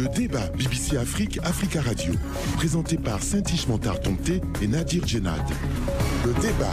Le 0.00 0.08
débat 0.08 0.48
BBC 0.56 0.96
Afrique, 0.96 1.38
Africa 1.42 1.82
Radio, 1.82 2.14
présenté 2.56 2.96
par 2.96 3.22
Saint-Ish 3.22 3.68
Montard 3.68 4.00
Tomté 4.00 4.40
et 4.62 4.66
Nadir 4.66 5.06
Djenad. 5.06 5.42
Le 6.24 6.32
débat. 6.40 6.72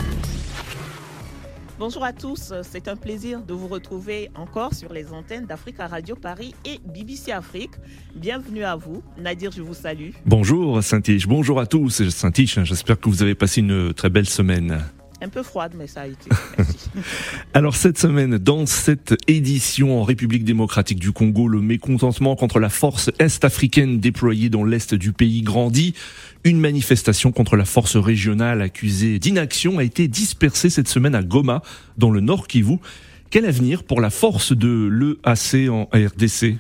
Bonjour 1.78 2.06
à 2.06 2.14
tous, 2.14 2.54
c'est 2.64 2.88
un 2.88 2.96
plaisir 2.96 3.42
de 3.42 3.54
vous 3.54 3.68
retrouver 3.68 4.32
encore 4.34 4.74
sur 4.74 4.94
les 4.94 5.12
antennes 5.12 5.46
d'Africa 5.46 5.88
Radio 5.88 6.16
Paris 6.16 6.56
et 6.64 6.80
BBC 6.86 7.34
Afrique. 7.34 7.72
Bienvenue 8.16 8.64
à 8.64 8.78
vous. 8.78 9.04
Nadir, 9.18 9.52
je 9.52 9.62
vous 9.62 9.74
salue. 9.74 10.12
Bonjour 10.26 10.82
Saint-Ish, 10.82 11.28
bonjour 11.28 11.60
à 11.60 11.66
tous. 11.66 12.08
Saint-Ish, 12.08 12.64
j'espère 12.64 12.98
que 12.98 13.10
vous 13.10 13.24
avez 13.24 13.36
passé 13.36 13.60
une 13.60 13.94
très 13.94 14.10
belle 14.10 14.30
semaine. 14.30 14.86
Un 15.20 15.30
peu 15.30 15.42
froide, 15.42 15.74
mais 15.76 15.88
ça 15.88 16.02
a 16.02 16.08
été. 16.08 16.30
Alors 17.54 17.76
cette 17.76 17.98
semaine, 17.98 18.38
dans 18.38 18.68
cette 18.68 19.16
édition 19.28 20.00
en 20.00 20.04
République 20.04 20.44
démocratique 20.44 21.00
du 21.00 21.12
Congo, 21.12 21.48
le 21.48 21.60
mécontentement 21.60 22.36
contre 22.36 22.60
la 22.60 22.70
force 22.70 23.10
est-africaine 23.18 24.00
déployée 24.00 24.50
dans 24.50 24.64
l'est 24.64 24.94
du 24.94 25.14
pays 25.14 25.42
grandit. 25.42 25.96
Une 26.44 26.60
manifestation 26.60 27.32
contre 27.32 27.56
la 27.56 27.66
force 27.66 27.98
régionale 27.98 28.62
accusée 28.62 29.18
d'inaction 29.18 29.80
a 29.80 29.84
été 29.84 30.08
dispersée 30.08 30.70
cette 30.70 30.88
semaine 30.88 31.16
à 31.16 31.24
Goma, 31.24 31.64
dans 31.98 32.12
le 32.12 32.22
Nord 32.22 32.48
Kivu. 32.48 32.78
Quel 33.32 33.46
avenir 33.46 33.84
pour 33.84 34.02
la 34.02 34.12
force 34.12 34.54
de 34.54 34.88
l'EAC 34.88 35.70
en 35.70 35.90
RDC 35.94 36.58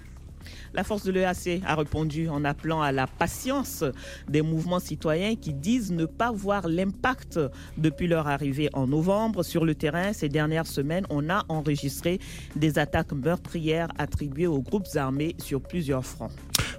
la 0.77 0.84
force 0.84 1.04
de 1.04 1.12
l'EAC 1.12 1.63
a 1.66 1.76
répondu 1.76 2.30
en 2.30 2.45
appelant 2.45 2.84
à 2.84 2.91
la 2.91 3.08
patience 3.08 3.84
des 4.30 4.44
mouvements 4.44 4.80
citoyens 4.80 5.35
qui 5.35 5.52
disent 5.52 5.91
ne 5.91 6.05
pas 6.05 6.31
voir 6.31 6.68
l'impact 6.68 7.40
depuis 7.80 8.05
leur 8.05 8.27
arrivée 8.27 8.70
en 8.73 8.85
novembre 8.85 9.41
sur 9.41 9.66
le 9.66 9.73
terrain. 9.73 10.13
Ces 10.13 10.30
dernières 10.30 10.68
semaines, 10.68 11.08
on 11.09 11.32
a 11.32 11.44
enregistré 11.49 12.20
des 12.55 12.77
attaques 12.77 13.12
meurtrières 13.12 13.88
attribuées 13.98 14.45
aux 14.45 14.62
groupes 14.62 14.85
armés 14.95 15.35
sur 15.40 15.62
plusieurs 15.62 16.05
fronts. 16.05 16.30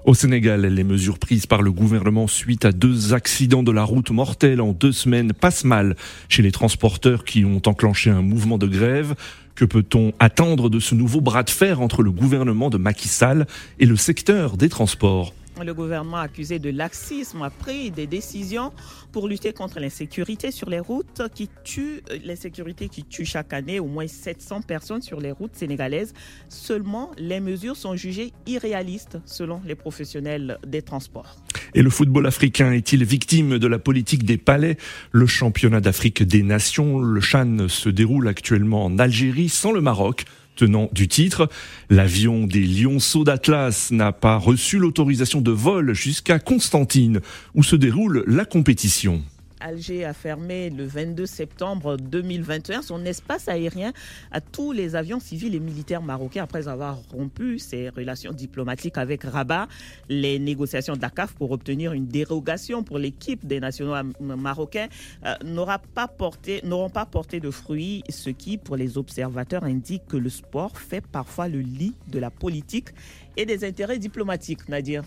Au 0.05 0.15
Sénégal, 0.15 0.65
les 0.65 0.85
mesures 0.85 1.19
prises 1.19 1.47
par 1.47 1.61
le 1.61 1.73
gouvernement 1.73 2.29
suite 2.29 2.65
à 2.65 2.71
deux 2.71 3.15
accidents 3.15 3.65
de 3.65 3.73
la 3.73 3.83
route 3.83 4.13
mortels 4.13 4.61
en 4.61 4.73
deux 4.73 4.93
semaines 4.93 5.33
passent 5.33 5.65
mal 5.65 5.97
chez 6.29 6.43
les 6.43 6.53
transporteurs 6.53 7.25
qui 7.25 7.45
ont 7.45 7.61
enclenché 7.67 8.11
un 8.11 8.23
mouvement 8.23 8.59
de 8.59 8.69
grève. 8.69 9.17
Que 9.59 9.65
peut-on 9.65 10.13
attendre 10.21 10.71
de 10.71 10.79
ce 10.79 10.95
nouveau 10.95 11.21
bras 11.21 11.43
de 11.43 11.51
fer 11.51 11.81
entre 11.81 12.05
le 12.05 12.13
gouvernement 12.13 12.71
de 12.71 12.79
Macky 12.79 13.09
Sall 13.09 13.45
et 13.81 13.87
le 13.87 13.97
secteur 13.97 14.57
des 14.57 14.69
transports? 14.69 15.35
Le 15.65 15.75
gouvernement 15.75 16.19
accusé 16.19 16.59
de 16.59 16.71
laxisme 16.71 17.43
a 17.43 17.51
pris 17.51 17.91
des 17.91 18.07
décisions 18.07 18.73
pour 19.13 19.29
lutter 19.29 19.53
contre 19.53 19.81
l'insécurité 19.81 20.51
sur 20.51 20.71
les 20.71 20.81
routes 20.81 21.23
qui 21.35 21.49
tue 21.65 22.03
euh, 22.11 22.19
l'insécurité 22.25 22.89
qui 22.89 23.05
tue 23.05 23.25
chaque 23.25 23.53
année 23.53 23.81
au 23.81 23.87
moins 23.87 24.07
700 24.07 24.63
personnes 24.63 25.03
sur 25.03 25.21
les 25.21 25.33
routes 25.33 25.55
sénégalaises. 25.55 26.13
Seulement, 26.49 27.11
les 27.19 27.41
mesures 27.41 27.77
sont 27.77 27.97
jugées 27.97 28.33
irréalistes 28.47 29.19
selon 29.25 29.61
les 29.65 29.75
professionnels 29.75 30.59
des 30.67 30.83
transports. 30.83 31.37
Et 31.75 31.83
le 31.83 31.91
football 31.91 32.27
africain 32.27 32.73
est-il 32.73 33.05
victime 33.05 33.59
de 33.59 33.67
la 33.67 33.79
politique 33.79 34.25
des 34.25 34.39
palais? 34.39 34.77
Le 35.13 35.27
championnat 35.27 35.81
d'Afrique 35.81 36.23
des 36.23 36.43
nations, 36.43 36.99
le 36.99 37.21
Chan, 37.21 37.69
se 37.69 37.89
déroule 37.89 38.29
actuellement 38.29 38.85
en 38.85 38.99
Algérie 38.99 39.49
sans 39.49 39.73
le 39.73 39.81
Maroc 39.81 40.25
tenant 40.59 40.91
du 40.93 41.09
titre. 41.09 41.49
L'avion 41.89 42.47
des 42.47 42.61
Lionceaux 42.61 43.25
d'Atlas 43.25 43.91
n'a 43.93 44.13
pas 44.13 44.37
reçu 44.37 44.79
l'autorisation 44.79 45.41
de 45.41 45.53
vol 45.53 45.95
jusqu'à 45.95 46.39
Constantine, 46.39 47.21
où 47.55 47.63
se 47.63 47.77
déroule 47.77 48.25
la 48.27 48.45
compétition. 48.45 49.23
Alger 49.61 50.05
a 50.05 50.13
fermé 50.13 50.71
le 50.71 50.87
22 50.87 51.27
septembre 51.27 51.97
2021 51.97 52.83
son 52.83 53.05
espace 53.05 53.49
aérien 53.49 53.93
à 54.31 54.41
tous 54.41 54.73
les 54.73 54.97
avions 54.97 55.21
civils 55.21 55.55
et 55.55 55.61
militaires 55.61 56.03
marocains 56.03 56.45
après 56.45 56.69
avoir 56.69 56.99
rompu 57.11 57.59
ses 57.59 57.89
relations 57.89 58.33
diplomatiques 58.33 58.99
avec 58.99 59.25
Rabat. 59.25 59.69
Les 60.09 60.39
négociations 60.39 60.97
d'ACAF 60.97 61.35
pour 61.35 61.51
obtenir 61.51 61.93
une 61.93 62.07
dérogation 62.07 62.83
pour 62.83 62.99
l'équipe 62.99 63.47
des 63.47 63.61
nationaux 63.61 63.95
marocains 64.21 64.89
euh, 65.25 65.35
n'auront 65.45 65.77
pas, 65.95 66.09
porté, 66.09 66.63
pas 66.93 67.07
porté 67.07 67.41
de 67.41 67.51
fruits, 67.51 68.03
ce 68.09 68.31
qui, 68.31 68.59
pour 68.59 68.77
les 68.77 68.99
observateurs, 68.99 69.65
indique 69.65 70.07
que 70.07 70.17
le 70.17 70.31
sport 70.31 70.79
fait 70.79 71.07
parfois 71.07 71.49
le 71.49 71.61
lit 71.61 71.95
de 72.09 72.19
la 72.19 72.31
politique 72.31 72.89
et 73.39 73.47
des 73.47 73.65
intérêts 73.65 73.99
diplomatiques, 73.99 74.69
Nadir. 74.69 75.03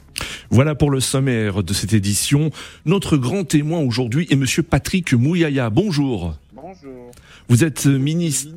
Voilà 0.50 0.74
pour 0.74 0.90
le 0.90 1.00
sommaire 1.00 1.64
de 1.64 1.74
cette 1.74 1.94
édition. 1.94 2.50
Notre 2.86 3.18
grand 3.18 3.44
témoin 3.44 3.80
aujourd'hui 3.80 4.28
est 4.32 4.36
Monsieur 4.36 4.64
Patrick 4.64 5.14
Mouyaya. 5.14 5.70
Bonjour. 5.70 6.36
Bonjour. 6.54 7.12
Vous 7.48 7.64
êtes 7.64 7.86
ministre 7.86 8.52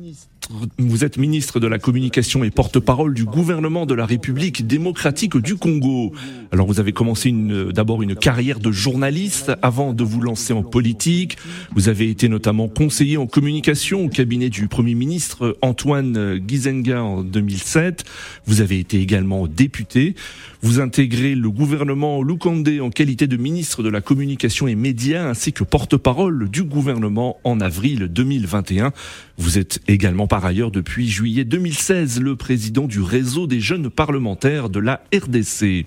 vous 0.77 1.03
êtes 1.03 1.17
ministre 1.17 1.59
de 1.59 1.67
la 1.67 1.79
Communication 1.79 2.43
et 2.43 2.51
porte-parole 2.51 3.13
du 3.13 3.25
gouvernement 3.25 3.85
de 3.85 3.93
la 3.93 4.05
République 4.05 4.67
démocratique 4.67 5.37
du 5.37 5.55
Congo. 5.55 6.13
Alors 6.51 6.67
vous 6.67 6.79
avez 6.79 6.91
commencé 6.91 7.33
d'abord 7.73 8.03
une 8.03 8.15
carrière 8.15 8.59
de 8.59 8.71
journaliste 8.71 9.51
avant 9.61 9.93
de 9.93 10.03
vous 10.03 10.21
lancer 10.21 10.53
en 10.53 10.63
politique. 10.63 11.37
Vous 11.75 11.89
avez 11.89 12.09
été 12.09 12.29
notamment 12.29 12.67
conseiller 12.67 13.17
en 13.17 13.27
communication 13.27 14.05
au 14.05 14.09
cabinet 14.09 14.49
du 14.49 14.67
Premier 14.67 14.95
ministre 14.95 15.57
Antoine 15.61 16.39
Gizenga 16.47 17.01
en 17.01 17.23
2007. 17.23 18.03
Vous 18.45 18.61
avez 18.61 18.79
été 18.79 18.99
également 18.99 19.47
député. 19.47 20.15
Vous 20.61 20.79
intégrez 20.79 21.35
le 21.35 21.49
gouvernement 21.51 22.23
Lukande 22.23 22.69
en 22.81 22.89
qualité 22.89 23.27
de 23.27 23.37
ministre 23.37 23.83
de 23.83 23.89
la 23.89 24.01
Communication 24.01 24.67
et 24.67 24.75
Médias 24.75 25.27
ainsi 25.27 25.53
que 25.53 25.63
porte-parole 25.63 26.49
du 26.49 26.63
gouvernement 26.63 27.37
en 27.43 27.61
avril 27.61 28.07
2021. 28.09 28.91
Vous 29.37 29.57
êtes 29.57 29.79
également 29.87 30.27
par 30.27 30.45
ailleurs 30.45 30.71
depuis 30.71 31.09
juillet 31.09 31.43
2016 31.43 32.21
le 32.21 32.35
président 32.35 32.87
du 32.87 33.01
réseau 33.01 33.47
des 33.47 33.59
jeunes 33.59 33.89
parlementaires 33.89 34.69
de 34.69 34.79
la 34.79 35.01
RDC. 35.13 35.85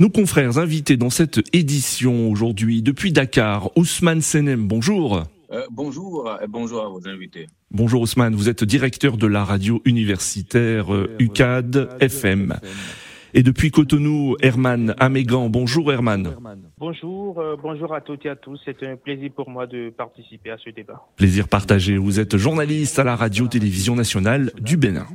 Nos 0.00 0.10
confrères 0.10 0.58
invités 0.58 0.96
dans 0.96 1.10
cette 1.10 1.40
édition 1.52 2.28
aujourd'hui 2.30 2.82
depuis 2.82 3.12
Dakar, 3.12 3.70
Ousmane 3.76 4.22
Senem, 4.22 4.66
bonjour. 4.66 5.22
Euh, 5.52 5.62
bonjour 5.70 6.28
et 6.42 6.48
bonjour 6.48 6.84
à 6.84 6.88
vos 6.88 7.06
invités. 7.06 7.46
Bonjour 7.70 8.02
Ousmane, 8.02 8.34
vous 8.34 8.48
êtes 8.48 8.64
directeur 8.64 9.16
de 9.16 9.28
la 9.28 9.44
radio 9.44 9.80
universitaire 9.84 10.86
UCAD 11.20 11.76
euh, 11.76 11.98
FM. 12.00 12.58
Et 13.36 13.42
depuis 13.42 13.72
Cotonou, 13.72 14.36
Herman 14.40 14.94
Amégan. 15.00 15.48
Bonjour 15.48 15.92
Herman. 15.92 16.36
Bonjour, 16.78 17.40
euh, 17.40 17.56
bonjour 17.60 17.92
à 17.92 18.00
toutes 18.00 18.24
et 18.26 18.28
à 18.28 18.36
tous. 18.36 18.60
C'est 18.64 18.80
un 18.84 18.94
plaisir 18.94 19.32
pour 19.34 19.50
moi 19.50 19.66
de 19.66 19.90
participer 19.90 20.52
à 20.52 20.56
ce 20.56 20.70
débat. 20.70 21.04
Plaisir 21.16 21.48
partagé. 21.48 21.96
Vous 21.96 22.20
êtes 22.20 22.36
journaliste 22.36 23.00
à 23.00 23.04
la 23.04 23.16
radio-télévision 23.16 23.96
nationale 23.96 24.52
du 24.60 24.76
Bénin. 24.76 25.06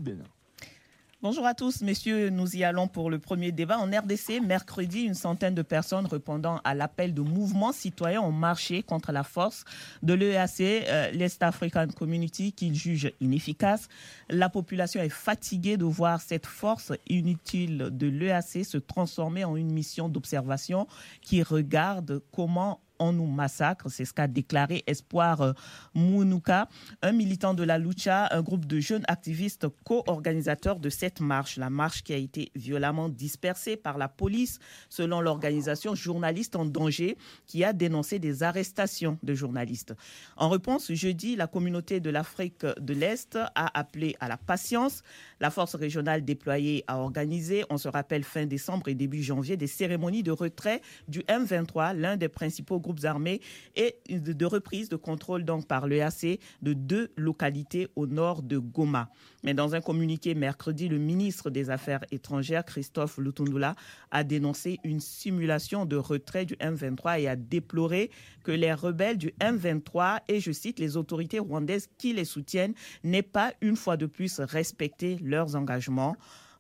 Bonjour 1.22 1.46
à 1.46 1.54
tous, 1.54 1.82
messieurs. 1.82 2.30
Nous 2.30 2.56
y 2.56 2.64
allons 2.64 2.88
pour 2.88 3.10
le 3.10 3.20
premier 3.20 3.52
débat. 3.52 3.78
En 3.78 3.88
RDC, 3.88 4.40
mercredi, 4.42 5.02
une 5.02 5.16
centaine 5.16 5.54
de 5.54 5.62
personnes 5.62 6.06
répondant 6.06 6.62
à 6.64 6.74
l'appel 6.74 7.14
de 7.14 7.20
mouvements 7.20 7.74
citoyens 7.74 8.22
ont 8.22 8.32
marché 8.32 8.84
contre 8.84 9.12
la 9.12 9.24
force 9.24 9.66
de 10.02 10.14
l'EAC, 10.14 10.62
euh, 10.62 11.12
l'Est 11.12 11.44
African 11.44 11.88
Community, 11.88 12.54
qu'ils 12.54 12.74
jugent 12.74 13.12
inefficace. 13.20 13.90
La 14.30 14.48
population 14.48 15.02
est 15.02 15.10
fatiguée 15.10 15.76
de 15.76 15.84
voir 15.84 16.22
cette 16.22 16.46
force 16.46 16.94
inutile 17.10 17.90
de 17.92 18.08
l'EAC 18.08 18.64
se 18.64 18.78
transformer 18.78 19.44
en 19.44 19.58
une 19.58 19.74
mission 19.74 20.08
d'observation 20.08 20.88
qui 21.22 21.44
regarde 21.44 22.22
comment 22.32 22.80
on 23.00 23.14
nous 23.14 23.26
massacre. 23.26 23.90
C'est 23.90 24.06
ce 24.06 24.14
qu'a 24.14 24.28
déclaré 24.28 24.84
Espoir 24.88 25.42
euh, 25.42 25.54
Mounouka, 25.94 26.68
un 27.02 27.12
militant 27.12 27.54
de 27.54 27.64
la 27.64 27.78
lucha, 27.78 28.28
un 28.32 28.42
groupe 28.42 28.66
de 28.66 28.80
jeunes 28.80 29.06
activistes 29.08 29.68
co-organisateurs 29.86 30.80
de 30.80 30.90
cette 30.90 31.22
marche. 31.22 31.58
La 31.58 31.70
marche 31.70 32.04
qui 32.04 32.14
a 32.14 32.18
été 32.18 32.52
violemment 32.56 33.10
dispersée 33.10 33.78
par 33.78 33.98
la 33.98 34.08
police, 34.08 34.60
selon 34.90 35.22
l'organisation 35.22 35.96
Journalistes 35.96 36.56
en 36.56 36.66
danger, 36.66 37.18
qui 37.46 37.64
a 37.64 37.74
dénoncé 37.74 38.20
des 38.20 38.44
arrestations 38.44 39.18
de 39.24 39.34
journalistes. 39.34 39.94
En 40.38 40.50
réponse, 40.50 40.92
jeudi, 40.92 41.36
la 41.36 41.48
communauté 41.48 42.00
de 42.00 42.10
l'Afrique 42.10 42.66
de 42.66 42.94
l'Est 42.94 43.38
a 43.56 43.80
appelé 43.80 44.16
à 44.20 44.28
la 44.28 44.38
patience. 44.38 45.02
La 45.40 45.50
force 45.52 45.76
régionale 45.76 46.24
déployée 46.24 46.84
a 46.88 46.98
organisé, 46.98 47.64
on 47.70 47.78
se 47.78 47.88
rappelle 47.88 48.24
fin 48.24 48.46
décembre 48.46 48.88
et 48.88 48.96
début 48.96 49.24
janvier, 49.24 49.58
des 49.58 49.68
cérémonies 49.68 50.24
de 50.24 50.32
retrait 50.32 50.82
du 51.08 51.22
M23, 51.22 51.96
l'un 51.96 52.18
des 52.18 52.30
principaux 52.30 52.80
groupes 52.80 52.89
armés, 53.04 53.42
et 53.76 53.96
de 54.10 54.46
reprise 54.46 54.90
de 54.90 54.96
contrôle 54.96 55.44
donc 55.44 55.68
par 55.68 55.88
l'EAC 55.88 56.40
de 56.62 56.74
deux 56.74 57.12
localités 57.16 57.88
au 57.96 58.08
nord 58.08 58.42
de 58.42 58.58
Goma. 58.58 59.10
Mais 59.44 59.54
dans 59.54 59.76
un 59.76 59.82
communiqué 59.82 60.36
mercredi, 60.36 60.90
le 60.90 60.98
ministre 60.98 61.50
des 61.50 61.70
Affaires 61.70 62.04
étrangères, 62.12 62.66
Christophe 62.66 63.18
Lutundula, 63.18 63.76
a 64.12 64.24
dénoncé 64.24 64.80
une 64.84 65.00
simulation 65.00 65.86
de 65.86 65.96
retrait 65.96 66.46
du 66.46 66.56
M23 66.56 67.22
et 67.22 67.28
a 67.28 67.36
déploré 67.36 68.12
que 68.44 68.52
les 68.52 68.74
rebelles 68.74 69.18
du 69.18 69.34
M23 69.40 70.20
et, 70.28 70.40
je 70.40 70.52
cite, 70.52 70.80
les 70.80 70.98
autorités 70.98 71.40
rwandaises 71.40 71.88
qui 71.98 72.14
les 72.14 72.26
soutiennent 72.26 72.74
n'aient 73.04 73.22
pas 73.22 73.54
une 73.62 73.76
fois 73.76 73.98
de 73.98 74.06
plus 74.06 74.40
respecté 74.40 75.18
leurs 75.22 75.56
engagements. 75.56 76.16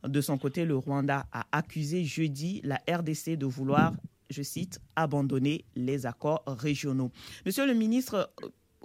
De 0.07 0.21
son 0.21 0.37
côté, 0.37 0.63
le 0.63 0.77
Rwanda 0.77 1.25
a 1.33 1.45
accusé 1.51 2.05
jeudi 2.05 2.61
la 2.63 2.79
RDC 2.89 3.35
de 3.35 3.45
vouloir, 3.45 3.93
je 4.29 4.43
cite, 4.43 4.79
abandonner 4.95 5.65
les 5.75 6.05
accords 6.05 6.43
régionaux. 6.45 7.11
Monsieur 7.45 7.65
le 7.65 7.73
ministre, 7.73 8.31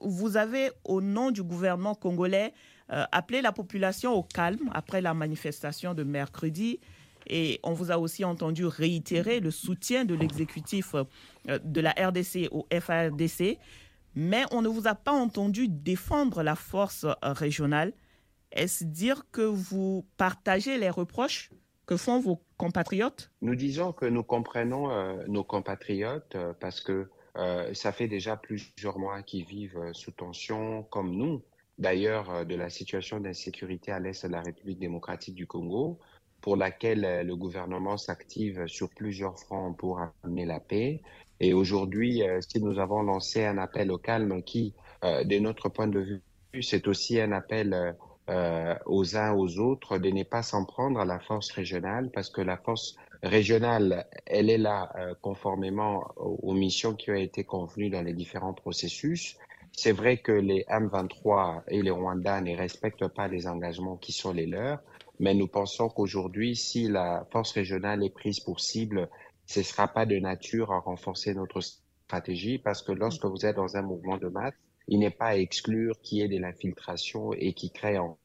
vous 0.02 0.37
avez, 0.37 0.70
au 0.85 1.00
nom 1.00 1.31
du 1.31 1.43
gouvernement 1.43 1.94
congolais, 1.94 2.52
euh, 2.91 3.05
appelé 3.12 3.41
la 3.41 3.52
population 3.52 4.12
au 4.12 4.23
calme 4.23 4.70
après 4.73 5.00
la 5.00 5.14
manifestation 5.14 5.94
de 5.94 6.02
mercredi. 6.02 6.81
Et 7.26 7.58
on 7.62 7.73
vous 7.73 7.91
a 7.91 7.99
aussi 7.99 8.25
entendu 8.25 8.67
réitérer 8.67 9.41
le 9.41 9.50
soutien 9.50 10.05
de 10.05 10.14
l'exécutif 10.14 10.94
euh, 10.94 11.58
de 11.64 11.81
la 11.81 11.93
RDC 11.93 12.49
au 12.50 12.67
FARDC, 12.70 13.58
mais 14.14 14.44
on 14.50 14.62
ne 14.62 14.69
vous 14.69 14.87
a 14.87 14.94
pas 14.94 15.12
entendu 15.12 15.69
défendre 15.69 16.43
la 16.43 16.55
force 16.55 17.06
régionale. 17.23 17.93
Est-ce 18.52 18.85
dire 18.85 19.25
que 19.32 19.43
vous 19.43 20.06
partagez 20.17 20.79
les 20.79 20.91
reproches 20.91 21.50
que 21.87 21.97
font 21.97 22.21
vos 22.21 22.41
compatriotes? 22.57 23.31
Nous 23.43 23.55
disons 23.55 23.93
que 23.93 24.07
nous 24.07 24.23
comprenons 24.23 24.91
euh, 24.91 25.25
nos 25.29 25.45
compatriotes 25.45 26.35
euh, 26.35 26.53
parce 26.59 26.81
que 26.81 27.09
euh, 27.37 27.75
ça 27.75 27.93
fait 27.93 28.09
déjà 28.09 28.37
plusieurs 28.37 28.99
mois 28.99 29.23
qu'ils 29.23 29.45
vivent 29.45 29.91
sous 29.93 30.13
tension, 30.13 30.85
comme 30.85 31.15
nous, 31.17 31.43
d'ailleurs, 31.79 32.47
de 32.47 32.55
la 32.55 32.71
situation 32.71 33.19
d'insécurité 33.19 33.91
à 33.91 33.99
l'est 33.99 34.25
de 34.25 34.31
la 34.31 34.41
République 34.41 34.79
démocratique 34.79 35.35
du 35.35 35.47
Congo, 35.47 35.99
pour 36.41 36.57
laquelle 36.57 37.27
le 37.27 37.35
gouvernement 37.35 37.97
s'active 37.97 38.67
sur 38.69 38.89
plusieurs 38.91 39.37
fronts 39.39 39.73
pour 39.73 40.01
amener 40.23 40.45
la 40.45 40.61
paix. 40.61 41.03
Et 41.41 41.55
aujourd'hui, 41.55 42.23
si 42.49 42.63
nous 42.63 42.79
avons 42.79 43.03
lancé 43.03 43.45
un 43.45 43.59
appel 43.59 43.91
au 43.91 43.99
calme 43.99 44.43
qui, 44.45 44.75
de 45.03 45.39
notre 45.41 45.69
point 45.69 45.89
de 45.89 45.99
vue, 45.99 46.23
c'est 46.63 46.87
aussi 46.87 47.19
un 47.21 47.33
appel 47.33 47.97
euh, 48.31 48.75
aux 48.87 49.17
uns 49.17 49.32
aux 49.35 49.59
autres 49.59 49.99
de 49.99 50.11
ne 50.11 50.23
pas 50.23 50.43
s'en 50.43 50.65
prendre 50.65 50.99
à 50.99 51.05
la 51.05 51.19
force 51.19 51.50
régionale 51.50 52.11
parce 52.12 52.31
que 52.31 52.41
la 52.41 52.56
force 52.56 52.97
régionale, 53.23 54.06
elle 54.26 54.49
est 54.50 54.59
là 54.59 54.93
euh, 54.97 55.15
conformément 55.21 56.06
aux, 56.17 56.38
aux 56.43 56.55
missions 56.55 56.94
qui 56.94 57.11
ont 57.11 57.17
été 57.17 57.44
convenues 57.44 57.91
dans 57.91 58.03
les 58.03 58.15
différents 58.15 58.55
processus. 58.55 59.37
C'est 59.73 59.93
vrai 59.93 60.19
que 60.19 60.32
les 60.32 60.65
M23 60.71 61.62
et 61.69 61.82
les 61.82 61.91
Rwandais 61.91 62.41
ne 62.41 62.56
respectent 62.56 63.09
pas 63.09 63.29
les 63.29 63.47
engagements 63.47 63.97
qui 63.97 64.12
sont 64.12 64.32
les 64.32 64.47
leurs, 64.47 64.81
mais 65.19 65.35
nous 65.35 65.49
pensons 65.49 65.88
qu'aujourd'hui, 65.88 66.56
si 66.56 66.88
la 66.88 67.27
force 67.31 67.53
régionale 67.53 68.05
est 68.05 68.15
prise 68.15 68.41
pour 68.41 68.61
cible, 68.61 69.09
ce 69.47 69.61
ne 69.61 69.65
sera 69.65 69.88
pas 69.88 70.06
de 70.06 70.17
nature 70.19 70.73
à 70.73 70.79
renforcer 70.79 71.35
notre 71.35 71.61
stratégie 71.61 72.59
parce 72.59 72.82
que 72.82 72.93
lorsque 72.93 73.25
vous 73.25 73.44
êtes 73.44 73.56
dans 73.56 73.77
un 73.77 73.82
mouvement 73.82 74.17
de 74.17 74.29
masse, 74.29 74.55
il 74.89 75.01
n'est 75.01 75.11
pas 75.11 75.29
à 75.29 75.37
exclure 75.37 76.01
qu'il 76.01 76.19
y 76.19 76.23
ait 76.23 76.29
de 76.29 76.39
l'infiltration 76.39 77.33
et 77.33 77.53
qui 77.53 77.71
crée 77.71 77.99
encore 77.99 78.19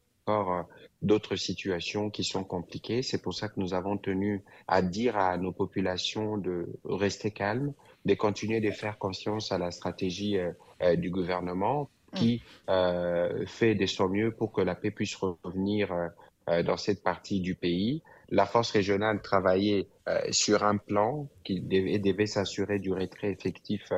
euh, 0.54 0.64
d'autres 1.02 1.36
situations 1.36 2.10
qui 2.10 2.24
sont 2.24 2.44
compliquées. 2.44 3.02
C'est 3.02 3.22
pour 3.22 3.34
ça 3.34 3.48
que 3.48 3.60
nous 3.60 3.74
avons 3.74 3.98
tenu 3.98 4.44
à 4.68 4.82
dire 4.82 5.18
à 5.18 5.38
nos 5.38 5.52
populations 5.52 6.38
de 6.38 6.68
rester 6.86 7.32
calmes, 7.32 7.74
de 8.06 8.14
continuer 8.14 8.60
de 8.60 8.72
faire 8.72 8.98
confiance 8.98 9.52
à 9.52 9.58
la 9.58 9.72
stratégie 9.72 10.38
euh, 10.38 10.52
euh, 10.82 10.96
du 10.96 11.10
gouvernement 11.10 11.90
qui 12.16 12.42
euh, 12.70 13.46
fait 13.46 13.76
de 13.76 13.86
son 13.86 14.10
mieux 14.10 14.32
pour 14.32 14.52
que 14.52 14.62
la 14.62 14.76
paix 14.76 14.92
puisse 14.92 15.16
revenir 15.16 15.92
euh, 16.50 16.64
dans 16.64 16.78
cette 16.78 17.04
partie 17.04 17.40
du 17.40 17.56
pays. 17.56 18.02
La 18.30 18.46
force 18.46 18.72
régionale 18.72 19.22
travaillait 19.22 19.88
euh, 20.08 20.20
sur 20.32 20.64
un 20.64 20.78
plan 20.78 21.28
qui 21.44 21.62
devait, 21.62 22.00
devait 22.00 22.26
s'assurer 22.26 22.80
du 22.80 22.94
retrait 22.94 23.32
effectif 23.32 23.92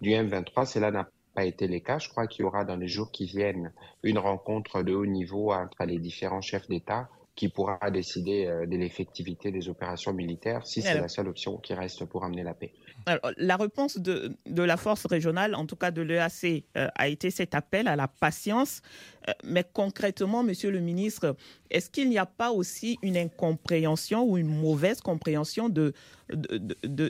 du 0.00 0.10
M23. 0.10 0.66
Cela 0.66 0.90
n'a 0.90 1.08
pas 1.36 1.44
été 1.44 1.68
le 1.68 1.78
cas. 1.80 1.98
Je 1.98 2.08
crois 2.08 2.26
qu'il 2.26 2.42
y 2.42 2.44
aura 2.44 2.64
dans 2.64 2.76
les 2.76 2.88
jours 2.88 3.10
qui 3.12 3.26
viennent 3.26 3.72
une 4.02 4.18
rencontre 4.18 4.82
de 4.82 4.94
haut 4.94 5.06
niveau 5.06 5.52
entre 5.52 5.84
les 5.84 5.98
différents 5.98 6.40
chefs 6.50 6.66
d'État 6.68 7.08
qui 7.36 7.50
pourra 7.50 7.78
décider 7.90 8.46
euh, 8.46 8.64
de 8.64 8.76
l'effectivité 8.78 9.50
des 9.52 9.68
opérations 9.68 10.14
militaires 10.14 10.66
si 10.66 10.80
c'est 10.80 10.98
la 10.98 11.08
seule 11.08 11.28
option 11.28 11.58
qui 11.58 11.74
reste 11.74 12.06
pour 12.06 12.24
amener 12.24 12.42
la 12.42 12.54
paix. 12.54 12.72
Alors, 13.04 13.30
la 13.36 13.56
réponse 13.58 13.98
de, 13.98 14.34
de 14.46 14.62
la 14.62 14.78
force 14.78 15.04
régionale, 15.04 15.54
en 15.54 15.66
tout 15.66 15.76
cas 15.76 15.90
de 15.90 16.00
l'EAC, 16.00 16.64
euh, 16.78 16.88
a 16.94 17.08
été 17.08 17.30
cet 17.30 17.54
appel 17.54 17.88
à 17.88 17.96
la 17.96 18.08
patience. 18.08 18.80
Euh, 19.28 19.32
mais 19.44 19.64
concrètement, 19.70 20.42
Monsieur 20.42 20.70
le 20.70 20.80
ministre, 20.80 21.36
est-ce 21.70 21.90
qu'il 21.90 22.08
n'y 22.08 22.16
a 22.16 22.24
pas 22.24 22.52
aussi 22.52 22.98
une 23.02 23.18
incompréhension 23.18 24.24
ou 24.24 24.38
une 24.38 24.48
mauvaise 24.48 25.02
compréhension 25.02 25.68
de- 25.68 25.92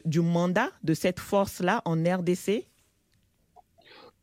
du 0.04 0.20
mandat 0.20 0.70
de 0.82 0.94
cette 0.94 1.20
force-là 1.20 1.82
en 1.84 1.94
RDC 2.02 2.66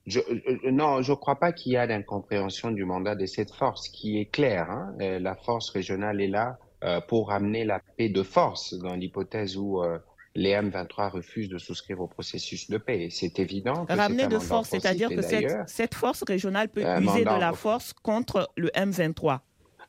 Je, 0.06 0.20
euh, 0.20 0.72
non, 0.72 1.02
je 1.02 1.12
ne 1.12 1.16
crois 1.16 1.40
pas 1.40 1.54
qu'il 1.54 1.72
y 1.72 1.78
a 1.78 1.88
d'incompréhension 1.88 2.72
du 2.72 2.84
mandat 2.84 3.16
de 3.16 3.26
cette 3.26 3.52
force 3.52 3.88
qui 3.90 4.20
est 4.20 4.26
clair. 4.26 4.70
Hein. 4.70 4.94
Euh, 5.02 5.20
la 5.20 5.36
force 5.36 5.70
régionale 5.70 6.22
est 6.22 6.28
là 6.28 6.58
euh, 6.84 7.00
pour 7.00 7.32
amener 7.32 7.64
la 7.64 7.80
paix 7.98 8.10
de 8.10 8.24
force 8.24 8.74
dans 8.74 8.96
l'hypothèse 8.96 9.56
où 9.56 9.82
euh, 9.82 9.98
les 10.36 10.52
M23 10.52 11.12
refusent 11.12 11.50
de 11.50 11.58
souscrire 11.58 12.02
au 12.02 12.08
processus 12.08 12.70
de 12.70 12.78
paix. 12.78 13.08
C'est 13.10 13.40
évident 13.40 13.86
que 13.86 13.94
Ramener 13.94 14.28
de 14.28 14.40
force, 14.40 14.70
c'est-à-dire 14.70 15.10
que 15.10 15.22
cette, 15.22 15.70
cette 15.70 15.96
force 15.96 16.24
régionale 16.28 16.70
peut 16.70 16.84
user 17.00 17.22
de 17.22 17.40
la 17.40 17.54
force 17.54 17.94
contre 17.94 18.50
le 18.58 18.70
M23. 18.70 19.40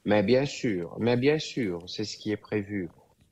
Mais 0.05 0.23
bien 0.23 0.45
sûr, 0.45 0.97
mais 1.01 1.17
bien 1.17 1.39
sûr, 1.39 1.83
c'est 1.87 2.05
ce 2.05 2.17
qui 2.17 2.31
est 2.31 2.37
prévu. 2.37 2.91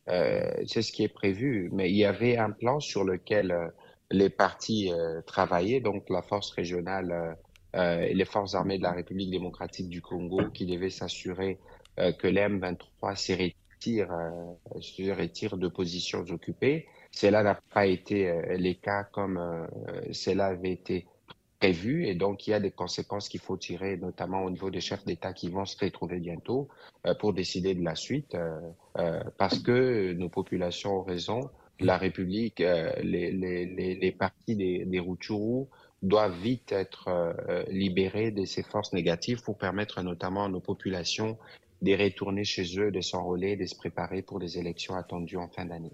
Euh, 0.09 0.51
c'est 0.67 0.83
ce 0.83 0.91
qui 0.91 1.05
est 1.05 1.13
prévu. 1.13 1.69
Mais 1.73 1.91
il 1.91 1.97
y 1.97 2.05
avait 2.05 2.37
un 2.39 2.51
plan 2.51 2.81
sur 2.81 3.05
lequel 3.05 3.53
euh, 3.53 3.69
les 4.13 4.31
partis 4.31 4.93
euh, 4.93 5.21
travaillaient, 5.23 5.81
donc 5.81 6.09
la 6.11 6.23
force 6.23 6.51
régionale 6.51 7.13
euh, 7.13 7.35
euh, 7.75 8.03
et 8.03 8.15
les 8.15 8.25
forces 8.25 8.55
armées 8.55 8.79
de 8.79 8.83
la 8.83 8.93
République 8.93 9.31
démocratique 9.31 9.89
du 9.89 10.03
Congo, 10.03 10.51
qui 10.53 10.67
devaient 10.67 10.91
s'assurer 10.91 11.59
que 11.97 12.27
les 12.27 12.41
M23 12.41 13.17
se 13.17 13.33
retirent, 13.33 14.13
euh, 14.13 14.81
se 14.81 15.11
retirent 15.11 15.57
de 15.57 15.69
positions 15.69 16.25
occupées. 16.31 16.87
Cela 17.11 17.43
n'a 17.43 17.61
pas 17.75 17.87
été 17.87 18.31
euh, 18.31 18.57
le 18.57 18.73
cas 18.75 19.05
comme 19.05 19.69
cela 20.11 20.47
avait 20.47 20.73
été 20.73 21.07
prévu 21.61 22.07
et 22.07 22.15
donc 22.15 22.47
il 22.47 22.51
y 22.51 22.55
a 22.55 22.61
des 22.61 22.71
conséquences 22.71 23.29
qu'il 23.29 23.41
faut 23.41 23.57
tirer, 23.57 23.97
notamment 23.97 24.43
au 24.43 24.51
niveau 24.51 24.71
des 24.71 24.81
chefs 24.81 25.05
d'État 25.05 25.33
qui 25.33 25.49
vont 25.49 25.65
se 25.65 25.77
retrouver 25.83 26.19
bientôt 26.19 26.69
pour 27.21 27.33
décider 27.33 27.75
de 27.75 27.85
la 27.85 27.95
suite, 27.95 28.37
parce 29.39 29.61
que 29.61 30.13
nos 30.15 30.29
populations 30.29 30.99
ont 30.99 31.03
raison. 31.03 31.51
La 31.83 31.99
République, 31.99 32.61
euh, 32.61 32.93
les, 33.03 33.33
les, 33.33 34.13
partis 34.13 34.57
des, 34.57 34.85
des 34.85 35.01
doivent 36.03 36.39
vite 36.39 36.73
être 36.73 37.09
euh, 37.09 37.65
libérés 37.69 38.31
de 38.31 38.45
ces 38.45 38.63
forces 38.63 38.93
négatives 38.93 39.43
pour 39.43 39.57
permettre 39.57 40.03
notamment 40.03 40.45
à 40.45 40.49
nos 40.49 40.61
populations 40.61 41.39
de 41.83 41.93
retourner 41.93 42.45
chez 42.45 42.79
eux, 42.79 42.91
de 42.91 43.01
s'enrôler, 43.01 43.57
de 43.57 43.67
se 43.67 43.75
préparer 43.75 44.23
pour 44.23 44.39
les 44.39 44.59
élections 44.59 44.95
attendues 44.95 45.37
en 45.37 45.49
fin 45.49 45.65
d'année. 45.65 45.93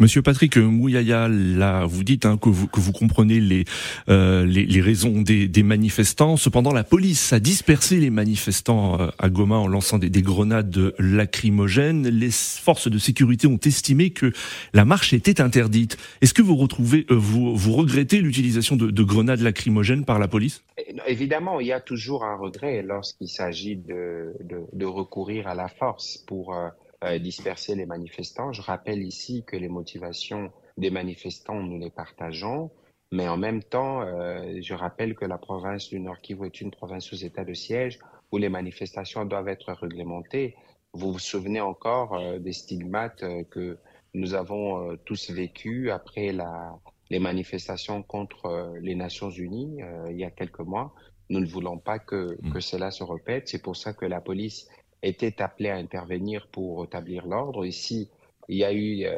Monsieur 0.00 0.22
Patrick 0.22 0.56
Mouyaya, 0.56 1.28
là, 1.28 1.86
vous 1.86 2.02
dites 2.02 2.26
hein, 2.26 2.36
que, 2.36 2.48
vous, 2.48 2.66
que 2.66 2.80
vous 2.80 2.92
comprenez 2.92 3.38
les, 3.40 3.64
euh, 4.08 4.44
les, 4.44 4.66
les 4.66 4.80
raisons 4.80 5.22
des, 5.22 5.46
des 5.46 5.62
manifestants. 5.62 6.36
Cependant, 6.36 6.72
la 6.72 6.82
police 6.82 7.32
a 7.32 7.38
dispersé 7.38 8.00
les 8.00 8.10
manifestants 8.10 9.00
euh, 9.00 9.08
à 9.18 9.28
Goma 9.28 9.56
en 9.56 9.68
lançant 9.68 9.98
des, 9.98 10.10
des 10.10 10.22
grenades 10.22 10.94
lacrymogènes. 10.98 12.08
Les 12.08 12.30
forces 12.32 12.90
de 12.90 12.98
sécurité 12.98 13.46
ont 13.46 13.60
estimé 13.64 14.10
que 14.10 14.32
la 14.72 14.84
marche 14.84 15.12
était 15.12 15.40
interdite. 15.40 15.96
Est-ce 16.20 16.34
que 16.34 16.42
vous 16.42 16.56
retrouvez, 16.56 17.06
euh, 17.10 17.14
vous, 17.14 17.56
vous 17.56 17.72
regrettez 17.72 18.20
l'utilisation 18.20 18.74
de, 18.74 18.90
de 18.90 19.02
grenades 19.04 19.40
lacrymogènes 19.40 20.04
par 20.04 20.18
la 20.18 20.26
police? 20.26 20.64
Et, 20.76 20.94
Évidemment, 21.06 21.60
il 21.60 21.66
y 21.66 21.72
a 21.72 21.80
toujours 21.80 22.24
un 22.24 22.36
regret 22.36 22.82
lorsqu'il 22.82 23.28
s'agit 23.28 23.76
de, 23.76 24.34
de, 24.42 24.62
de 24.72 24.86
recourir 25.04 25.46
à 25.46 25.54
la 25.54 25.68
force 25.68 26.18
pour 26.26 26.54
euh, 26.54 26.68
euh, 27.04 27.18
disperser 27.18 27.74
les 27.74 27.86
manifestants. 27.86 28.52
Je 28.52 28.62
rappelle 28.62 29.02
ici 29.02 29.44
que 29.46 29.56
les 29.56 29.68
motivations 29.68 30.50
des 30.78 30.90
manifestants, 30.90 31.60
nous 31.62 31.78
les 31.78 31.90
partageons, 31.90 32.70
mais 33.12 33.28
en 33.28 33.36
même 33.36 33.62
temps, 33.62 34.00
euh, 34.02 34.58
je 34.60 34.74
rappelle 34.74 35.14
que 35.14 35.26
la 35.26 35.38
province 35.38 35.88
du 35.88 36.00
Nord 36.00 36.20
Kivu 36.20 36.46
est 36.46 36.60
une 36.60 36.70
province 36.70 37.04
sous 37.04 37.24
état 37.24 37.44
de 37.44 37.54
siège 37.54 37.98
où 38.32 38.38
les 38.38 38.48
manifestations 38.48 39.24
doivent 39.24 39.48
être 39.48 39.72
réglementées. 39.72 40.56
Vous 40.94 41.12
vous 41.12 41.18
souvenez 41.18 41.60
encore 41.60 42.14
euh, 42.14 42.38
des 42.38 42.52
stigmates 42.52 43.22
euh, 43.22 43.44
que 43.50 43.78
nous 44.14 44.34
avons 44.34 44.96
tous 45.04 45.30
vécus 45.30 45.90
après 45.90 46.32
la, 46.32 46.76
les 47.10 47.18
manifestations 47.18 48.02
contre 48.02 48.72
les 48.80 48.94
Nations 48.94 49.30
Unies 49.30 49.80
il 50.08 50.16
y 50.16 50.24
a 50.24 50.30
quelques 50.30 50.60
mois. 50.60 50.94
Nous 51.30 51.40
ne 51.40 51.46
voulons 51.46 51.78
pas 51.78 51.98
que, 51.98 52.38
Mm. 52.40 52.52
que 52.52 52.60
cela 52.60 52.92
se 52.92 53.02
répète. 53.02 53.48
C'est 53.48 53.62
pour 53.62 53.76
ça 53.76 53.92
que 53.92 54.06
la 54.06 54.20
police 54.20 54.68
était 55.08 55.40
appelée 55.42 55.70
à 55.70 55.76
intervenir 55.76 56.46
pour 56.50 56.80
rétablir 56.82 57.26
l'ordre. 57.26 57.64
Ici, 57.64 58.08
il 58.48 58.58
y 58.58 58.64
a 58.64 58.72
eu 58.74 59.04
euh, 59.04 59.12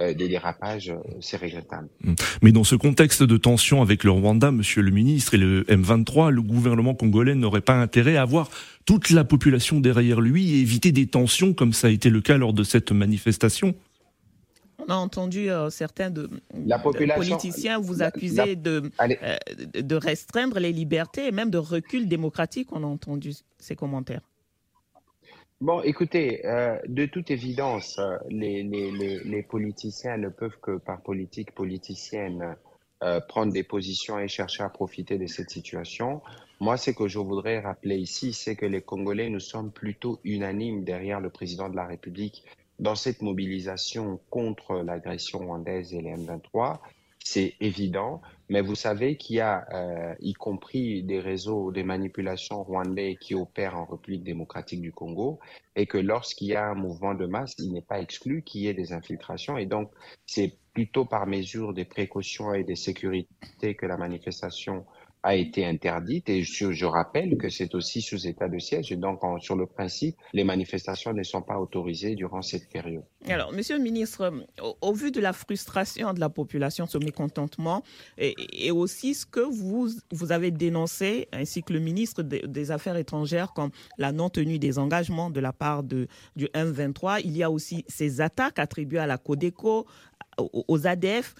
euh, 0.00 0.14
des 0.14 0.28
dérapages, 0.28 0.90
euh, 0.90 0.98
c'est 1.20 1.36
regrettable. 1.36 1.88
Mais 2.40 2.52
dans 2.52 2.62
ce 2.62 2.76
contexte 2.76 3.22
de 3.24 3.36
tension 3.36 3.82
avec 3.82 4.04
le 4.04 4.12
Rwanda, 4.12 4.52
monsieur 4.52 4.80
le 4.82 4.92
ministre, 4.92 5.34
et 5.34 5.38
le 5.38 5.64
M23, 5.64 6.30
le 6.30 6.40
gouvernement 6.40 6.94
congolais 6.94 7.34
n'aurait 7.34 7.62
pas 7.62 7.74
intérêt 7.80 8.16
à 8.16 8.22
avoir 8.22 8.48
toute 8.84 9.10
la 9.10 9.24
population 9.24 9.80
derrière 9.80 10.20
lui 10.20 10.54
et 10.54 10.60
éviter 10.60 10.92
des 10.92 11.06
tensions 11.08 11.52
comme 11.52 11.72
ça 11.72 11.88
a 11.88 11.90
été 11.90 12.10
le 12.10 12.20
cas 12.20 12.36
lors 12.36 12.52
de 12.52 12.62
cette 12.62 12.92
manifestation 12.92 13.74
On 14.86 14.92
a 14.92 14.94
entendu 14.94 15.50
euh, 15.50 15.68
certains 15.70 16.10
de, 16.10 16.30
La 16.66 16.78
de 16.78 17.14
politiciens 17.14 17.80
vous 17.80 17.94
la- 17.94 18.06
accuser 18.06 18.54
de, 18.54 18.90
Allez, 18.98 19.18
euh, 19.24 19.36
de 19.82 19.94
restreindre 19.96 20.60
les 20.60 20.72
libertés 20.72 21.26
et 21.26 21.32
même 21.32 21.50
de 21.50 21.58
recul 21.58 22.06
démocratique. 22.06 22.68
On 22.72 22.84
a 22.84 22.86
entendu 22.86 23.32
ces 23.58 23.74
commentaires. 23.74 24.20
Bon, 25.64 25.80
écoutez, 25.80 26.44
euh, 26.44 26.78
de 26.88 27.06
toute 27.06 27.30
évidence, 27.30 27.98
euh, 27.98 28.18
les, 28.28 29.42
politiciens 29.48 30.18
ne 30.18 30.28
peuvent 30.28 30.58
que 30.60 30.76
par 30.76 31.00
politique 31.00 31.52
politicienne 31.54 32.54
euh, 33.02 33.18
prendre 33.20 33.50
des 33.50 33.62
positions 33.62 34.18
et 34.18 34.28
chercher 34.28 34.62
à 34.62 34.68
profiter 34.68 35.16
de 35.16 35.26
cette 35.26 35.48
situation. 35.48 36.20
Moi, 36.60 36.76
ce 36.76 36.90
que 36.90 37.08
je 37.08 37.18
voudrais 37.18 37.60
rappeler 37.60 37.96
ici, 37.96 38.34
c'est 38.34 38.56
que 38.56 38.66
les 38.66 38.82
Congolais, 38.82 39.30
nous 39.30 39.40
sommes 39.40 39.70
plutôt 39.72 40.20
unanimes 40.22 40.84
derrière 40.84 41.20
le 41.20 41.30
président 41.30 41.70
de 41.70 41.76
la 41.76 41.86
République 41.86 42.44
dans 42.78 42.94
cette 42.94 43.22
mobilisation 43.22 44.20
contre 44.28 44.82
l'agression 44.82 45.38
rwandaise 45.38 45.94
et 45.94 46.02
les 46.02 46.10
M23, 46.10 46.80
c'est 47.24 47.54
évident, 47.58 48.20
mais 48.50 48.60
vous 48.60 48.74
savez 48.74 49.16
qu'il 49.16 49.36
y 49.36 49.40
a, 49.40 49.66
euh, 49.72 50.14
y 50.20 50.34
compris 50.34 51.02
des 51.02 51.20
réseaux 51.20 51.72
de 51.72 51.82
manipulation 51.82 52.62
rwandais 52.62 53.16
qui 53.18 53.34
opèrent 53.34 53.78
en 53.78 53.86
République 53.86 54.22
démocratique 54.22 54.82
du 54.82 54.92
Congo, 54.92 55.40
et 55.74 55.86
que 55.86 55.96
lorsqu'il 55.96 56.48
y 56.48 56.54
a 56.54 56.66
un 56.66 56.74
mouvement 56.74 57.14
de 57.14 57.24
masse, 57.24 57.54
il 57.58 57.72
n'est 57.72 57.82
pas 57.82 57.98
exclu 57.98 58.42
qu'il 58.42 58.60
y 58.60 58.68
ait 58.68 58.74
des 58.74 58.92
infiltrations. 58.92 59.56
Et 59.56 59.64
donc, 59.64 59.90
c'est 60.26 60.58
plutôt 60.74 61.06
par 61.06 61.26
mesure 61.26 61.72
des 61.72 61.86
précautions 61.86 62.52
et 62.52 62.62
des 62.62 62.76
sécurités 62.76 63.74
que 63.74 63.86
la 63.86 63.96
manifestation 63.96 64.84
a 65.24 65.34
été 65.34 65.64
interdite 65.64 66.28
et 66.28 66.42
je, 66.42 66.84
rappelle 66.84 67.38
que 67.38 67.48
c'est 67.48 67.74
aussi 67.74 68.02
sous 68.02 68.26
état 68.26 68.46
de 68.46 68.58
siège 68.58 68.92
et 68.92 68.96
donc 68.96 69.20
sur 69.40 69.56
le 69.56 69.64
principe, 69.66 70.16
les 70.34 70.44
manifestations 70.44 71.14
ne 71.14 71.22
sont 71.22 71.40
pas 71.40 71.58
autorisées 71.58 72.14
durant 72.14 72.42
cette 72.42 72.68
période. 72.68 73.04
Alors, 73.26 73.50
Monsieur 73.50 73.78
le 73.78 73.82
ministre, 73.82 74.30
au, 74.82 74.92
vu 74.92 75.10
de 75.10 75.20
la 75.20 75.32
frustration 75.32 76.12
de 76.12 76.20
la 76.20 76.28
population, 76.28 76.86
ce 76.86 76.98
mécontentement 76.98 77.82
et, 78.18 78.34
et, 78.52 78.70
aussi 78.70 79.14
ce 79.14 79.24
que 79.24 79.40
vous, 79.40 79.88
vous 80.12 80.30
avez 80.30 80.50
dénoncé, 80.50 81.26
ainsi 81.32 81.62
que 81.62 81.72
le 81.72 81.80
ministre 81.80 82.22
des 82.22 82.70
Affaires 82.70 82.96
étrangères, 82.96 83.54
comme 83.54 83.70
la 83.96 84.12
non-tenue 84.12 84.58
des 84.58 84.78
engagements 84.78 85.30
de 85.30 85.40
la 85.40 85.54
part 85.54 85.82
de, 85.82 86.06
du 86.36 86.46
M23, 86.48 87.22
il 87.24 87.34
y 87.34 87.42
a 87.42 87.50
aussi 87.50 87.86
ces 87.88 88.20
attaques 88.20 88.58
attribuées 88.58 88.98
à 88.98 89.06
la 89.06 89.16
Codeco, 89.16 89.86
aux 90.36 90.86
ADF 90.86 91.34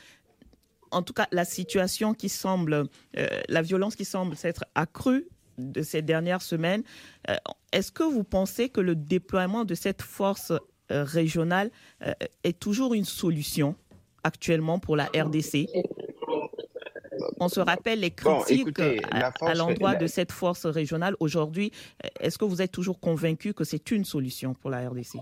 en 0.94 1.02
tout 1.02 1.12
cas, 1.12 1.26
la 1.32 1.44
situation 1.44 2.14
qui 2.14 2.28
semble, 2.28 2.86
euh, 3.18 3.26
la 3.48 3.62
violence 3.62 3.96
qui 3.96 4.04
semble 4.04 4.36
s'être 4.36 4.64
accrue 4.74 5.26
de 5.58 5.82
ces 5.82 6.02
dernières 6.02 6.42
semaines, 6.42 6.82
euh, 7.28 7.36
est-ce 7.72 7.92
que 7.92 8.04
vous 8.04 8.24
pensez 8.24 8.68
que 8.68 8.80
le 8.80 8.94
déploiement 8.94 9.64
de 9.64 9.74
cette 9.74 10.02
force 10.02 10.52
euh, 10.92 11.04
régionale 11.04 11.70
est 12.42 12.58
toujours 12.58 12.94
une 12.94 13.04
solution 13.06 13.74
actuellement 14.22 14.78
pour 14.78 14.96
la 14.96 15.06
RDC 15.06 15.68
on 17.38 17.48
se 17.48 17.60
rappelle 17.60 18.00
les 18.00 18.10
critiques 18.10 18.80
à, 18.80 19.54
l'endroit 19.54 19.94
de 19.94 20.06
cette 20.06 20.32
force 20.32 20.66
régionale. 20.66 21.14
Aujourd'hui, 21.20 21.70
est-ce 22.20 22.38
que 22.38 22.44
vous 22.44 22.60
êtes 22.60 22.72
toujours 22.72 22.98
convaincu 23.00 23.54
que 23.54 23.64
c'est 23.64 23.92
une 23.92 24.04
solution 24.04 24.52
pour 24.52 24.70
la 24.70 24.88
RDC 24.88 25.18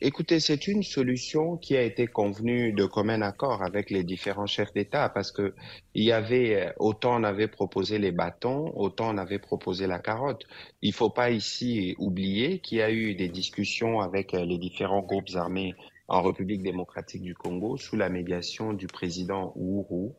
Écoutez, 0.00 0.38
c'est 0.38 0.68
une 0.68 0.84
solution 0.84 1.56
qui 1.56 1.76
a 1.76 1.82
été 1.82 2.06
convenue 2.06 2.72
de 2.72 2.84
commun 2.84 3.20
accord 3.20 3.64
avec 3.64 3.90
les 3.90 4.04
différents 4.04 4.46
chefs 4.46 4.72
d'État 4.72 5.08
parce 5.08 5.32
que 5.32 5.54
il 5.92 6.04
y 6.04 6.12
avait 6.12 6.72
autant 6.78 7.20
on 7.20 7.24
avait 7.24 7.48
proposé 7.48 7.98
les 7.98 8.12
bâtons, 8.12 8.70
autant 8.76 9.12
on 9.12 9.18
avait 9.18 9.40
proposé 9.40 9.88
la 9.88 9.98
carotte. 9.98 10.44
Il 10.82 10.92
faut 10.92 11.10
pas 11.10 11.30
ici 11.30 11.96
oublier 11.98 12.60
qu'il 12.60 12.78
y 12.78 12.82
a 12.82 12.92
eu 12.92 13.16
des 13.16 13.28
discussions 13.28 13.98
avec 13.98 14.30
les 14.34 14.58
différents 14.58 15.02
groupes 15.02 15.34
armés 15.34 15.74
en 16.06 16.22
République 16.22 16.62
démocratique 16.62 17.22
du 17.22 17.34
Congo 17.34 17.76
sous 17.76 17.96
la 17.96 18.08
médiation 18.08 18.74
du 18.74 18.86
président 18.86 19.52
Uhuru, 19.56 20.12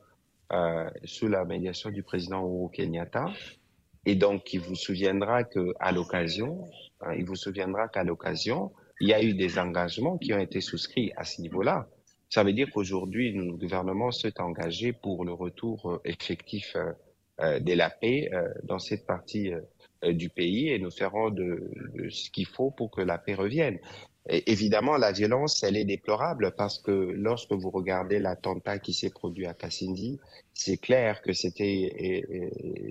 euh, 0.51 0.89
sous 1.05 1.29
la 1.29 1.45
médiation 1.45 1.89
du 1.89 2.03
président 2.03 2.45
Uhuru 2.45 2.69
Kenyatta. 2.71 3.27
Et 4.05 4.15
donc, 4.15 4.53
il 4.53 4.59
vous 4.59 4.75
souviendra 4.75 5.45
que 5.45 5.73
l'occasion, 5.93 6.65
hein, 6.99 7.13
il 7.17 7.23
vous 7.23 7.37
souviendra 7.37 7.87
qu'à 7.87 8.03
l'occasion, 8.03 8.73
il 8.99 9.07
y 9.07 9.13
a 9.13 9.23
eu 9.23 9.33
des 9.33 9.57
engagements 9.59 10.17
qui 10.17 10.33
ont 10.33 10.39
été 10.39 10.61
souscrits 10.61 11.11
à 11.15 11.23
ce 11.23 11.41
niveau-là. 11.41 11.87
Ça 12.29 12.43
veut 12.43 12.53
dire 12.53 12.69
qu'aujourd'hui, 12.71 13.31
le 13.31 13.53
gouvernement 13.53 14.11
s'est 14.11 14.39
engagé 14.39 14.93
pour 14.93 15.25
le 15.25 15.33
retour 15.33 15.89
euh, 15.89 16.01
effectif 16.05 16.75
euh, 16.75 16.91
euh, 17.41 17.59
de 17.59 17.73
la 17.73 17.89
paix 17.89 18.29
dans 18.63 18.79
cette 18.79 19.05
partie 19.05 19.51
du 20.03 20.29
pays 20.29 20.69
et 20.69 20.79
nous 20.79 20.91
ferons 20.91 21.29
de, 21.29 21.71
ce 22.09 22.29
qu'il 22.29 22.45
faut 22.45 22.69
pour 22.71 22.91
que 22.91 23.01
la 23.01 23.17
paix 23.17 23.33
revienne. 23.33 23.79
Et 24.27 24.51
évidemment, 24.51 24.97
la 24.97 25.13
violence, 25.13 25.63
elle 25.63 25.77
est 25.77 25.85
déplorable 25.85 26.53
parce 26.57 26.79
que 26.79 26.91
lorsque 26.91 27.53
vous 27.53 27.69
regardez 27.69 28.19
l'attentat 28.19 28.77
qui 28.79 28.93
s'est 28.93 29.09
produit 29.09 29.47
à 29.47 29.53
Kassindi, 29.53 30.19
c'est 30.53 30.77
clair 30.77 31.21
que 31.21 31.31
c'était 31.31 32.25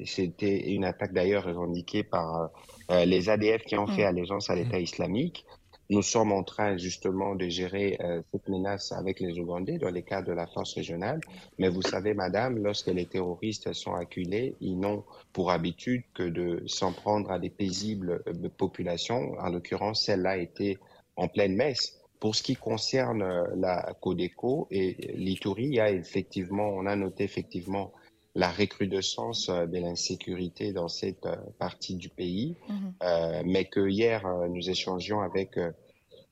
c'était 0.06 0.70
une 0.70 0.84
attaque 0.84 1.12
d'ailleurs 1.12 1.44
revendiquée 1.44 2.02
par 2.02 2.50
les 2.88 3.28
ADF 3.28 3.64
qui 3.64 3.76
ont 3.76 3.86
fait 3.86 4.04
mm. 4.04 4.12
allégeance 4.16 4.48
à 4.48 4.54
l'État 4.54 4.80
islamique. 4.80 5.44
Nous 5.90 6.02
sommes 6.02 6.32
en 6.32 6.42
train 6.42 6.76
justement 6.76 7.34
de 7.34 7.48
gérer 7.48 7.96
euh, 8.00 8.20
cette 8.30 8.46
menace 8.48 8.92
avec 8.92 9.20
les 9.20 9.38
Ougandais 9.38 9.78
dans 9.78 9.88
les 9.88 10.02
cas 10.02 10.20
de 10.20 10.32
la 10.32 10.46
force 10.46 10.74
régionale. 10.74 11.20
Mais 11.58 11.70
vous 11.70 11.80
savez, 11.80 12.12
madame, 12.12 12.58
lorsque 12.62 12.88
les 12.88 13.06
terroristes 13.06 13.72
sont 13.72 13.94
acculés, 13.94 14.54
ils 14.60 14.78
n'ont 14.78 15.04
pour 15.32 15.50
habitude 15.50 16.02
que 16.12 16.24
de 16.24 16.62
s'en 16.66 16.92
prendre 16.92 17.30
à 17.30 17.38
des 17.38 17.48
paisibles 17.48 18.22
euh, 18.26 18.48
populations. 18.50 19.32
En 19.38 19.48
l'occurrence, 19.48 20.02
celle-là 20.02 20.36
était 20.36 20.76
en 21.16 21.26
pleine 21.26 21.56
messe. 21.56 21.98
Pour 22.20 22.36
ce 22.36 22.42
qui 22.42 22.54
concerne 22.54 23.22
euh, 23.22 23.44
la 23.56 23.94
Codeco 24.02 24.68
et 24.70 25.14
l'Ituri, 25.14 25.64
il 25.64 25.74
y 25.76 25.80
a 25.80 25.90
effectivement, 25.90 26.68
on 26.68 26.84
a 26.84 26.96
noté 26.96 27.24
effectivement 27.24 27.92
la 28.34 28.50
recrudescence 28.50 29.48
euh, 29.48 29.66
de 29.66 29.78
l'insécurité 29.78 30.72
dans 30.72 30.88
cette 30.88 31.26
euh, 31.26 31.36
partie 31.58 31.96
du 31.96 32.08
pays, 32.08 32.56
mhm. 32.68 32.94
euh, 33.02 33.42
mais 33.44 33.64
que 33.64 33.88
hier 33.88 34.26
nous 34.48 34.70
échangions 34.70 35.20
avec 35.20 35.56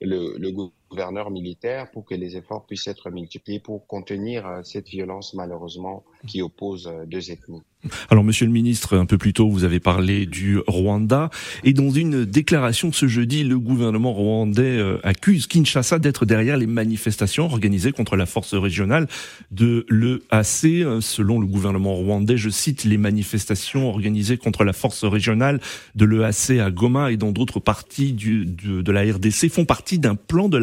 le, 0.00 0.36
le, 0.38 0.50
gouverneur 0.90 1.30
militaire 1.30 1.90
pour 1.90 2.04
que 2.04 2.14
les 2.14 2.36
efforts 2.36 2.66
puissent 2.66 2.86
être 2.86 3.10
multipliés 3.10 3.60
pour 3.60 3.86
contenir 3.86 4.60
cette 4.64 4.88
violence 4.88 5.34
malheureusement 5.34 6.04
qui 6.26 6.42
oppose 6.42 6.90
deux 7.06 7.30
ethnies. 7.30 7.62
Alors, 8.10 8.24
monsieur 8.24 8.46
le 8.46 8.52
ministre, 8.52 8.96
un 8.96 9.06
peu 9.06 9.18
plus 9.18 9.32
tôt, 9.32 9.48
vous 9.48 9.64
avez 9.64 9.80
parlé 9.80 10.26
du 10.26 10.58
Rwanda. 10.66 11.30
Et 11.64 11.72
dans 11.72 11.90
une 11.90 12.24
déclaration 12.24 12.92
ce 12.92 13.06
jeudi, 13.06 13.44
le 13.44 13.58
gouvernement 13.58 14.12
rwandais 14.12 14.62
euh, 14.62 14.98
accuse 15.02 15.46
Kinshasa 15.46 15.98
d'être 15.98 16.26
derrière 16.26 16.56
les 16.56 16.66
manifestations 16.66 17.44
organisées 17.46 17.92
contre 17.92 18.16
la 18.16 18.26
force 18.26 18.54
régionale 18.54 19.06
de 19.50 19.86
l'EAC. 19.88 21.00
Selon 21.00 21.40
le 21.40 21.46
gouvernement 21.46 21.94
rwandais, 21.94 22.36
je 22.36 22.50
cite, 22.50 22.84
les 22.84 22.98
manifestations 22.98 23.88
organisées 23.88 24.36
contre 24.36 24.64
la 24.64 24.72
force 24.72 25.04
régionale 25.04 25.60
de 25.94 26.04
l'EAC 26.04 26.58
à 26.60 26.70
Goma 26.70 27.12
et 27.12 27.16
dans 27.16 27.32
d'autres 27.32 27.60
parties 27.60 28.12
de, 28.12 28.80
de, 28.82 28.92
la 28.92 29.02
RDC 29.02 29.48
font 29.48 29.64
partie 29.64 29.98
d'un 29.98 30.14
plan 30.14 30.48
de 30.48 30.58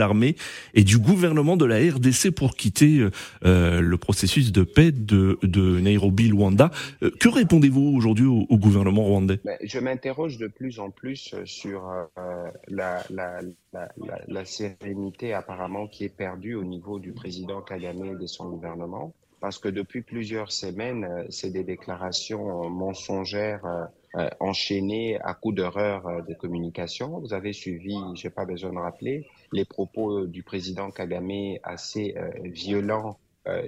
et 0.73 0.83
du 0.83 0.97
gouvernement 0.97 1.57
de 1.57 1.65
la 1.65 1.77
RDC 1.77 2.31
pour 2.31 2.55
quitter 2.55 3.07
euh, 3.45 3.81
le 3.81 3.97
processus 3.97 4.51
de 4.51 4.63
paix 4.63 4.91
de, 4.91 5.37
de 5.43 5.79
Nairobi, 5.79 6.31
Rwanda. 6.31 6.71
Euh, 7.01 7.11
que 7.19 7.29
répondez-vous 7.29 7.93
aujourd'hui 7.95 8.25
au, 8.25 8.57
gouvernement 8.57 9.03
rwandais? 9.03 9.39
Ben, 9.43 9.57
Je 9.63 9.79
m'interroge 9.79 10.37
de 10.37 10.47
plus 10.47 10.79
en 10.79 10.89
plus 10.89 11.33
euh, 11.33 11.45
sur 11.45 11.89
euh, 11.89 12.49
la, 12.67 13.03
la, 13.09 14.45
sérénité 14.45 15.33
apparemment 15.33 15.87
qui 15.87 16.03
est 16.03 16.15
perdue 16.15 16.55
au 16.55 16.63
niveau 16.63 16.99
du 16.99 17.13
président 17.13 17.61
Kagame 17.61 18.05
et 18.05 18.15
de 18.15 18.27
son 18.27 18.49
gouvernement, 18.49 19.13
parce 19.39 19.57
que 19.57 19.69
depuis 19.69 20.01
plusieurs 20.01 20.51
semaines, 20.51 21.05
euh, 21.05 21.23
c'est 21.29 21.51
des 21.51 21.63
déclarations 21.63 22.69
mensongères 22.69 23.89
enchaînées 24.39 25.19
à 25.21 25.33
coups 25.33 25.55
d'erreurs 25.55 26.23
de 26.27 26.33
communication. 26.33 27.19
Vous 27.19 27.33
avez 27.33 27.53
suivi, 27.53 27.95
je 28.15 28.27
n'ai 28.27 28.33
pas 28.33 28.45
besoin 28.45 28.71
de 28.71 28.77
rappeler, 28.77 29.27
les 29.51 29.65
propos 29.65 30.25
du 30.25 30.43
président 30.43 30.91
Kagame 30.91 31.57
assez 31.63 32.15
violents 32.43 33.17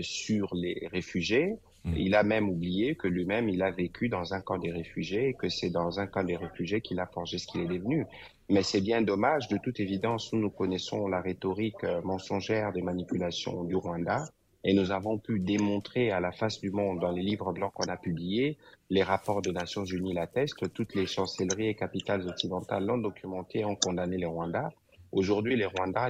sur 0.02 0.54
les 0.54 0.88
réfugiés. 0.92 1.58
Mm. 1.86 1.94
Il 1.98 2.16
a 2.16 2.24
même 2.24 2.50
oublié 2.50 2.96
que 2.96 3.08
lui-même, 3.08 3.48
il 3.48 3.62
a 3.62 3.72
vécu 3.72 4.10
dans 4.10 4.34
un 4.34 4.42
camp 4.42 4.58
des 4.58 4.72
réfugiés 4.72 5.30
et 5.30 5.34
que 5.34 5.50
c'est 5.50 5.70
dans 5.70 6.00
un 6.00 6.08
camp 6.08 6.24
des 6.24 6.36
réfugiés 6.36 6.82
qu'il 6.82 7.00
a 7.00 7.06
forgé 7.06 7.38
ce 7.38 7.48
qu'il 7.48 7.62
est 7.62 7.68
devenu. 7.68 8.06
Mais 8.50 8.64
c'est 8.64 8.82
bien 8.82 9.02
dommage, 9.02 9.48
de 9.48 9.58
toute 9.58 9.80
évidence, 9.80 10.32
où 10.32 10.38
nous 10.38 10.50
connaissons 10.50 11.08
la 11.08 11.22
rhétorique 11.22 11.84
euh, 11.84 12.02
mensongère 12.04 12.74
des 12.74 12.82
manipulations 12.82 13.64
du 13.64 13.76
Rwanda. 13.76 14.26
Et 14.68 14.74
nous 14.74 14.92
avons 14.92 15.20
pu 15.20 15.40
démontrer 15.40 16.10
à 16.10 16.20
la 16.20 16.32
face 16.32 16.60
du 16.60 16.72
monde, 16.72 17.00
dans 17.00 17.12
les 17.12 17.22
livres 17.22 17.54
blancs 17.54 17.72
qu'on 17.72 17.88
a 17.88 17.98
publiés, 17.98 18.58
les 18.90 19.04
rapports 19.04 19.44
des 19.44 19.52
Nations 19.52 19.86
Unies 19.86 20.14
l'attestent, 20.14 20.74
toutes 20.74 20.96
les 20.96 21.06
chancelleries 21.06 21.68
et 21.68 21.76
capitales 21.76 22.28
occidentales 22.28 22.84
l'ont 22.84 22.98
documenté, 22.98 23.64
ont 23.64 23.76
condamné 23.76 24.18
les 24.18 24.26
Rwandais. 24.26 24.74
Aujourd'hui, 25.12 25.56
les 25.56 25.68
Rwandais 25.68 26.10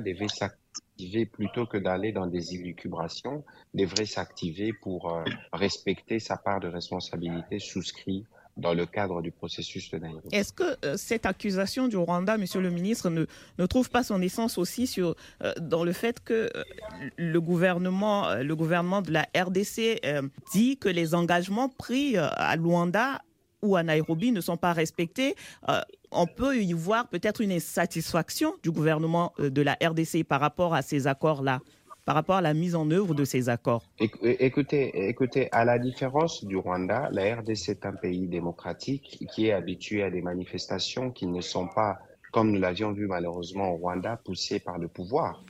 devaient 0.97 1.25
plutôt 1.25 1.65
que 1.65 1.77
d'aller 1.77 2.13
dans 2.13 2.27
des 2.27 2.55
élucubrations, 2.55 3.43
devrait 3.73 4.05
s'activer 4.05 4.71
pour 4.71 5.11
euh, 5.11 5.25
respecter 5.51 6.19
sa 6.19 6.37
part 6.37 6.61
de 6.61 6.69
responsabilité 6.69 7.59
souscrite 7.59 8.25
dans 8.57 8.73
le 8.73 8.85
cadre 8.85 9.21
du 9.21 9.31
processus 9.31 9.91
de 9.91 9.97
Nairobi. 9.97 10.27
Est-ce 10.31 10.53
que 10.53 10.77
euh, 10.85 10.97
cette 10.97 11.25
accusation 11.25 11.87
du 11.87 11.97
Rwanda, 11.97 12.37
Monsieur 12.37 12.61
le 12.61 12.69
ministre, 12.69 13.09
ne, 13.09 13.25
ne 13.57 13.65
trouve 13.65 13.89
pas 13.89 14.03
son 14.03 14.21
essence 14.21 14.57
aussi 14.57 14.87
sur, 14.87 15.15
euh, 15.43 15.53
dans 15.59 15.83
le 15.83 15.91
fait 15.91 16.23
que 16.23 16.49
le, 17.17 17.41
gouvernement, 17.41 18.35
le 18.35 18.55
gouvernement 18.55 19.01
de 19.01 19.11
la 19.11 19.27
RDC 19.35 20.01
dit 20.53 20.77
que 20.77 20.89
les 20.89 21.15
engagements 21.15 21.69
pris 21.69 22.17
à 22.17 22.55
Luanda 22.55 23.21
ou 23.61 23.75
à 23.75 23.83
Nairobi 23.83 24.31
ne 24.31 24.41
sont 24.41 24.57
pas 24.57 24.73
respectés 24.73 25.35
on 26.15 26.27
peut 26.27 26.57
y 26.57 26.73
voir 26.73 27.07
peut-être 27.07 27.41
une 27.41 27.51
insatisfaction 27.51 28.55
du 28.63 28.71
gouvernement 28.71 29.33
euh, 29.39 29.49
de 29.49 29.61
la 29.61 29.77
RDC 29.83 30.23
par 30.23 30.39
rapport 30.39 30.73
à 30.73 30.81
ces 30.81 31.07
accords-là, 31.07 31.59
par 32.05 32.15
rapport 32.15 32.35
à 32.35 32.41
la 32.41 32.53
mise 32.53 32.75
en 32.75 32.89
œuvre 32.91 33.13
de 33.13 33.25
ces 33.25 33.49
accords. 33.49 33.83
Écoutez, 33.99 35.09
écoutez, 35.09 35.49
à 35.51 35.65
la 35.65 35.79
différence 35.79 36.45
du 36.45 36.55
Rwanda, 36.55 37.09
la 37.11 37.35
RDC 37.35 37.69
est 37.69 37.85
un 37.85 37.93
pays 37.93 38.27
démocratique 38.27 39.25
qui 39.31 39.47
est 39.47 39.51
habitué 39.51 40.03
à 40.03 40.11
des 40.11 40.21
manifestations 40.21 41.11
qui 41.11 41.25
ne 41.25 41.41
sont 41.41 41.67
pas 41.67 41.97
comme 42.31 42.51
nous 42.51 42.59
l'avions 42.59 42.91
vu 42.91 43.07
malheureusement 43.07 43.71
au 43.71 43.77
Rwanda, 43.77 44.17
poussé 44.17 44.59
par 44.59 44.77
le 44.77 44.89
pouvoir. 44.89 45.41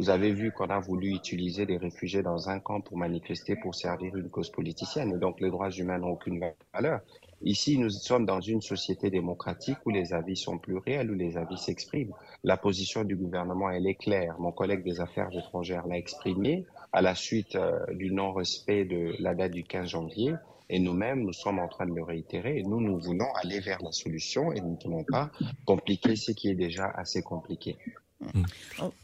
Vous 0.00 0.08
avez 0.08 0.32
vu 0.32 0.50
qu'on 0.50 0.70
a 0.70 0.80
voulu 0.80 1.10
utiliser 1.10 1.66
des 1.66 1.76
réfugiés 1.76 2.22
dans 2.22 2.48
un 2.48 2.58
camp 2.58 2.80
pour 2.80 2.96
manifester, 2.96 3.54
pour 3.54 3.74
servir 3.74 4.16
une 4.16 4.30
cause 4.30 4.48
politicienne. 4.48 5.18
Donc, 5.18 5.42
les 5.42 5.50
droits 5.50 5.70
humains 5.70 5.98
n'ont 5.98 6.12
aucune 6.12 6.42
valeur. 6.72 7.00
Ici, 7.42 7.76
nous 7.76 7.90
sommes 7.90 8.24
dans 8.24 8.40
une 8.40 8.62
société 8.62 9.10
démocratique 9.10 9.76
où 9.84 9.90
les 9.90 10.14
avis 10.14 10.38
sont 10.38 10.56
pluriels, 10.56 11.10
où 11.10 11.14
les 11.14 11.36
avis 11.36 11.58
s'expriment. 11.58 12.14
La 12.44 12.56
position 12.56 13.04
du 13.04 13.14
gouvernement, 13.14 13.68
elle 13.68 13.86
est 13.86 13.96
claire. 13.96 14.36
Mon 14.38 14.52
collègue 14.52 14.84
des 14.84 15.02
Affaires 15.02 15.28
étrangères 15.36 15.86
l'a 15.86 15.98
exprimée 15.98 16.64
à 16.92 17.02
la 17.02 17.14
suite 17.14 17.54
euh, 17.56 17.78
du 17.92 18.10
non-respect 18.10 18.86
de 18.86 19.12
la 19.18 19.34
date 19.34 19.52
du 19.52 19.64
15 19.64 19.86
janvier. 19.86 20.32
Et 20.70 20.78
nous-mêmes, 20.78 21.24
nous 21.24 21.34
sommes 21.34 21.58
en 21.58 21.68
train 21.68 21.84
de 21.84 21.92
le 21.92 22.02
réitérer. 22.02 22.62
Nous, 22.62 22.80
nous 22.80 22.98
voulons 22.98 23.30
aller 23.34 23.60
vers 23.60 23.82
la 23.82 23.92
solution 23.92 24.50
et 24.50 24.62
nous 24.62 24.78
ne 24.78 24.82
voulons 24.82 25.04
pas 25.04 25.30
compliquer 25.66 26.16
ce 26.16 26.32
qui 26.32 26.48
est 26.48 26.54
déjà 26.54 26.86
assez 26.86 27.20
compliqué. 27.20 27.76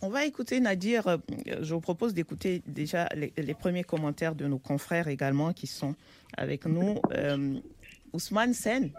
On 0.02 0.08
va 0.08 0.24
écouter 0.24 0.60
Nadir. 0.60 1.06
Euh, 1.06 1.16
je 1.60 1.74
vous 1.74 1.80
propose 1.80 2.14
d'écouter 2.14 2.62
déjà 2.66 3.08
les, 3.14 3.54
premiers 3.54 3.84
commentaires 3.84 4.34
de 4.34 4.46
nos 4.46 4.58
confrères 4.58 5.08
également 5.08 5.52
qui 5.52 5.66
sont 5.66 5.94
avec 6.36 6.66
nous. 6.66 6.96
Euh, 7.12 7.58
Ousmane 8.12 8.54
Sen. 8.54 8.90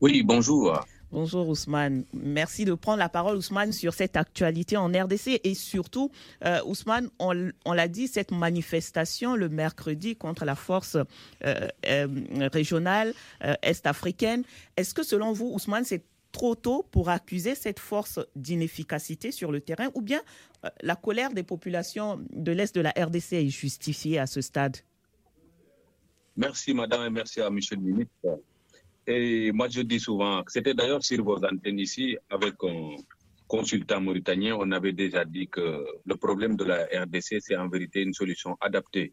Oui, 0.00 0.22
bonjour. 0.22 0.84
Bonjour 1.12 1.48
Ousmane. 1.48 2.04
Merci 2.12 2.64
de 2.64 2.74
prendre 2.74 2.98
la 2.98 3.08
parole 3.08 3.36
Ousmane 3.36 3.72
sur 3.72 3.94
cette 3.94 4.16
actualité 4.16 4.76
en 4.76 4.88
RDC 4.88 5.40
et 5.44 5.54
surtout, 5.54 6.10
euh, 6.44 6.60
Ousmane, 6.66 7.08
on, 7.20 7.72
l'a 7.72 7.88
dit, 7.88 8.08
cette 8.08 8.32
manifestation 8.32 9.36
le 9.36 9.48
mercredi 9.48 10.16
contre 10.16 10.44
la 10.44 10.56
force 10.56 10.96
régionale 12.52 13.14
est-africaine. 13.62 14.42
Est-ce 14.76 14.92
que 14.92 15.04
selon 15.04 15.32
vous, 15.32 15.46
Ousmane, 15.54 15.84
c'est 15.84 16.04
trop 16.36 16.54
tôt 16.54 16.84
pour 16.94 17.08
accuser 17.08 17.54
cette 17.54 17.80
force 17.90 18.20
d'inefficacité 18.44 19.28
sur 19.32 19.50
le 19.50 19.60
terrain 19.68 19.88
ou 19.94 20.02
bien 20.02 20.20
euh, 20.64 20.68
la 20.82 20.94
colère 20.94 21.32
des 21.38 21.42
populations 21.42 22.10
de 22.46 22.52
l'Est 22.52 22.74
de 22.74 22.82
la 22.82 22.92
RDC 23.06 23.32
est 23.32 23.48
justifiée 23.48 24.18
à 24.18 24.26
ce 24.26 24.42
stade? 24.42 24.76
Merci 26.36 26.74
madame 26.74 27.02
et 27.06 27.10
merci 27.20 27.40
à 27.40 27.48
monsieur 27.48 27.76
le 27.76 27.84
ministre. 27.90 28.28
Et 29.06 29.50
moi 29.58 29.68
je 29.74 29.80
dis 29.80 29.98
souvent, 30.08 30.44
c'était 30.54 30.74
d'ailleurs 30.74 31.02
sur 31.02 31.24
vos 31.24 31.40
antennes 31.50 31.78
ici 31.78 32.18
avec 32.28 32.54
un 32.62 32.96
consultant 33.48 34.00
mauritanien, 34.02 34.52
on 34.58 34.70
avait 34.72 34.92
déjà 34.92 35.24
dit 35.24 35.48
que 35.48 35.66
le 36.10 36.16
problème 36.16 36.54
de 36.60 36.64
la 36.64 36.78
RDC 37.02 37.28
c'est 37.40 37.56
en 37.56 37.68
vérité 37.68 38.02
une 38.02 38.12
solution 38.12 38.58
adaptée. 38.60 39.08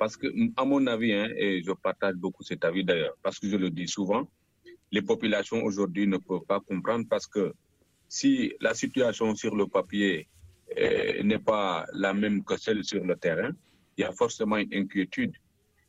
Parce 0.00 0.16
que, 0.16 0.26
à 0.56 0.64
mon 0.64 0.86
avis, 0.88 1.12
hein, 1.14 1.28
et 1.36 1.62
je 1.62 1.72
partage 1.72 2.16
beaucoup 2.16 2.42
cet 2.42 2.64
avis 2.64 2.84
d'ailleurs, 2.84 3.16
parce 3.22 3.38
que 3.38 3.48
je 3.48 3.56
le 3.56 3.70
dis 3.70 3.88
souvent, 3.88 4.28
les 4.92 5.02
populations 5.02 5.62
aujourd'hui 5.64 6.06
ne 6.06 6.18
peuvent 6.18 6.44
pas 6.46 6.60
comprendre 6.60 7.06
parce 7.08 7.26
que 7.26 7.52
si 8.08 8.52
la 8.60 8.74
situation 8.74 9.34
sur 9.34 9.54
le 9.56 9.66
papier 9.66 10.28
euh, 10.78 11.22
n'est 11.22 11.38
pas 11.38 11.86
la 11.92 12.14
même 12.14 12.44
que 12.44 12.56
celle 12.56 12.84
sur 12.84 13.04
le 13.04 13.16
terrain, 13.16 13.50
il 13.96 14.02
y 14.02 14.04
a 14.04 14.12
forcément 14.12 14.56
une 14.56 14.72
inquiétude. 14.72 15.32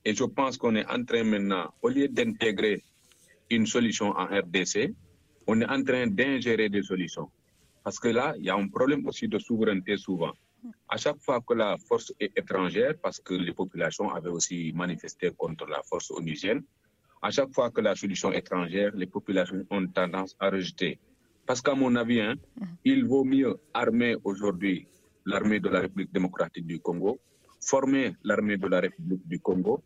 Et 0.05 0.13
je 0.13 0.23
pense 0.23 0.57
qu'on 0.57 0.75
est 0.75 0.85
en 0.87 1.03
train 1.03 1.23
maintenant, 1.23 1.73
au 1.81 1.89
lieu 1.89 2.07
d'intégrer 2.07 2.83
une 3.49 3.65
solution 3.65 4.09
en 4.11 4.25
RDC, 4.25 4.93
on 5.47 5.61
est 5.61 5.69
en 5.69 5.83
train 5.83 6.07
d'ingérer 6.07 6.69
des 6.69 6.83
solutions. 6.83 7.29
Parce 7.83 7.99
que 7.99 8.09
là, 8.09 8.33
il 8.37 8.45
y 8.45 8.49
a 8.49 8.55
un 8.55 8.67
problème 8.67 9.05
aussi 9.07 9.27
de 9.27 9.39
souveraineté 9.39 9.97
souvent. 9.97 10.33
À 10.89 10.97
chaque 10.97 11.21
fois 11.21 11.39
que 11.41 11.53
la 11.53 11.77
force 11.77 12.13
est 12.19 12.37
étrangère, 12.37 12.95
parce 13.01 13.19
que 13.19 13.33
les 13.33 13.53
populations 13.53 14.09
avaient 14.09 14.29
aussi 14.29 14.73
manifesté 14.75 15.31
contre 15.31 15.65
la 15.67 15.81
force 15.83 16.11
onusienne, 16.11 16.63
à 17.21 17.31
chaque 17.31 17.53
fois 17.53 17.71
que 17.71 17.81
la 17.81 17.95
solution 17.95 18.31
étrangère, 18.31 18.91
les 18.95 19.07
populations 19.07 19.65
ont 19.69 19.88
tendance 19.88 20.36
à 20.39 20.50
rejeter. 20.50 21.00
Parce 21.45 21.62
qu'à 21.62 21.75
mon 21.75 21.95
avis, 21.95 22.21
hein, 22.21 22.36
il 22.83 23.05
vaut 23.05 23.24
mieux 23.24 23.57
armer 23.74 24.15
aujourd'hui 24.24 24.88
l'armée 25.25 25.59
de 25.59 25.69
la 25.69 25.81
République 25.81 26.13
démocratique 26.13 26.65
du 26.65 26.79
Congo, 26.79 27.19
former 27.62 28.15
l'armée 28.23 28.58
de 28.58 28.67
la 28.67 28.82
République 28.82 29.27
du 29.27 29.39
Congo, 29.39 29.82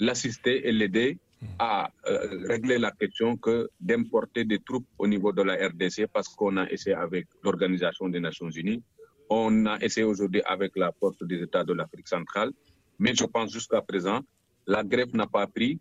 l'assister 0.00 0.68
et 0.68 0.72
l'aider 0.72 1.18
à 1.58 1.90
euh, 2.06 2.46
régler 2.48 2.78
la 2.78 2.90
question 2.90 3.36
que 3.36 3.68
d'importer 3.80 4.44
des 4.44 4.58
troupes 4.58 4.86
au 4.98 5.06
niveau 5.06 5.32
de 5.32 5.42
la 5.42 5.54
RDC 5.68 6.08
parce 6.12 6.28
qu'on 6.28 6.56
a 6.56 6.68
essayé 6.68 6.96
avec 6.96 7.26
l'Organisation 7.42 8.08
des 8.08 8.20
Nations 8.20 8.50
Unies, 8.50 8.82
on 9.30 9.66
a 9.66 9.78
essayé 9.78 10.04
aujourd'hui 10.04 10.42
avec 10.46 10.76
la 10.76 10.90
force 10.98 11.18
des 11.22 11.42
États 11.42 11.64
de 11.64 11.72
l'Afrique 11.74 12.08
centrale, 12.08 12.50
mais 12.98 13.14
je 13.14 13.24
pense 13.24 13.52
jusqu'à 13.52 13.82
présent, 13.82 14.20
la 14.66 14.82
grève 14.82 15.14
n'a 15.14 15.26
pas 15.26 15.46
pris 15.46 15.78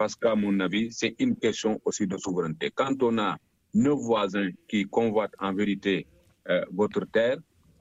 parce 0.00 0.16
qu'à 0.16 0.34
mon 0.34 0.58
avis, 0.60 0.90
c'est 0.90 1.14
une 1.18 1.36
question 1.36 1.78
aussi 1.84 2.06
de 2.06 2.16
souveraineté. 2.16 2.70
Quand 2.74 3.02
on 3.02 3.18
a 3.18 3.36
nos 3.74 3.98
voisins 3.98 4.48
qui 4.66 4.86
convoitent 4.86 5.34
en 5.38 5.52
vérité 5.52 6.06
euh, 6.48 6.64
votre 6.72 7.04
terre, 7.04 7.36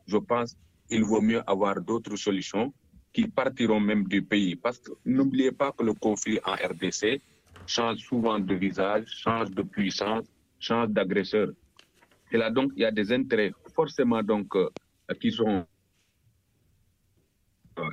je 0.05 0.17
pense 0.17 0.57
qu'il 0.89 1.05
vaut 1.05 1.21
mieux 1.21 1.41
avoir 1.49 1.79
d'autres 1.79 2.17
solutions 2.17 2.73
qui 3.13 3.25
partiront 3.29 3.79
même 3.79 4.03
du 4.03 4.21
pays. 4.21 4.57
Parce 4.57 4.79
que 4.79 4.91
n'oubliez 5.05 5.53
pas 5.53 5.71
que 5.71 5.81
le 5.81 5.93
conflit 5.93 6.39
en 6.43 6.55
RDC 6.55 7.21
change 7.65 7.99
souvent 7.99 8.37
de 8.37 8.53
visage, 8.53 9.05
change 9.07 9.51
de 9.51 9.61
puissance, 9.61 10.25
change 10.59 10.89
d'agresseur. 10.89 11.47
Et 12.33 12.37
là, 12.37 12.51
donc, 12.51 12.73
il 12.75 12.81
y 12.81 12.85
a 12.85 12.91
des 12.91 13.13
intérêts 13.13 13.53
forcément 13.73 14.21
donc, 14.23 14.53
euh, 14.57 14.67
qui 15.21 15.31
sont 15.31 15.65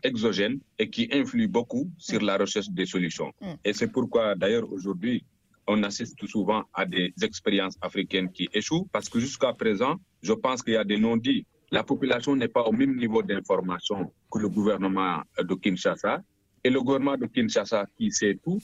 exogènes 0.02 0.58
et 0.78 0.88
qui 0.88 1.08
influent 1.12 1.48
beaucoup 1.48 1.90
sur 1.98 2.20
la 2.22 2.36
recherche 2.36 2.70
des 2.70 2.86
solutions. 2.86 3.32
Mm. 3.40 3.54
Et 3.64 3.72
c'est 3.72 3.88
pourquoi, 3.88 4.34
d'ailleurs, 4.34 4.70
aujourd'hui, 4.72 5.24
on 5.66 5.82
assiste 5.82 6.24
souvent 6.26 6.64
à 6.72 6.86
des 6.86 7.12
expériences 7.22 7.76
africaines 7.80 8.30
qui 8.30 8.48
échouent 8.52 8.88
parce 8.92 9.08
que 9.08 9.18
jusqu'à 9.18 9.52
présent, 9.52 9.96
je 10.22 10.32
pense 10.32 10.62
qu'il 10.62 10.74
y 10.74 10.76
a 10.76 10.84
des 10.84 10.98
non-dits. 10.98 11.44
La 11.70 11.82
population 11.82 12.36
n'est 12.36 12.48
pas 12.48 12.62
au 12.62 12.72
même 12.72 12.96
niveau 12.96 13.22
d'information 13.22 14.12
que 14.30 14.38
le 14.38 14.48
gouvernement 14.48 15.22
de 15.38 15.54
Kinshasa. 15.54 16.22
Et 16.62 16.70
le 16.70 16.80
gouvernement 16.80 17.16
de 17.16 17.26
Kinshasa, 17.26 17.86
qui 17.96 18.10
sait 18.12 18.38
tout, 18.42 18.60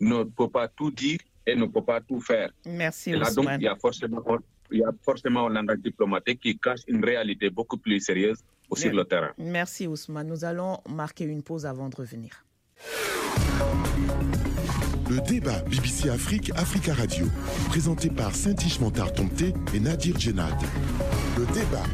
ne 0.00 0.24
peut 0.24 0.48
pas 0.48 0.68
tout 0.68 0.90
dire 0.90 1.18
et 1.46 1.54
ne 1.54 1.66
peut 1.66 1.84
pas 1.84 2.00
tout 2.00 2.20
faire. 2.20 2.50
Merci, 2.66 3.10
et 3.10 3.16
là, 3.16 3.30
donc, 3.30 3.46
il 3.58 3.62
y 3.62 3.68
a 3.68 3.76
forcément 3.76 4.22
il 4.70 4.80
y 4.80 4.84
a 4.84 4.90
forcément 5.02 5.46
un 5.46 5.50
langage 5.50 5.78
diplomatique 5.78 6.40
qui 6.40 6.58
cache 6.58 6.80
une 6.88 7.04
réalité 7.04 7.50
beaucoup 7.50 7.78
plus 7.78 8.00
sérieuse 8.00 8.38
sur 8.74 8.92
le 8.92 9.04
terrain. 9.04 9.32
Merci 9.38 9.86
Ousmane. 9.86 10.26
Nous 10.26 10.44
allons 10.44 10.78
marquer 10.88 11.24
une 11.24 11.42
pause 11.42 11.66
avant 11.66 11.88
de 11.88 11.96
revenir. 11.96 12.44
Le 15.10 15.20
débat 15.26 15.62
BBC 15.62 16.10
Afrique, 16.10 16.52
Africa 16.54 16.92
Radio, 16.92 17.26
présenté 17.68 18.10
par 18.10 18.34
Saint-Ishmantar 18.34 19.12
Tomté 19.14 19.54
et 19.72 19.80
Nadir 19.80 20.18
Djenad. 20.18 20.54
Le 21.38 21.46
débat 21.46 21.84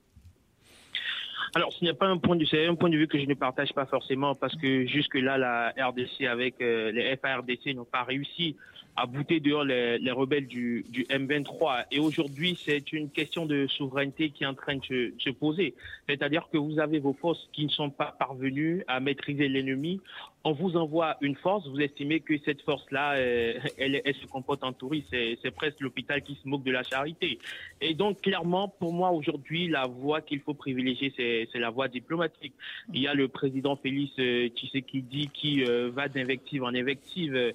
Alors, 1.55 1.71
ce 1.73 1.85
n'est 1.85 1.93
pas 1.93 2.07
un 2.07 2.17
point 2.17 2.37
de 2.37 2.45
vue, 2.45 2.67
un 2.67 2.75
point 2.75 2.89
de 2.89 2.97
vue 2.97 3.07
que 3.07 3.19
je 3.19 3.27
ne 3.27 3.35
partage 3.35 3.75
pas 3.75 3.85
forcément 3.85 4.35
parce 4.35 4.57
que 4.57 4.87
jusque 4.87 5.17
là, 5.17 5.37
la 5.37 5.75
RDC 5.89 6.25
avec 6.27 6.55
euh, 6.63 6.91
les 6.93 7.15
FARDC 7.17 7.75
n'ont 7.75 7.85
pas 7.85 8.05
réussi 8.05 8.57
à 8.97 9.07
bouter 9.07 9.41
dehors 9.41 9.65
les, 9.65 9.99
les 9.99 10.11
rebelles 10.11 10.47
du, 10.47 10.85
du, 10.91 11.05
M23. 11.05 11.87
Et 11.91 11.99
aujourd'hui, 11.99 12.59
c'est 12.63 12.93
une 12.93 13.11
question 13.11 13.47
de 13.47 13.67
souveraineté 13.67 14.31
qui 14.31 14.45
est 14.45 14.47
en 14.47 14.55
train 14.55 14.77
de 14.77 14.85
se, 14.85 15.13
se 15.19 15.31
poser. 15.31 15.75
C'est-à-dire 16.09 16.49
que 16.53 16.59
vous 16.59 16.79
avez 16.79 16.99
vos 16.99 17.15
forces 17.15 17.49
qui 17.53 17.65
ne 17.65 17.71
sont 17.71 17.91
pas 17.91 18.15
parvenues 18.19 18.85
à 18.89 19.01
maîtriser 19.01 19.49
l'ennemi. 19.49 20.01
On 20.45 20.53
vous 20.53 20.77
envoie 20.77 21.17
une 21.21 21.37
force, 21.37 21.67
vous 21.69 21.81
estimez 21.81 22.19
que 22.21 22.35
cette 22.45 22.63
force-là, 22.63 23.15
euh, 23.15 23.55
elle, 23.79 24.03
elle, 24.05 24.15
se 24.15 24.27
comporte 24.27 24.65
en 24.65 24.73
touriste. 24.73 25.09
C'est 25.11 25.51
presque 25.53 25.81
l'hôpital 25.81 26.21
qui 26.23 26.37
se 26.43 26.49
moque 26.49 26.65
de 26.65 26.73
la 26.73 26.83
charité. 26.83 27.39
Et 27.81 27.95
donc, 27.95 28.21
clairement, 28.23 28.69
pour 28.69 28.93
moi, 28.93 29.13
aujourd'hui, 29.13 29.69
la 29.69 29.87
voie 29.87 30.21
qu'il 30.21 30.41
faut 30.41 30.55
privilégier, 30.55 31.13
c'est 31.17 31.59
la 31.59 31.71
voie 31.71 31.89
diplomatique. 31.89 32.55
Il 32.93 33.01
y 33.01 33.07
a 33.07 33.15
le 33.15 33.29
président 33.29 33.77
Félix 33.77 34.13
euh, 34.19 34.49
Tshisekedi 34.49 35.31
qui 35.33 35.65
euh, 35.65 35.91
va 35.95 36.09
d'invective 36.09 36.65
en 36.65 36.75
invective 36.75 37.55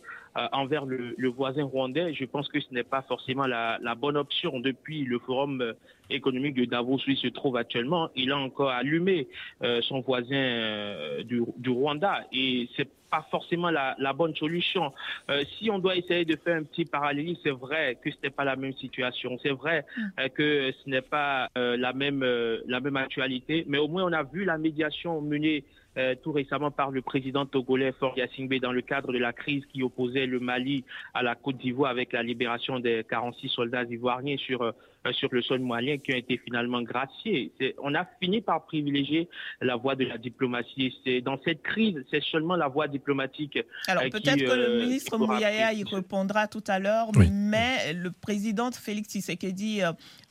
envers 0.51 0.85
le, 0.85 1.15
le, 1.17 1.29
voisin 1.29 1.63
rwandais. 1.63 2.13
Je 2.13 2.25
pense 2.25 2.47
que 2.49 2.59
ce 2.59 2.73
n'est 2.73 2.83
pas 2.83 3.01
forcément 3.01 3.47
la, 3.47 3.79
la, 3.81 3.95
bonne 3.95 4.17
option 4.17 4.59
depuis 4.59 5.03
le 5.03 5.19
forum 5.19 5.61
euh, 5.61 5.73
économique 6.09 6.55
de 6.55 6.65
Davos 6.65 6.97
où 6.97 7.09
il 7.09 7.17
se 7.17 7.27
trouve 7.27 7.57
actuellement. 7.57 8.09
Il 8.15 8.31
a 8.31 8.37
encore 8.37 8.69
allumé 8.69 9.27
euh, 9.63 9.81
son 9.81 10.01
voisin 10.01 10.35
euh, 10.35 11.23
du, 11.23 11.41
du, 11.57 11.69
Rwanda 11.69 12.21
et 12.31 12.69
c'est 12.75 12.89
pas 13.09 13.25
forcément 13.31 13.69
la, 13.69 13.95
la 13.99 14.13
bonne 14.13 14.35
solution. 14.35 14.93
Euh, 15.29 15.43
si 15.57 15.69
on 15.69 15.79
doit 15.79 15.95
essayer 15.95 16.25
de 16.25 16.35
faire 16.35 16.57
un 16.57 16.63
petit 16.63 16.85
parallélisme, 16.85 17.39
c'est 17.43 17.51
vrai 17.51 17.97
que 18.03 18.11
ce 18.11 18.17
n'est 18.23 18.29
pas 18.29 18.43
la 18.43 18.55
même 18.55 18.73
situation, 18.73 19.37
c'est 19.41 19.51
vrai 19.51 19.85
euh, 20.19 20.27
que 20.29 20.71
ce 20.71 20.89
n'est 20.89 21.01
pas 21.01 21.49
euh, 21.57 21.77
la 21.77 21.93
même 21.93 22.25
la 22.67 22.79
même 22.79 22.97
actualité, 22.97 23.63
mais 23.67 23.77
au 23.77 23.87
moins 23.87 24.03
on 24.05 24.13
a 24.13 24.23
vu 24.23 24.43
la 24.43 24.57
médiation 24.57 25.21
menée 25.21 25.63
euh, 25.97 26.15
tout 26.21 26.31
récemment 26.31 26.71
par 26.71 26.91
le 26.91 27.01
président 27.01 27.45
togolais 27.45 27.91
Faure 27.93 28.17
Yassingbe 28.17 28.59
dans 28.59 28.71
le 28.71 28.81
cadre 28.81 29.11
de 29.11 29.17
la 29.17 29.33
crise 29.33 29.65
qui 29.73 29.81
opposait 29.81 30.25
le 30.25 30.39
Mali 30.39 30.83
à 31.13 31.23
la 31.23 31.35
Côte 31.35 31.57
d'Ivoire 31.57 31.91
avec 31.91 32.13
la 32.13 32.23
libération 32.23 32.79
des 32.79 33.03
46 33.09 33.49
soldats 33.49 33.83
ivoiriens 33.83 34.37
sur 34.37 34.61
euh, 34.61 34.71
sur 35.13 35.29
le 35.31 35.41
sol 35.41 35.59
malien 35.59 35.97
qui 35.97 36.13
ont 36.13 36.17
été 36.17 36.37
finalement 36.37 36.81
graciés. 36.81 37.51
On 37.79 37.93
a 37.95 38.05
fini 38.21 38.41
par 38.41 38.65
privilégier 38.65 39.29
la 39.61 39.75
voie 39.75 39.95
de 39.95 40.05
la 40.05 40.17
diplomatie. 40.17 40.93
C'est 41.03 41.21
dans 41.21 41.39
cette 41.43 41.61
crise, 41.61 41.95
c'est 42.11 42.23
seulement 42.23 42.55
la 42.55 42.67
voie 42.67 42.87
diplomatique. 42.87 43.59
Alors 43.87 44.03
euh, 44.03 44.09
peut-être 44.09 44.37
que 44.37 44.55
le 44.55 44.79
ministre 44.81 45.17
Mouyaya 45.17 45.73
y 45.73 45.83
répondra 45.83 46.47
tout 46.47 46.63
à 46.67 46.79
l'heure, 46.79 47.09
oui. 47.15 47.29
mais 47.31 47.93
le 47.93 48.11
président 48.11 48.71
Félix 48.71 49.09
Tshisekedi 49.09 49.81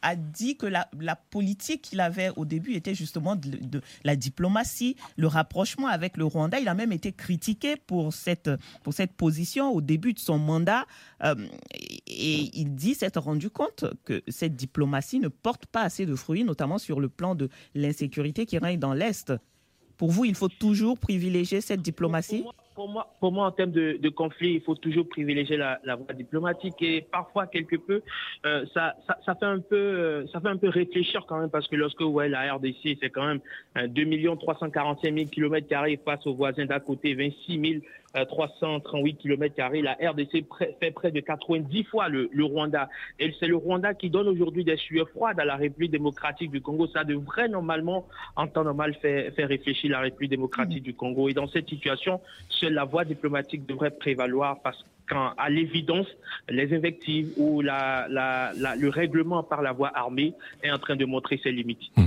a 0.03 0.17
dit 0.17 0.57
que 0.57 0.67
la, 0.67 0.89
la 1.01 1.17
politique 1.17 1.83
qu'il 1.83 2.01
avait 2.01 2.31
au 2.37 2.45
début 2.45 2.75
était 2.75 2.95
justement 2.95 3.37
de, 3.37 3.51
de, 3.51 3.81
la 4.05 4.17
diplomatie, 4.17 4.97
le 5.17 5.27
rapprochement 5.27 5.89
avec 5.89 6.17
le 6.17 6.25
Rwanda. 6.25 6.59
Il 6.61 6.69
a 6.69 6.75
même 6.75 6.93
été 6.93 7.13
critiqué 7.13 7.77
pour 7.77 8.13
cette, 8.13 8.51
pour 8.83 8.93
cette 8.93 9.13
position 9.13 9.71
au 9.71 9.81
début 9.81 10.13
de 10.13 10.19
son 10.19 10.39
mandat. 10.39 10.87
Euh, 11.25 11.35
et 12.07 12.51
il 12.55 12.75
dit 12.75 12.95
s'être 12.95 13.21
rendu 13.21 13.51
compte 13.51 13.85
que 14.05 14.23
cette 14.29 14.55
diplomatie 14.55 14.66
ne 15.21 15.29
porte 15.29 15.67
pas 15.67 15.83
assez 15.83 16.07
de 16.07 16.15
fruits, 16.15 16.45
notamment 16.45 16.79
sur 16.79 17.01
le 17.01 17.09
plan 17.09 17.35
de 17.35 17.49
l'insécurité 17.75 18.47
qui 18.47 18.59
règne 18.59 18.79
dans 18.79 18.95
l'Est. 18.95 19.33
Pour 19.97 20.11
vous, 20.11 20.25
il 20.25 20.35
faut 20.35 20.49
toujours 20.49 20.99
privilégier 20.99 21.61
cette 21.61 21.81
diplomatie? 21.81 22.45
pour 22.77 22.91
moi, 22.91 23.17
pour 23.21 23.33
moi, 23.33 23.47
en 23.47 23.53
termes 23.53 23.73
de, 23.73 23.97
de, 24.01 24.09
conflit, 24.11 24.53
il 24.57 24.61
faut 24.61 24.75
toujours 24.75 25.09
privilégier 25.09 25.57
la, 25.57 25.81
la 25.83 25.97
voie 25.97 26.13
diplomatique 26.13 26.75
et 26.83 27.01
parfois 27.11 27.47
quelque 27.47 27.77
peu, 27.77 28.03
euh, 28.45 28.67
ça, 28.75 28.95
ça, 29.07 29.19
ça, 29.25 29.35
fait 29.35 29.47
un 29.47 29.61
peu, 29.61 29.77
euh, 29.77 30.27
ça 30.29 30.41
fait 30.41 30.49
un 30.49 30.59
peu 30.59 30.69
réfléchir 30.69 31.25
quand 31.27 31.39
même 31.39 31.49
parce 31.49 31.67
que 31.69 31.75
lorsque 31.75 32.03
ouais, 32.03 32.29
la 32.29 32.55
RDC, 32.55 32.99
c'est 33.01 33.09
quand 33.09 33.27
même 33.27 33.41
euh, 33.79 33.89
2 33.89 34.37
345 34.37 35.15
000 35.15 35.27
kilomètres 35.31 35.69
carrés 35.69 35.99
face 36.05 36.27
aux 36.27 36.35
voisins 36.35 36.67
d'à 36.67 36.79
côté, 36.79 37.15
26 37.15 37.61
000 37.61 37.85
338 38.25 39.19
km 39.19 39.55
carrés. 39.55 39.83
La 39.83 39.95
RDC 39.95 40.45
fait 40.81 40.91
près 40.91 41.11
de 41.11 41.21
90 41.21 41.85
fois 41.85 42.09
le, 42.09 42.29
le 42.33 42.45
Rwanda. 42.45 42.89
Et 43.19 43.33
c'est 43.39 43.47
le 43.47 43.57
Rwanda 43.57 43.95
qui 43.95 44.11
donne 44.11 44.29
aujourd'hui 44.29 44.65
des 44.65 44.77
sueurs 44.77 45.09
froides 45.11 45.39
à 45.41 45.45
la 45.45 45.57
République 45.57 45.91
démocratique 45.91 46.51
du 46.51 46.61
Congo. 46.61 46.87
Ça 46.89 47.05
devrait 47.05 47.49
normalement, 47.49 48.07
en 48.37 48.47
temps 48.47 48.65
normal, 48.65 48.95
faire, 48.95 49.33
faire 49.35 49.49
réfléchir 49.49 49.91
la 49.91 50.01
République 50.01 50.31
démocratique 50.31 50.81
mmh. 50.81 50.85
du 50.85 50.95
Congo. 50.95 51.29
Et 51.29 51.35
dans 51.35 51.49
cette 51.49 51.69
situation, 51.69 52.21
seule 52.49 52.75
la 52.75 52.85
voie 52.85 53.05
diplomatique 53.05 53.67
devrait 53.67 53.91
prévaloir 53.91 54.61
parce 54.63 54.85
quand, 55.09 55.33
à 55.39 55.51
l'évidence, 55.51 56.07
les 56.49 56.75
invectives 56.75 57.29
ou 57.37 57.61
la, 57.61 58.07
la, 58.09 58.53
la, 58.57 58.77
le 58.77 58.89
règlement 58.89 59.43
par 59.43 59.63
la 59.63 59.73
voie 59.73 59.91
armée 59.95 60.35
est 60.63 60.71
en 60.71 60.79
train 60.79 60.97
de 60.97 61.05
montrer 61.05 61.41
ses 61.43 61.53
limites. 61.53 61.81
Mmh. 61.97 62.05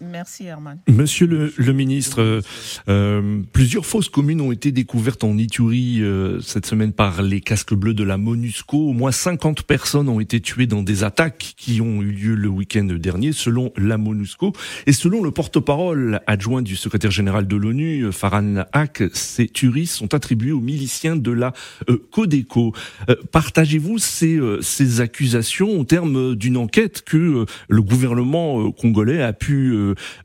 Merci 0.00 0.46
Herman. 0.46 0.78
Monsieur 0.88 1.26
le, 1.26 1.52
le 1.56 1.72
ministre, 1.72 2.42
euh, 2.88 3.42
plusieurs 3.52 3.86
fausses 3.86 4.08
communes 4.08 4.40
ont 4.40 4.52
été 4.52 4.72
découvertes 4.72 5.24
en 5.24 5.36
Ituri 5.38 6.00
euh, 6.00 6.40
cette 6.40 6.66
semaine 6.66 6.92
par 6.92 7.22
les 7.22 7.40
casques 7.40 7.74
bleus 7.74 7.94
de 7.94 8.04
la 8.04 8.16
MONUSCO. 8.16 8.76
Au 8.76 8.92
moins 8.92 9.12
50 9.12 9.62
personnes 9.62 10.08
ont 10.08 10.20
été 10.20 10.40
tuées 10.40 10.66
dans 10.66 10.82
des 10.82 11.04
attaques 11.04 11.54
qui 11.56 11.80
ont 11.80 12.02
eu 12.02 12.10
lieu 12.10 12.34
le 12.34 12.48
week-end 12.48 12.84
dernier, 12.84 13.32
selon 13.32 13.72
la 13.76 13.98
MONUSCO. 13.98 14.52
Et 14.86 14.92
selon 14.92 15.22
le 15.22 15.30
porte-parole 15.30 16.20
adjoint 16.26 16.62
du 16.62 16.76
secrétaire 16.76 17.10
général 17.10 17.46
de 17.46 17.56
l'ONU, 17.56 18.10
Farhan 18.12 18.64
Haq, 18.72 19.04
ces 19.12 19.46
tueries 19.48 19.86
sont 19.86 20.14
attribuées 20.14 20.52
aux 20.52 20.60
miliciens 20.60 21.16
de 21.16 21.30
la 21.30 21.52
euh, 21.88 21.96
Codeco. 22.10 22.31
Euh, 22.32 23.14
Partagez-vous 23.30 23.98
ces, 23.98 24.36
euh, 24.36 24.60
accusations 25.00 25.78
au 25.78 25.84
terme 25.84 26.34
d'une 26.34 26.56
enquête 26.56 27.02
que 27.02 27.16
euh, 27.16 27.46
le 27.68 27.82
gouvernement 27.82 28.70
congolais 28.72 29.22
a 29.22 29.32
pu 29.32 29.74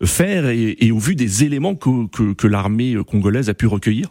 faire 0.04 0.48
et, 0.48 0.76
et, 0.80 0.92
au 0.92 1.00
vu 1.00 1.16
des 1.16 1.44
éléments 1.44 1.76
que, 1.76 2.48
l'armée 2.48 2.96
congolaise 3.08 3.50
a 3.50 3.54
pu 3.54 3.68
recueillir? 3.68 4.10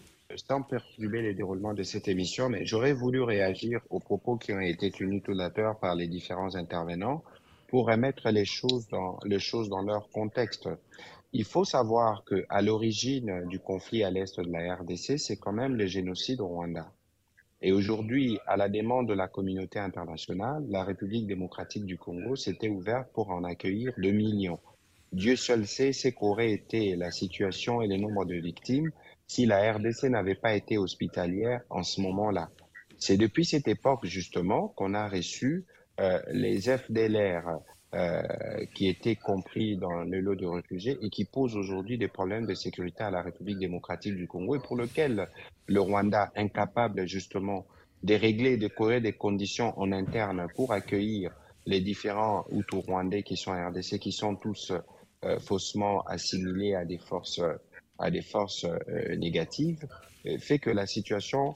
Sans 0.49 0.63
perturber 0.63 1.23
le 1.23 1.35
déroulement 1.35 1.73
de 1.73 1.83
cette 1.83 2.09
émission, 2.09 2.49
mais 2.51 2.67
j'aurais 2.67 2.93
voulu 2.93 3.23
réagir 3.23 3.81
aux 3.89 4.01
propos 4.01 4.37
qui 4.37 4.53
ont 4.53 4.61
été 4.61 4.91
tenus 4.91 5.23
tout 5.23 5.33
à 5.39 5.51
l'heure 5.57 5.79
par 5.79 5.95
les 5.95 6.07
différents 6.07 6.55
intervenants 6.55 7.23
pour 7.69 7.87
remettre 7.87 8.31
les 8.31 8.45
choses 8.45 8.87
dans, 8.89 9.19
les 9.25 9.39
choses 9.39 9.69
dans 9.69 9.83
leur 9.83 10.09
contexte. 10.11 10.69
Il 11.33 11.45
faut 11.45 11.65
savoir 11.65 12.25
que 12.25 12.45
à 12.49 12.63
l'origine 12.63 13.47
du 13.49 13.59
conflit 13.59 14.05
à 14.05 14.11
l'est 14.11 14.39
de 14.41 14.51
la 14.51 14.77
RDC, 14.77 15.19
c'est 15.19 15.37
quand 15.37 15.53
même 15.53 15.75
le 15.75 15.87
génocide 15.87 16.41
au 16.41 16.47
Rwanda. 16.47 16.91
Et 17.63 17.73
aujourd'hui, 17.73 18.39
à 18.47 18.57
la 18.57 18.69
demande 18.69 19.09
de 19.09 19.15
la 19.15 19.29
communauté 19.29 19.79
internationale, 19.79 20.65
la 20.69 20.85
République 20.85 21.27
démocratique 21.27 21.87
du 21.87 21.97
Congo 21.97 22.37
s'était 22.37 22.69
ouverte 22.69 23.09
pour 23.13 23.31
en 23.31 23.45
accueillir 23.45 23.93
2 23.97 24.11
millions. 24.11 24.61
Dieu 25.13 25.37
seul 25.37 25.67
sait 25.67 25.93
ce 25.93 26.09
qu'aurait 26.09 26.53
été 26.53 26.97
la 26.97 27.11
situation 27.11 27.81
et 27.81 27.89
le 27.89 27.97
nombre 27.97 28.25
de 28.27 28.35
victimes 28.35 28.91
si 29.27 29.47
la 29.47 29.73
RDC 29.73 30.05
n'avait 30.05 30.35
pas 30.35 30.55
été 30.55 30.77
hospitalière 30.77 31.63
en 31.71 31.83
ce 31.83 32.01
moment-là. 32.03 32.51
C'est 32.99 33.17
depuis 33.17 33.45
cette 33.45 33.69
époque, 33.69 34.05
justement, 34.05 34.69
qu'on 34.69 34.95
a 34.95 35.09
reçu 35.09 35.65
euh, 36.01 36.21
les 36.33 36.61
FDLR 36.61 37.61
euh, 37.97 38.21
qui 38.75 38.89
étaient 38.89 39.17
compris 39.17 39.79
dans 39.79 40.03
le 40.03 40.21
lot 40.21 40.35
de 40.35 40.45
réfugiés 40.45 40.99
et 41.01 41.09
qui 41.09 41.25
posent 41.25 41.57
aujourd'hui 41.57 41.97
des 41.97 42.09
problèmes 42.09 42.45
de 42.45 42.53
sécurité 42.53 43.05
à 43.05 43.11
la 43.11 43.23
République 43.23 43.59
démocratique 43.59 44.17
du 44.17 44.27
Congo 44.27 44.57
et 44.57 44.59
pour 44.59 44.77
lequel 44.77 45.29
le 45.67 45.81
Rwanda, 45.81 46.31
incapable 46.37 47.07
justement 47.07 47.65
de 48.03 48.13
régler, 48.13 48.59
de 48.59 48.69
créer 48.69 49.01
des 49.01 49.15
conditions 49.15 49.73
en 49.81 49.93
interne 49.93 50.47
pour 50.55 50.75
accueillir 50.75 51.31
les 51.65 51.81
différents 51.81 52.45
Hutus-Rwandais 52.51 53.23
qui 53.23 53.39
sont 53.39 53.53
en 53.53 53.69
RDC, 53.71 53.99
qui 53.99 54.13
sont 54.13 54.37
tous 54.37 54.75
euh, 55.25 55.39
faussement 55.39 56.03
assimilés 56.03 56.75
à 56.75 56.85
des 56.85 56.99
forces, 56.99 57.41
à 57.99 58.11
des 58.11 58.21
forces 58.21 58.67
euh, 58.67 59.17
négatives, 59.17 59.89
fait 60.39 60.59
que 60.59 60.69
la 60.71 60.87
situation 60.87 61.55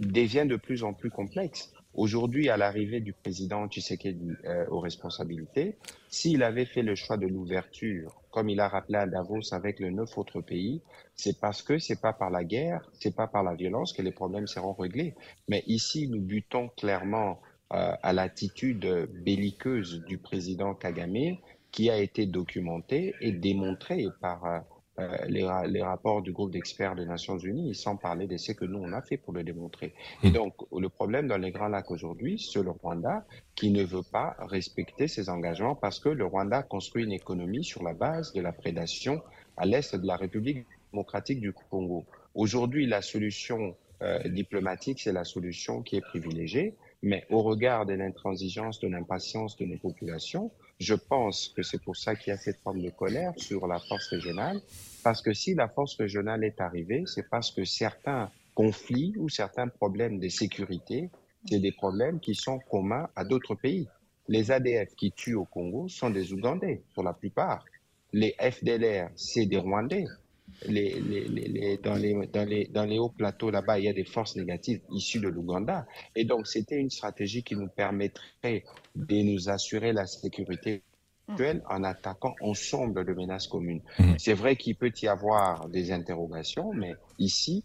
devient 0.00 0.46
de 0.48 0.56
plus 0.56 0.82
en 0.82 0.92
plus 0.92 1.10
complexe. 1.10 1.72
Aujourd'hui, 1.98 2.48
à 2.48 2.56
l'arrivée 2.56 3.00
du 3.00 3.12
président 3.12 3.66
Tshisekedi 3.66 4.30
euh, 4.44 4.64
aux 4.70 4.78
responsabilités, 4.78 5.74
s'il 6.08 6.44
avait 6.44 6.64
fait 6.64 6.82
le 6.82 6.94
choix 6.94 7.16
de 7.16 7.26
l'ouverture, 7.26 8.22
comme 8.30 8.48
il 8.48 8.60
a 8.60 8.68
rappelé 8.68 8.98
à 8.98 9.06
Davos 9.08 9.52
avec 9.52 9.80
les 9.80 9.90
neuf 9.90 10.16
autres 10.16 10.40
pays, 10.40 10.80
c'est 11.16 11.40
parce 11.40 11.60
que 11.60 11.80
c'est 11.80 12.00
pas 12.00 12.12
par 12.12 12.30
la 12.30 12.44
guerre, 12.44 12.88
c'est 13.00 13.16
pas 13.16 13.26
par 13.26 13.42
la 13.42 13.56
violence 13.56 13.92
que 13.92 14.02
les 14.02 14.12
problèmes 14.12 14.46
seront 14.46 14.74
réglés. 14.74 15.16
Mais 15.48 15.64
ici, 15.66 16.06
nous 16.06 16.20
butons 16.20 16.68
clairement 16.76 17.40
euh, 17.72 17.90
à 18.00 18.12
l'attitude 18.12 18.86
belliqueuse 19.24 20.04
du 20.06 20.18
président 20.18 20.74
Kagame, 20.74 21.36
qui 21.72 21.90
a 21.90 21.98
été 21.98 22.26
documentée 22.26 23.16
et 23.20 23.32
démontrée 23.32 24.06
par 24.20 24.44
euh, 24.44 24.60
euh, 24.98 25.16
les, 25.28 25.48
les, 25.68 25.82
rapports 25.82 26.22
du 26.22 26.32
groupe 26.32 26.50
d'experts 26.50 26.94
des 26.96 27.06
Nations 27.06 27.38
Unies, 27.38 27.74
sans 27.74 27.96
parler 27.96 28.26
de 28.26 28.36
ce 28.36 28.52
que 28.52 28.64
nous 28.64 28.78
on 28.78 28.92
a 28.92 29.02
fait 29.02 29.16
pour 29.16 29.32
le 29.32 29.44
démontrer. 29.44 29.94
Et 30.22 30.30
donc 30.30 30.54
le 30.76 30.88
problème 30.88 31.28
dans 31.28 31.36
les 31.36 31.50
Grands 31.50 31.68
Lacs 31.68 31.90
aujourd'hui, 31.90 32.38
c'est 32.38 32.62
le 32.62 32.70
Rwanda 32.70 33.24
qui 33.54 33.70
ne 33.70 33.84
veut 33.84 34.02
pas 34.02 34.36
respecter 34.40 35.08
ses 35.08 35.28
engagements 35.28 35.74
parce 35.74 36.00
que 36.00 36.08
le 36.08 36.24
Rwanda 36.24 36.62
construit 36.62 37.04
une 37.04 37.12
économie 37.12 37.64
sur 37.64 37.82
la 37.82 37.94
base 37.94 38.32
de 38.32 38.40
la 38.40 38.52
prédation 38.52 39.22
à 39.56 39.66
l'est 39.66 39.94
de 39.94 40.06
la 40.06 40.16
République 40.16 40.66
démocratique 40.92 41.40
du 41.40 41.52
Congo. 41.52 42.04
Aujourd'hui, 42.34 42.86
la 42.86 43.02
solution 43.02 43.76
euh, 44.02 44.20
diplomatique, 44.28 45.00
c'est 45.00 45.12
la 45.12 45.24
solution 45.24 45.82
qui 45.82 45.96
est 45.96 46.00
privilégiée, 46.00 46.76
mais 47.02 47.26
au 47.30 47.42
regard 47.42 47.86
de 47.86 47.94
l'intransigeance, 47.94 48.78
de 48.80 48.88
l'impatience 48.88 49.56
de 49.56 49.64
nos 49.64 49.78
populations, 49.78 50.50
je 50.78 50.94
pense 50.94 51.48
que 51.48 51.62
c'est 51.62 51.82
pour 51.82 51.96
ça 51.96 52.14
qu'il 52.14 52.30
y 52.30 52.34
a 52.34 52.38
cette 52.38 52.60
forme 52.60 52.82
de 52.82 52.90
colère 52.90 53.32
sur 53.36 53.66
la 53.66 53.78
force 53.78 54.08
régionale, 54.08 54.60
parce 55.02 55.22
que 55.22 55.32
si 55.32 55.54
la 55.54 55.68
force 55.68 55.96
régionale 55.96 56.44
est 56.44 56.60
arrivée, 56.60 57.04
c'est 57.06 57.28
parce 57.28 57.50
que 57.50 57.64
certains 57.64 58.30
conflits 58.54 59.14
ou 59.18 59.28
certains 59.28 59.68
problèmes 59.68 60.18
de 60.18 60.28
sécurité 60.28 61.10
c'est 61.46 61.60
des 61.60 61.72
problèmes 61.72 62.20
qui 62.20 62.34
sont 62.34 62.58
communs 62.58 63.08
à 63.16 63.24
d'autres 63.24 63.54
pays. 63.54 63.88
Les 64.28 64.50
ADF 64.50 64.94
qui 64.96 65.12
tuent 65.12 65.34
au 65.34 65.44
Congo 65.44 65.88
sont 65.88 66.10
des 66.10 66.32
Ougandais, 66.32 66.82
pour 66.94 67.02
la 67.02 67.14
plupart. 67.14 67.64
Les 68.12 68.34
FDLR, 68.38 69.10
c'est 69.16 69.46
des 69.46 69.56
Rwandais. 69.56 70.06
Les, 70.66 71.00
les, 71.00 71.28
les, 71.28 71.76
dans, 71.78 71.94
les, 71.94 72.14
dans, 72.26 72.44
les, 72.44 72.66
dans 72.66 72.84
les 72.84 72.98
hauts 72.98 73.10
plateaux 73.10 73.50
là-bas, 73.50 73.78
il 73.78 73.84
y 73.84 73.88
a 73.88 73.92
des 73.92 74.04
forces 74.04 74.34
négatives 74.36 74.80
issues 74.90 75.20
de 75.20 75.28
l'Ouganda. 75.28 75.86
Et 76.16 76.24
donc, 76.24 76.46
c'était 76.46 76.76
une 76.76 76.90
stratégie 76.90 77.42
qui 77.42 77.54
nous 77.54 77.68
permettrait 77.68 78.64
de 78.96 79.22
nous 79.22 79.48
assurer 79.48 79.92
la 79.92 80.06
sécurité 80.06 80.82
actuelle 81.28 81.62
en 81.68 81.84
attaquant 81.84 82.34
ensemble 82.40 83.04
de 83.04 83.12
menaces 83.12 83.46
communes. 83.46 83.82
Mmh. 83.98 84.14
C'est 84.18 84.34
vrai 84.34 84.56
qu'il 84.56 84.74
peut 84.76 84.92
y 85.00 85.06
avoir 85.06 85.68
des 85.68 85.92
interrogations, 85.92 86.72
mais 86.72 86.94
ici, 87.18 87.64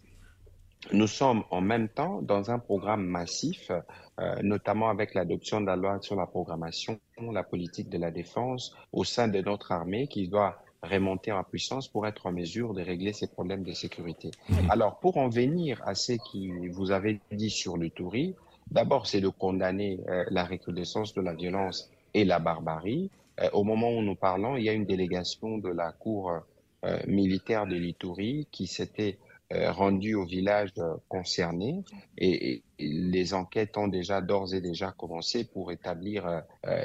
nous 0.92 1.06
sommes 1.06 1.44
en 1.50 1.62
même 1.62 1.88
temps 1.88 2.20
dans 2.20 2.50
un 2.50 2.58
programme 2.58 3.06
massif, 3.06 3.70
euh, 3.70 4.36
notamment 4.42 4.90
avec 4.90 5.14
l'adoption 5.14 5.60
de 5.60 5.66
la 5.66 5.76
loi 5.76 5.98
sur 6.02 6.14
la 6.14 6.26
programmation, 6.26 7.00
la 7.32 7.42
politique 7.42 7.88
de 7.88 7.98
la 7.98 8.10
défense 8.10 8.76
au 8.92 9.02
sein 9.02 9.28
de 9.28 9.40
notre 9.40 9.72
armée 9.72 10.06
qui 10.08 10.28
doit 10.28 10.58
remonter 10.84 11.32
en 11.32 11.44
puissance 11.44 11.88
pour 11.88 12.06
être 12.06 12.26
en 12.26 12.32
mesure 12.32 12.74
de 12.74 12.82
régler 12.82 13.12
ces 13.12 13.26
problèmes 13.26 13.62
de 13.62 13.72
sécurité. 13.72 14.30
Alors, 14.68 14.98
pour 14.98 15.16
en 15.16 15.28
venir 15.28 15.82
à 15.86 15.94
ce 15.94 16.12
que 16.12 16.70
vous 16.70 16.90
avez 16.90 17.20
dit 17.32 17.50
sur 17.50 17.76
le 17.76 17.90
Touri, 17.90 18.34
d'abord, 18.70 19.06
c'est 19.06 19.20
de 19.20 19.28
condamner 19.28 20.00
euh, 20.08 20.24
la 20.30 20.44
recrudescence 20.44 21.14
de 21.14 21.20
la 21.20 21.34
violence 21.34 21.90
et 22.14 22.24
la 22.24 22.38
barbarie. 22.38 23.10
Euh, 23.40 23.50
au 23.52 23.64
moment 23.64 23.90
où 23.90 24.02
nous 24.02 24.14
parlons, 24.14 24.56
il 24.56 24.64
y 24.64 24.68
a 24.68 24.72
une 24.72 24.86
délégation 24.86 25.58
de 25.58 25.68
la 25.68 25.92
Cour 25.92 26.32
euh, 26.84 26.98
militaire 27.06 27.66
de 27.66 27.74
l'Itourie 27.74 28.46
qui 28.50 28.66
s'était 28.66 29.18
euh, 29.52 29.72
rendu 29.72 30.14
au 30.14 30.24
village 30.24 30.70
concerné 31.08 31.84
et, 32.16 32.54
et 32.54 32.62
les 32.78 33.34
enquêtes 33.34 33.76
ont 33.76 33.88
déjà 33.88 34.20
d'ores 34.20 34.54
et 34.54 34.60
déjà 34.60 34.92
commencé 34.92 35.44
pour 35.44 35.70
établir 35.70 36.42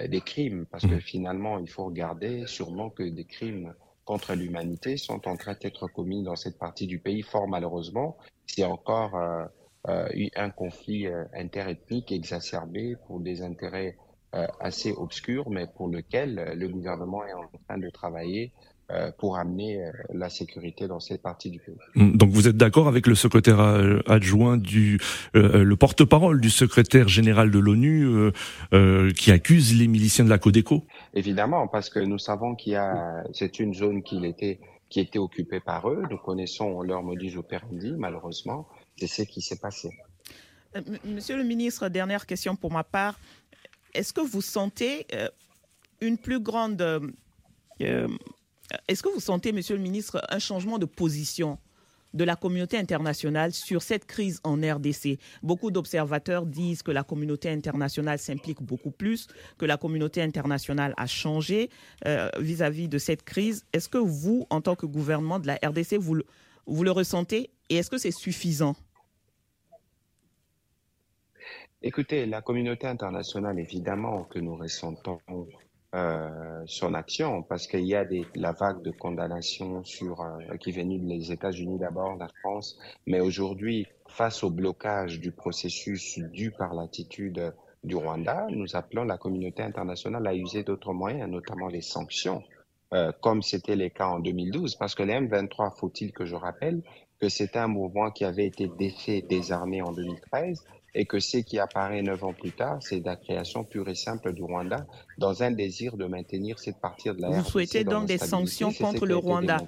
des 0.07 0.21
crimes 0.21 0.65
parce 0.69 0.85
que 0.85 0.99
finalement 0.99 1.57
il 1.57 1.67
faut 1.67 1.85
regarder 1.85 2.45
sûrement 2.45 2.89
que 2.89 3.03
des 3.03 3.23
crimes 3.23 3.73
contre 4.09 4.33
l'humanité 4.33 4.97
sont 4.97 5.21
en 5.27 5.37
train 5.37 5.55
d'être 5.61 5.85
commis 5.85 6.23
dans 6.23 6.35
cette 6.35 6.57
partie 6.57 6.87
du 6.87 6.97
pays 6.97 7.21
fort 7.21 7.47
malheureusement 7.47 8.17
c'est 8.47 8.63
encore 8.63 9.15
euh, 9.15 9.45
euh, 9.87 10.07
eu 10.15 10.29
un 10.35 10.49
conflit 10.49 11.05
euh, 11.05 11.25
interethnique 11.31 12.11
exacerbé 12.11 12.95
pour 13.05 13.19
des 13.19 13.43
intérêts 13.43 13.97
euh, 14.33 14.47
assez 14.59 14.91
obscurs 14.93 15.51
mais 15.51 15.67
pour 15.77 15.89
lequel 15.89 16.53
le 16.57 16.67
gouvernement 16.67 17.23
est 17.23 17.33
en 17.33 17.45
train 17.67 17.77
de 17.77 17.89
travailler 17.91 18.51
pour 19.19 19.37
amener 19.37 19.79
la 20.15 20.31
sécurité 20.31 20.87
dans 20.87 20.99
cette 20.99 21.21
partie 21.21 21.51
du 21.51 21.59
pays. 21.59 21.75
Mmh. 21.93 22.17
Donc 22.17 22.31
vous 22.31 22.47
êtes 22.47 22.57
d'accord 22.57 22.87
avec 22.87 23.05
le 23.05 23.13
secrétaire 23.13 23.59
adjoint 24.07 24.57
du 24.57 24.99
le 25.35 25.75
porte-parole 25.75 26.41
du 26.41 26.49
secrétaire 26.49 27.07
général 27.07 27.51
de 27.51 27.59
l'ONU 27.59 28.31
qui 29.15 29.31
accuse 29.31 29.77
les 29.77 29.87
miliciens 29.87 30.25
de 30.25 30.31
la 30.31 30.39
Codeco? 30.39 30.87
Évidemment, 31.13 31.67
parce 31.67 31.89
que 31.89 31.99
nous 31.99 32.19
savons 32.19 32.55
qu'il 32.55 32.73
y 32.73 32.75
a, 32.75 33.23
c'est 33.33 33.59
une 33.59 33.73
zone 33.73 34.03
qui 34.03 34.23
était, 34.25 34.59
qui 34.89 34.99
était 34.99 35.19
occupée 35.19 35.59
par 35.59 35.89
eux. 35.89 36.03
Nous 36.09 36.17
connaissons 36.17 36.81
leur 36.81 37.01
modus 37.03 37.35
operandi, 37.37 37.93
malheureusement. 37.97 38.67
C'est 38.97 39.07
ce 39.07 39.21
qui 39.23 39.41
s'est 39.41 39.59
passé. 39.59 39.89
Euh, 40.75 40.81
Monsieur 41.05 41.37
le 41.37 41.43
ministre, 41.43 41.89
dernière 41.89 42.25
question 42.25 42.55
pour 42.55 42.71
ma 42.71 42.83
part. 42.83 43.19
Est-ce 43.93 44.13
que 44.13 44.21
vous 44.21 44.41
sentez 44.41 45.07
euh, 45.13 45.27
une 46.01 46.17
plus 46.17 46.39
grande... 46.39 46.81
euh, 47.81 48.07
Est-ce 48.87 49.01
que 49.01 49.09
vous 49.09 49.19
sentez, 49.19 49.51
Monsieur 49.51 49.75
le 49.75 49.81
ministre, 49.81 50.21
un 50.29 50.39
changement 50.39 50.77
de 50.77 50.85
position 50.85 51.57
de 52.13 52.23
la 52.23 52.35
communauté 52.35 52.77
internationale 52.77 53.53
sur 53.53 53.81
cette 53.81 54.05
crise 54.05 54.39
en 54.43 54.55
RDC 54.55 55.19
Beaucoup 55.43 55.71
d'observateurs 55.71 56.45
disent 56.45 56.83
que 56.83 56.91
la 56.91 57.03
communauté 57.03 57.49
internationale 57.49 58.19
s'implique 58.19 58.61
beaucoup 58.61 58.91
plus, 58.91 59.27
que 59.57 59.65
la 59.65 59.77
communauté 59.77 60.21
internationale 60.21 60.93
a 60.97 61.07
changé 61.07 61.69
euh, 62.05 62.29
vis-à-vis 62.39 62.87
de 62.87 62.97
cette 62.97 63.23
crise. 63.23 63.65
Est-ce 63.73 63.89
que 63.89 63.97
vous, 63.97 64.45
en 64.49 64.61
tant 64.61 64.75
que 64.75 64.85
gouvernement 64.85 65.39
de 65.39 65.47
la 65.47 65.55
RDC, 65.63 65.97
vous 65.97 66.21
vous 66.65 66.83
le 66.83 66.91
ressentez 66.91 67.49
et 67.69 67.77
est-ce 67.77 67.89
que 67.89 67.97
c'est 67.97 68.11
suffisant? 68.11 68.75
Écoutez, 71.81 72.25
la 72.25 72.41
communauté 72.41 72.87
internationale, 72.87 73.57
évidemment 73.57 74.25
que 74.25 74.39
nous 74.39 74.55
ressentons 74.55 75.19
euh, 75.95 76.61
son 76.67 76.93
action 76.93 77.41
parce 77.41 77.65
qu'il 77.65 77.85
y 77.85 77.95
a 77.95 78.05
la 78.35 78.51
vague 78.51 78.83
de 78.83 78.91
condamnation 78.91 79.81
euh, 79.81 80.57
qui 80.57 80.69
est 80.69 80.73
venue 80.73 80.99
des 80.99 81.31
États-Unis 81.31 81.79
d'abord, 81.79 82.15
la 82.17 82.27
France, 82.41 82.77
mais 83.07 83.19
aujourd'hui, 83.19 83.87
face 84.07 84.43
au 84.43 84.51
blocage 84.51 85.19
du 85.19 85.31
processus 85.31 86.19
dû 86.31 86.51
par 86.51 86.75
l'attitude 86.75 87.53
du 87.83 87.95
Rwanda, 87.95 88.47
nous 88.51 88.75
appelons 88.75 89.03
la 89.03 89.17
communauté 89.17 89.63
internationale 89.63 90.27
à 90.27 90.35
user 90.35 90.63
d'autres 90.63 90.93
moyens, 90.93 91.29
notamment 91.29 91.67
les 91.67 91.81
sanctions, 91.81 92.43
euh, 92.93 93.11
comme 93.21 93.41
c'était 93.41 93.75
le 93.75 93.89
cas 93.89 94.07
en 94.07 94.19
2012, 94.19 94.75
parce 94.75 94.95
que 94.95 95.03
les 95.03 95.13
M23, 95.13 95.75
faut-il 95.75 96.11
que 96.11 96.25
je 96.25 96.35
rappelle, 96.35 96.81
que 97.19 97.29
c'était 97.29 97.59
un 97.59 97.67
mouvement 97.67 98.11
qui 98.11 98.25
avait 98.25 98.45
été 98.45 98.67
défait, 98.67 99.21
désarmé 99.21 99.81
en 99.81 99.91
2013, 99.91 100.63
et 100.95 101.05
que 101.05 101.19
ce 101.19 101.37
qui 101.37 101.59
apparaît 101.59 102.01
neuf 102.01 102.23
ans 102.23 102.33
plus 102.33 102.51
tard, 102.51 102.77
c'est 102.81 102.99
la 103.05 103.15
création 103.15 103.63
pure 103.63 103.87
et 103.89 103.95
simple 103.95 104.33
du 104.33 104.43
Rwanda 104.43 104.85
dans 105.17 105.43
un 105.43 105.51
désir 105.51 105.97
de 105.97 106.05
maintenir 106.05 106.59
cette 106.59 106.79
partie 106.79 107.09
de 107.09 107.21
la 107.21 107.29
Vous 107.29 107.41
RDC 107.41 107.51
souhaitez 107.51 107.83
donc 107.83 108.05
des 108.07 108.17
sanctions 108.17 108.73
contre 108.73 109.05
le 109.05 109.15
Rwanda 109.15 109.59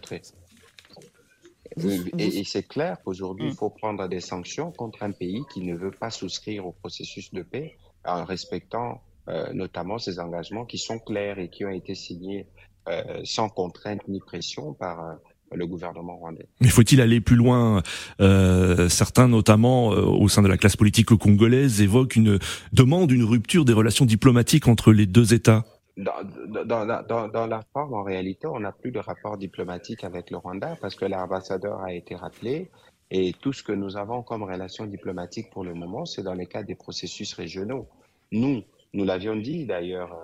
Et, 1.78 2.40
et 2.40 2.44
c'est 2.44 2.68
clair 2.68 2.98
qu'aujourd'hui, 3.04 3.46
Mm. 3.48 3.50
il 3.50 3.56
faut 3.56 3.70
prendre 3.70 4.08
des 4.08 4.20
sanctions 4.20 4.72
contre 4.72 5.04
un 5.04 5.12
pays 5.12 5.44
qui 5.54 5.62
ne 5.62 5.76
veut 5.76 5.92
pas 5.92 6.10
souscrire 6.10 6.66
au 6.68 6.74
processus 6.74 7.32
de 7.34 7.44
paix 7.44 7.78
en 8.04 8.26
respectant 8.26 9.02
euh, 9.30 9.54
notamment 9.54 10.00
ses 10.00 10.20
engagements 10.20 10.66
qui 10.66 10.80
sont 10.80 11.00
clairs 11.00 11.38
et 11.38 11.50
qui 11.50 11.64
ont 11.64 11.70
été 11.70 11.94
signés 11.94 12.48
euh, 12.90 13.22
sans 13.24 13.48
contrainte 13.48 14.08
ni 14.08 14.20
pression 14.20 14.74
par 14.74 15.06
euh, 15.06 15.14
le 15.54 15.66
gouvernement 15.68 16.18
rwandais. 16.18 16.48
Mais 16.62 16.70
faut-il 16.70 17.02
aller 17.02 17.22
plus 17.22 17.36
loin 17.36 17.82
Euh, 18.20 18.90
Certains, 18.90 19.28
notamment 19.28 19.94
euh, 19.94 20.02
au 20.02 20.28
sein 20.30 20.42
de 20.42 20.48
la 20.48 20.58
classe 20.58 20.76
politique 20.78 21.08
congolaise, 21.16 21.82
évoquent 21.82 22.16
une 22.16 22.40
demande, 22.74 23.12
une 23.12 23.24
rupture 23.24 23.66
des 23.66 23.74
relations 23.74 24.06
diplomatiques 24.06 24.68
entre 24.68 24.92
les 24.94 25.06
deux 25.06 25.34
États? 25.34 25.66
Dans, 25.98 26.12
dans, 26.48 26.66
dans, 26.66 26.86
la- 26.86 27.04
dans, 27.04 27.28
dans 27.28 27.48
la 27.48 27.62
forme, 27.74 27.94
en 27.94 28.04
réalité, 28.04 28.48
on 28.48 28.60
n'a 28.62 28.72
plus 28.72 28.92
de 28.92 29.00
rapport 29.00 29.38
diplomatique 29.38 30.04
avec 30.04 30.32
le 30.32 30.38
Rwanda 30.38 30.78
parce 30.82 30.96
que 30.96 31.06
l'ambassadeur 31.06 31.82
a 31.82 31.94
été 31.94 32.16
rappelé 32.16 32.70
et 33.12 33.34
tout 33.42 33.52
ce 33.52 33.62
que 33.62 33.74
nous 33.74 33.98
avons 33.98 34.24
comme 34.24 34.44
relation 34.44 34.86
diplomatique 34.86 35.50
pour 35.52 35.66
le 35.66 35.74
moment, 35.74 36.06
c'est 36.06 36.24
dans 36.24 36.34
le 36.34 36.46
cadre 36.46 36.68
des 36.68 36.76
processus 36.76 37.34
régionaux. 37.34 37.88
Nous, 38.32 38.64
nous 38.94 39.04
l'avions 39.04 39.36
dit 39.36 39.66
d'ailleurs 39.66 40.16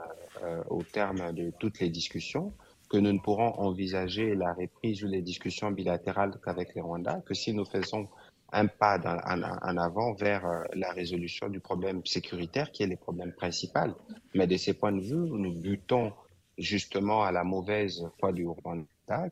euh, 0.44 0.62
au 0.70 0.84
terme 0.84 1.34
de 1.34 1.52
toutes 1.60 1.80
les 1.82 1.90
discussions, 1.90 2.54
que 2.90 2.98
nous 2.98 3.12
ne 3.14 3.20
pourrons 3.20 3.54
envisager 3.60 4.36
la 4.36 4.54
reprise 4.54 5.04
ou 5.04 5.08
les 5.08 5.22
discussions 5.22 5.72
bilatérales 5.72 6.40
qu'avec 6.44 6.74
le 6.76 6.82
Rwanda, 6.84 7.22
que 7.26 7.34
si 7.34 7.54
nous 7.54 7.66
faisons 7.66 8.08
un 8.54 8.68
pas 8.68 8.98
dans- 8.98 9.20
en, 9.26 9.42
en 9.44 9.78
avant 9.78 10.14
vers 10.14 10.46
euh, 10.46 10.64
la 10.74 10.92
résolution 10.94 11.50
du 11.50 11.60
problème 11.60 12.02
sécuritaire 12.06 12.72
qui 12.72 12.84
est 12.84 12.88
le 12.88 12.96
problème 12.96 13.34
principal. 13.34 13.94
Mais 14.34 14.48
de 14.48 14.56
ce 14.56 14.72
point 14.72 14.94
de 14.94 15.02
vue, 15.02 15.16
nous 15.16 15.52
butons 15.54 16.14
justement 16.58 17.24
à 17.24 17.32
la 17.34 17.44
mauvaise 17.44 18.08
foi 18.20 18.32
du 18.32 18.48
Rwanda 18.48 18.86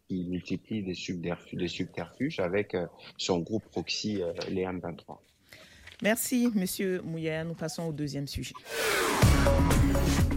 qui 0.10 0.26
multiplie 0.26 0.84
des 0.84 0.94
subterfuges, 0.96 1.58
des 1.58 1.68
subterfuges 1.70 2.40
avec 2.42 2.76
euh, 2.76 2.88
son 3.18 3.40
groupe 3.40 3.64
proxy, 3.72 4.22
euh, 4.22 4.34
les 4.50 4.64
M23. 4.66 5.18
Merci, 6.04 6.52
Monsieur 6.54 7.02
Mouya. 7.02 7.46
Nous 7.46 7.54
passons 7.56 7.84
au 7.84 7.94
deuxième 7.94 8.28
sujet. 8.28 8.54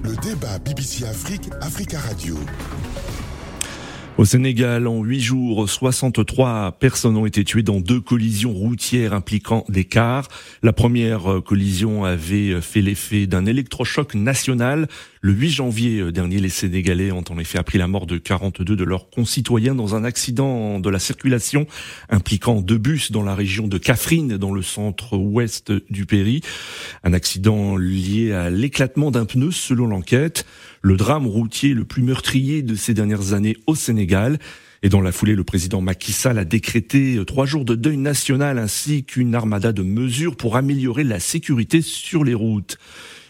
Le 0.05 0.15
débat 0.23 0.59
BBC 0.61 1.05
Afrique, 1.05 1.51
Africa 1.61 1.99
Radio. 1.99 2.37
Au 4.19 4.25
Sénégal, 4.25 4.89
en 4.89 5.05
huit 5.05 5.21
jours, 5.21 5.71
63 5.71 6.73
personnes 6.81 7.17
ont 7.17 7.25
été 7.25 7.45
tuées 7.45 7.63
dans 7.63 7.79
deux 7.79 8.01
collisions 8.01 8.53
routières 8.53 9.13
impliquant 9.13 9.65
des 9.69 9.85
cars. 9.85 10.27
La 10.65 10.73
première 10.73 11.35
euh, 11.35 11.41
collision 11.41 12.05
avait 12.05 12.61
fait 12.61 12.81
l'effet 12.81 13.29
d'un 13.29 13.47
électrochoc 13.47 14.17
national. 14.17 14.89
Le 15.21 15.33
8 15.33 15.51
janvier 15.51 16.01
euh, 16.01 16.13
dernier, 16.13 16.39
les 16.39 16.49
Sénégalais 16.49 17.11
ont 17.11 17.25
en 17.29 17.39
effet 17.39 17.59
appris 17.59 17.77
la 17.79 17.89
mort 17.89 18.07
de 18.07 18.19
42 18.19 18.77
de 18.77 18.85
leurs 18.85 19.11
concitoyens 19.11 19.75
dans 19.75 19.97
un 19.97 20.05
accident 20.05 20.79
de 20.79 20.89
la 20.91 21.01
circulation 21.01 21.67
impliquant 22.09 22.61
deux 22.61 22.79
bus 22.79 23.11
dans 23.11 23.25
la 23.25 23.35
région 23.35 23.67
de 23.67 23.79
Kafrine, 23.79 24.37
dans 24.37 24.53
le 24.53 24.63
centre-ouest 24.63 25.73
du 25.91 26.07
pays. 26.07 26.41
Un 27.03 27.13
accident 27.13 27.77
lié 27.77 28.33
à 28.33 28.49
l'éclatement 28.49 29.11
d'un 29.11 29.25
pneu, 29.25 29.51
selon 29.51 29.89
l'enquête. 29.89 30.47
Le 30.83 30.97
drame 30.97 31.27
routier 31.27 31.75
le 31.75 31.85
plus 31.85 32.03
meurtrier 32.03 32.63
de 32.63 32.77
ces 32.77 32.95
dernières 32.95 33.33
années 33.33 33.57
au 33.67 33.75
Sénégal. 33.75 34.39
Et 34.85 34.89
dans 34.89 35.01
la 35.01 35.11
foulée, 35.11 35.35
le 35.35 35.43
président 35.43 35.81
Macky 35.81 36.13
Sall 36.13 36.39
a 36.39 36.45
décrété 36.45 37.21
trois 37.27 37.47
jours 37.47 37.65
de 37.65 37.75
deuil 37.75 37.97
national 37.97 38.59
ainsi 38.59 39.03
qu'une 39.03 39.35
armada 39.35 39.73
de 39.73 39.83
mesures 39.83 40.37
pour 40.37 40.57
améliorer 40.57 41.03
la 41.03 41.19
sécurité 41.19 41.83
sur 41.83 42.23
les 42.23 42.35
routes. 42.35 42.79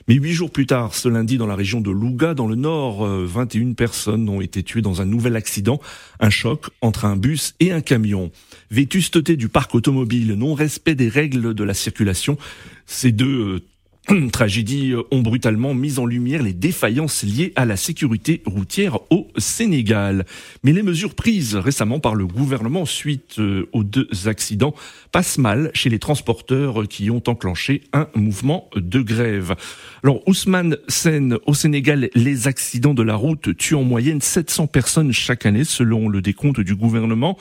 Mais 0.09 0.15
huit 0.15 0.33
jours 0.33 0.51
plus 0.51 0.65
tard, 0.65 0.95
ce 0.95 1.07
lundi, 1.07 1.37
dans 1.37 1.47
la 1.47 1.55
région 1.55 1.83
de 1.83 1.91
Louga, 1.91 2.33
dans 2.33 2.47
le 2.47 2.55
nord, 2.55 3.05
euh, 3.05 3.27
21 3.27 3.75
personnes 3.75 4.27
ont 4.31 4.41
été 4.41 4.63
tuées 4.63 4.81
dans 4.81 5.03
un 5.03 5.05
nouvel 5.05 5.37
accident, 5.37 5.81
un 6.19 6.31
choc 6.31 6.71
entre 6.81 7.05
un 7.05 7.15
bus 7.15 7.55
et 7.61 7.73
un 7.73 7.83
camion. 7.83 8.31
Vétusteté 8.71 9.37
du 9.37 9.51
parc 9.51 9.75
automobile, 9.75 10.33
non-respect 10.33 10.95
des 10.95 11.11
règles 11.11 11.53
de 11.53 11.63
la 11.63 11.75
circulation, 11.75 12.39
ces 12.87 13.13
deux 13.13 13.63
euh, 14.13 14.29
tragédies 14.29 14.95
ont 15.11 15.21
brutalement 15.21 15.75
mis 15.75 15.99
en 15.99 16.07
lumière 16.07 16.43
les 16.43 16.53
défaillances 16.53 17.23
liées 17.23 17.53
à 17.57 17.65
la 17.65 17.77
sécurité 17.77 18.43
routière 18.47 18.99
au 19.11 19.29
Sénégal. 19.37 20.25
Mais 20.63 20.73
les 20.73 20.83
mesures 20.83 21.15
prises 21.15 21.57
récemment 21.57 22.01
par 22.01 22.15
le 22.15 22.27
gouvernement 22.27 22.87
suite 22.87 23.39
euh, 23.39 23.69
aux 23.73 23.85
deux 23.85 24.09
accidents 24.27 24.75
passent 25.13 25.39
mal 25.39 25.71
chez 25.75 25.91
les 25.91 25.99
transporteurs 25.99 26.87
qui 26.89 27.11
ont 27.11 27.23
enclenché 27.27 27.83
un 27.93 28.09
mouvement 28.15 28.69
de 28.77 29.01
grève. 29.01 29.55
Alors 30.03 30.27
Ousmane 30.27 30.77
Sen, 30.89 31.37
au 31.47 31.55
Sénégal, 31.55 32.09
les 32.15 32.47
accidents 32.47 32.95
de 32.95 33.03
la 33.03 33.15
route 33.15 33.57
tuent 33.57 33.75
en 33.75 33.83
moyenne 33.83 34.21
700 34.21 34.69
personnes 34.69 35.13
chaque 35.13 35.45
année 35.45 35.65
selon 35.65 36.09
le 36.09 36.23
décompte 36.23 36.61
du 36.61 36.75
gouvernement. 36.75 37.37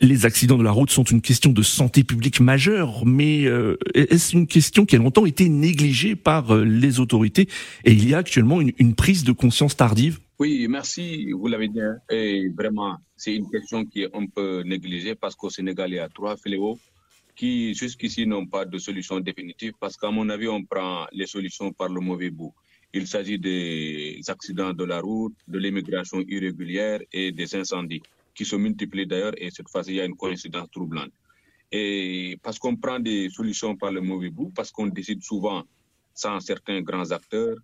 Les 0.00 0.26
accidents 0.26 0.58
de 0.58 0.64
la 0.64 0.72
route 0.72 0.90
sont 0.90 1.04
une 1.04 1.20
question 1.20 1.52
de 1.52 1.62
santé 1.62 2.04
publique 2.04 2.40
majeure, 2.40 3.06
mais 3.06 3.44
euh, 3.46 3.78
est-ce 3.94 4.34
une 4.36 4.46
question 4.46 4.84
qui 4.84 4.96
a 4.96 4.98
longtemps 4.98 5.26
été 5.26 5.48
négligée 5.48 5.85
par 6.16 6.54
euh, 6.54 6.64
les 6.64 7.00
autorités 7.00 7.48
et 7.84 7.92
il 7.92 8.08
y 8.08 8.14
a 8.14 8.18
actuellement 8.18 8.60
une, 8.60 8.72
une 8.78 8.94
prise 8.94 9.24
de 9.24 9.32
conscience 9.32 9.76
tardive 9.76 10.18
Oui, 10.38 10.66
merci, 10.68 11.30
vous 11.32 11.46
l'avez 11.48 11.68
dit. 11.68 11.80
hein. 11.80 11.96
Et 12.10 12.48
vraiment, 12.60 12.96
c'est 13.16 13.34
une 13.34 13.48
question 13.50 13.84
qui 13.84 14.02
est 14.02 14.14
un 14.14 14.26
peu 14.26 14.62
négligée 14.64 15.14
parce 15.14 15.34
qu'au 15.34 15.50
Sénégal, 15.50 15.90
il 15.90 15.96
y 15.96 15.98
a 15.98 16.08
trois 16.08 16.36
fléaux 16.36 16.78
qui 17.34 17.74
jusqu'ici 17.74 18.26
n'ont 18.26 18.46
pas 18.46 18.64
de 18.64 18.78
solution 18.78 19.20
définitive 19.20 19.72
parce 19.78 19.96
qu'à 19.96 20.10
mon 20.10 20.28
avis, 20.28 20.48
on 20.48 20.62
prend 20.64 21.06
les 21.12 21.26
solutions 21.26 21.72
par 21.72 21.88
le 21.88 22.00
mauvais 22.00 22.30
bout. 22.30 22.52
Il 22.92 23.06
s'agit 23.06 23.38
des 23.38 24.20
accidents 24.28 24.72
de 24.72 24.84
la 24.84 25.00
route, 25.00 25.34
de 25.46 25.58
l'immigration 25.58 26.20
irrégulière 26.26 27.00
et 27.12 27.32
des 27.32 27.54
incendies 27.54 28.02
qui 28.34 28.44
se 28.44 28.56
multiplient 28.56 29.06
d'ailleurs 29.06 29.34
et 29.36 29.50
cette 29.50 29.68
fois-ci, 29.68 29.90
il 29.90 29.96
y 29.96 30.00
a 30.00 30.04
une 30.06 30.16
coïncidence 30.16 30.70
troublante. 30.70 31.12
Et 31.72 32.38
parce 32.42 32.58
qu'on 32.58 32.76
prend 32.76 33.00
des 33.00 33.28
solutions 33.28 33.74
par 33.76 33.90
le 33.90 34.00
mauvais 34.00 34.30
bout, 34.30 34.50
parce 34.54 34.70
qu'on 34.70 34.86
décide 34.86 35.22
souvent 35.22 35.64
sans 36.16 36.40
certains 36.40 36.80
grands 36.80 37.10
acteurs, 37.12 37.56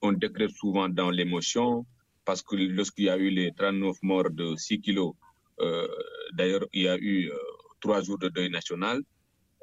on 0.00 0.12
décrète 0.12 0.52
souvent 0.52 0.88
dans 0.88 1.10
l'émotion, 1.10 1.84
parce 2.24 2.42
que 2.42 2.54
lorsqu'il 2.56 3.06
y 3.06 3.08
a 3.10 3.18
eu 3.18 3.30
les 3.30 3.52
39 3.52 3.96
morts 4.02 4.30
de 4.30 4.54
6 4.56 4.80
kilos, 4.80 5.14
euh, 5.60 5.88
d'ailleurs, 6.32 6.64
il 6.72 6.82
y 6.82 6.88
a 6.88 6.96
eu 6.96 7.28
euh, 7.28 7.34
trois 7.80 8.00
jours 8.02 8.18
de 8.18 8.28
deuil 8.28 8.50
national, 8.50 9.02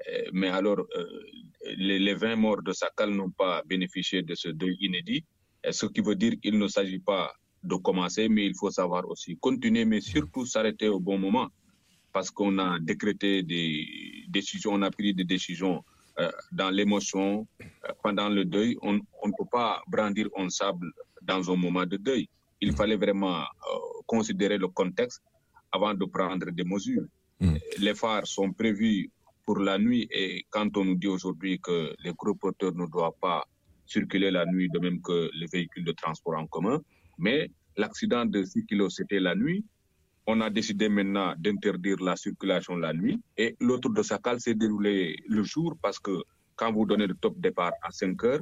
euh, 0.09 0.23
mais 0.33 0.49
alors 0.49 0.79
euh, 0.79 1.19
les, 1.77 1.97
les 1.97 2.13
20 2.13 2.35
morts 2.35 2.61
de 2.61 2.73
Sakal 2.73 3.11
n'ont 3.11 3.31
pas 3.31 3.63
bénéficié 3.65 4.21
de 4.21 4.35
ce 4.35 4.49
deuil 4.49 4.75
inédit, 4.81 5.23
ce 5.71 5.85
qui 5.85 6.01
veut 6.01 6.15
dire 6.15 6.33
qu'il 6.41 6.59
ne 6.59 6.67
s'agit 6.67 6.99
pas 6.99 7.33
de 7.63 7.75
commencer, 7.75 8.27
mais 8.27 8.45
il 8.45 8.55
faut 8.55 8.69
savoir 8.69 9.07
aussi 9.09 9.37
continuer, 9.37 9.85
mais 9.85 10.01
surtout 10.01 10.45
s'arrêter 10.45 10.89
au 10.89 10.99
bon 10.99 11.17
moment, 11.17 11.47
parce 12.11 12.29
qu'on 12.29 12.59
a 12.59 12.79
décrété 12.79 13.41
des 13.43 14.25
décisions, 14.27 14.73
on 14.73 14.81
a 14.81 14.91
pris 14.91 15.13
des 15.13 15.23
décisions 15.23 15.83
euh, 16.19 16.31
dans 16.51 16.69
l'émotion, 16.69 17.47
euh, 17.61 17.65
pendant 18.03 18.29
le 18.29 18.45
deuil, 18.45 18.77
on, 18.81 18.99
on 19.21 19.27
ne 19.27 19.33
peut 19.37 19.49
pas 19.51 19.81
brandir 19.87 20.29
un 20.37 20.49
sable 20.49 20.91
dans 21.21 21.51
un 21.51 21.55
moment 21.55 21.85
de 21.85 21.97
deuil. 21.97 22.29
Il 22.61 22.73
fallait 22.73 22.95
vraiment 22.95 23.41
euh, 23.41 23.45
considérer 24.05 24.57
le 24.57 24.67
contexte 24.69 25.21
avant 25.71 25.93
de 25.93 26.05
prendre 26.05 26.49
des 26.51 26.63
mesures. 26.63 27.05
Mm. 27.39 27.55
Les 27.79 27.93
phares 27.93 28.25
sont 28.27 28.53
prévus 28.53 29.11
pour 29.45 29.59
la 29.59 29.77
nuit 29.77 30.07
et 30.09 30.45
quand 30.49 30.75
on 30.77 30.85
nous 30.85 30.95
dit 30.95 31.07
aujourd'hui 31.07 31.59
que 31.59 31.93
les 32.03 32.13
gros 32.13 32.33
porteurs 32.35 32.73
ne 32.73 32.87
doivent 32.87 33.19
pas 33.21 33.45
circuler 33.85 34.31
la 34.31 34.45
nuit, 34.45 34.69
de 34.69 34.79
même 34.79 35.01
que 35.01 35.29
les 35.33 35.47
véhicules 35.51 35.83
de 35.83 35.91
transport 35.91 36.37
en 36.37 36.47
commun, 36.47 36.81
mais 37.17 37.51
l'accident 37.77 38.25
de 38.25 38.43
6 38.43 38.65
kilos, 38.65 38.95
c'était 38.95 39.19
la 39.19 39.35
nuit. 39.35 39.63
On 40.27 40.41
a 40.41 40.49
décidé 40.49 40.89
maintenant 40.89 41.35
d'interdire 41.37 41.97
la 42.01 42.15
circulation 42.15 42.75
la 42.77 42.93
nuit 42.93 43.19
et 43.37 43.55
l'autre 43.59 43.89
de 43.89 44.01
Sakal 44.01 44.39
s'est 44.39 44.55
déroulé 44.55 45.17
le 45.27 45.43
jour 45.43 45.75
parce 45.81 45.99
que 45.99 46.23
quand 46.55 46.71
vous 46.71 46.85
donnez 46.85 47.05
le 47.07 47.15
top 47.15 47.37
départ 47.39 47.73
à 47.83 47.91
5 47.91 48.23
heures, 48.23 48.41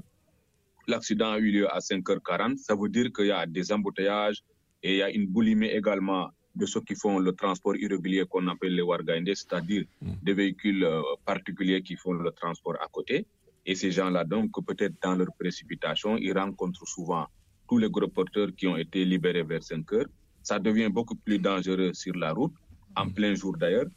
l'accident 0.88 1.32
a 1.34 1.39
eu 1.39 1.52
lieu 1.52 1.67
à 1.74 1.80
5h40. 1.80 2.58
Ça 2.58 2.76
veut 2.76 2.89
dire 2.89 3.12
qu'il 3.12 3.28
y 3.28 3.32
a 3.32 3.46
des 3.46 3.72
embouteillages 3.72 4.43
et 4.82 4.93
il 4.93 4.98
y 4.98 5.02
a 5.02 5.10
une 5.10 5.28
boulimie 5.28 5.67
également 5.67 6.30
de 6.56 6.65
ceux 6.65 6.82
qui 6.82 6.96
font 6.96 7.19
le 7.19 7.34
transport 7.34 7.76
irrégulier 7.76 8.26
qu'on 8.30 8.48
appelle 8.48 8.76
les 8.76 8.82
Wargaindé, 8.84 9.34
c'est-à-dire 9.36 9.86
Mm. 10.02 10.12
des 10.22 10.34
véhicules 10.34 10.84
euh, 10.84 11.02
particuliers 11.26 11.82
qui 11.82 11.96
font 11.96 12.13
le 12.13 12.32
transport 12.32 12.76
à 12.82 12.88
côté. 12.88 13.26
Et 13.65 13.76
ces 13.76 13.91
gens-là, 13.91 14.24
donc, 14.24 14.52
peut-être 14.65 14.93
dans 15.02 15.15
leur 15.15 15.30
précipitation, 15.39 16.17
ils 16.17 16.38
rencontrent 16.38 16.88
souvent 16.88 17.26
tous 17.67 17.78
les 17.78 17.89
gros 17.89 18.08
porteurs 18.08 18.50
qui 18.56 18.67
ont 18.67 18.78
été 18.78 19.04
libérés 19.06 19.43
vers 19.43 19.63
5 19.63 19.91
heures. 19.93 20.06
Ça 20.43 20.60
devient 20.60 20.89
beaucoup 20.89 21.15
plus 21.15 21.39
dangereux 21.39 21.93
sur 21.93 22.15
la 22.15 22.34
route, 22.34 22.53
en 22.95 23.10
plein 23.10 23.34
jour 23.34 23.58
d'ailleurs. 23.58 23.88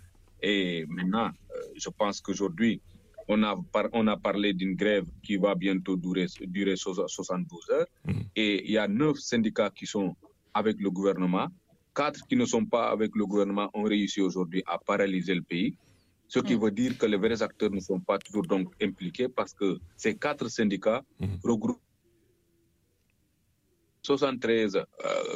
Et 0.41 0.87
maintenant, 0.89 1.27
euh, 1.55 1.61
je 1.77 1.89
pense 1.99 2.21
qu'aujourd'hui, 2.21 2.81
on 3.29 3.43
a, 3.43 3.57
par- 3.73 3.89
on 3.93 4.07
a 4.07 4.17
parlé 4.17 4.53
d'une 4.55 4.77
grève 4.77 5.05
qui 5.25 5.37
va 5.37 5.55
bientôt 5.57 5.97
durer, 5.97 6.27
durer 6.47 6.77
so- 6.77 7.07
72 7.09 7.69
heures. 7.71 7.87
Mhm. 8.07 8.23
Et 8.37 8.65
il 8.67 8.71
y 8.73 8.79
a 8.79 8.87
neuf 8.87 9.19
syndicats 9.19 9.71
qui 9.71 9.87
sont 9.87 10.15
avec 10.55 10.77
le 10.81 10.91
gouvernement. 10.91 11.49
Quatre 11.95 12.21
qui 12.29 12.37
ne 12.37 12.45
sont 12.45 12.65
pas 12.65 12.91
avec 12.91 13.11
le 13.17 13.27
gouvernement 13.27 13.69
ont 13.75 13.83
réussi 13.83 14.21
aujourd'hui 14.21 14.63
à 14.67 14.79
paralyser 14.79 15.35
le 15.35 15.43
pays. 15.43 15.75
Ce 16.29 16.39
qui 16.41 16.55
Mhm. 16.55 16.61
veut 16.61 16.71
dire 16.71 16.97
que 16.99 17.07
les 17.07 17.17
vrais 17.17 17.43
acteurs 17.43 17.71
ne 17.71 17.81
sont 17.81 18.01
pas 18.01 18.19
toujours 18.19 18.47
donc 18.47 18.73
impliqués 18.81 19.29
parce 19.29 19.53
que 19.55 19.79
ces 19.97 20.17
quatre 20.17 20.49
syndicats 20.49 21.03
Mhm. 21.19 21.39
regroupent 21.43 21.83
73 24.07 24.77
euh, 24.77 24.83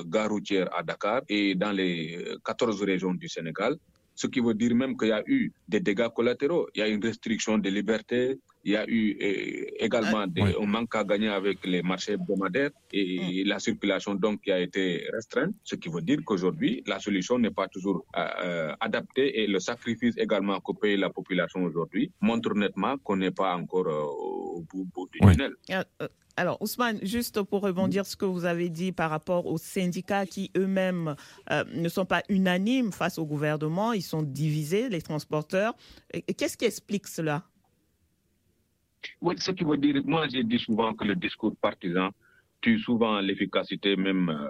gares 0.06 0.30
routières 0.30 0.68
à 0.76 0.82
Dakar 0.82 1.22
et 1.28 1.54
dans 1.56 1.72
les 1.72 2.16
euh, 2.16 2.38
14 2.44 2.82
régions 2.82 3.14
du 3.14 3.28
Sénégal. 3.28 3.76
Ce 4.14 4.26
qui 4.26 4.40
veut 4.40 4.52
dire 4.54 4.74
même 4.74 4.96
qu'il 4.98 5.08
y 5.08 5.12
a 5.12 5.22
eu 5.26 5.50
des 5.66 5.80
dégâts 5.80 6.08
collatéraux. 6.14 6.66
Il 6.74 6.80
y 6.80 6.82
a 6.82 6.88
une 6.88 7.02
restriction 7.02 7.56
des 7.56 7.70
libertés. 7.70 8.38
Il 8.64 8.72
y 8.72 8.76
a 8.76 8.84
eu 8.86 9.16
euh, 9.22 9.86
également 9.86 10.26
des, 10.26 10.42
Ouais. 10.42 10.54
un 10.62 10.66
manque 10.66 10.94
à 10.94 11.04
gagner 11.04 11.28
avec 11.30 11.58
les 11.64 11.80
marchés 11.82 12.12
hebdomadaires 12.12 12.70
et 12.92 13.42
la 13.52 13.58
circulation 13.58 14.14
donc 14.14 14.42
qui 14.42 14.52
a 14.52 14.60
été 14.60 15.06
restreinte. 15.16 15.54
Ce 15.64 15.74
qui 15.76 15.88
veut 15.88 16.02
dire 16.02 16.18
qu'aujourd'hui, 16.26 16.82
la 16.86 16.98
solution 17.06 17.38
n'est 17.38 17.50
pas 17.60 17.68
toujours 17.68 18.04
euh, 18.16 18.20
euh, 18.44 18.72
adaptée 18.80 19.40
et 19.40 19.46
le 19.46 19.58
sacrifice 19.58 20.14
également 20.18 20.60
que 20.60 20.72
paye 20.80 20.98
la 20.98 21.08
population 21.08 21.60
aujourd'hui 21.68 22.12
montre 22.20 22.52
nettement 22.54 22.98
qu'on 22.98 23.16
n'est 23.16 23.30
pas 23.42 23.54
encore 23.56 23.88
euh, 23.88 24.02
au 24.56 24.60
bout, 24.70 24.86
bout 24.94 25.08
du 25.12 25.18
tunnel. 25.20 25.54
Alors, 26.40 26.56
Ousmane, 26.62 26.98
juste 27.02 27.42
pour 27.42 27.60
rebondir 27.60 28.06
ce 28.06 28.16
que 28.16 28.24
vous 28.24 28.46
avez 28.46 28.70
dit 28.70 28.92
par 28.92 29.10
rapport 29.10 29.44
aux 29.44 29.58
syndicats 29.58 30.24
qui 30.24 30.50
eux-mêmes 30.56 31.14
euh, 31.50 31.64
ne 31.74 31.86
sont 31.90 32.06
pas 32.06 32.22
unanimes 32.30 32.92
face 32.92 33.18
au 33.18 33.26
gouvernement, 33.26 33.92
ils 33.92 34.00
sont 34.00 34.22
divisés, 34.22 34.88
les 34.88 35.02
transporteurs. 35.02 35.74
Qu'est-ce 36.38 36.56
qui 36.56 36.64
explique 36.64 37.08
cela? 37.08 37.44
Oui, 39.20 39.34
ce 39.36 39.50
qui 39.50 39.64
veut 39.64 39.76
dire, 39.76 40.00
moi 40.06 40.28
j'ai 40.28 40.42
dit 40.42 40.58
souvent 40.58 40.94
que 40.94 41.04
le 41.04 41.14
discours 41.14 41.54
partisan 41.60 42.08
tue 42.62 42.78
souvent 42.78 43.20
l'efficacité 43.20 43.94
même 43.96 44.30
euh, 44.30 44.48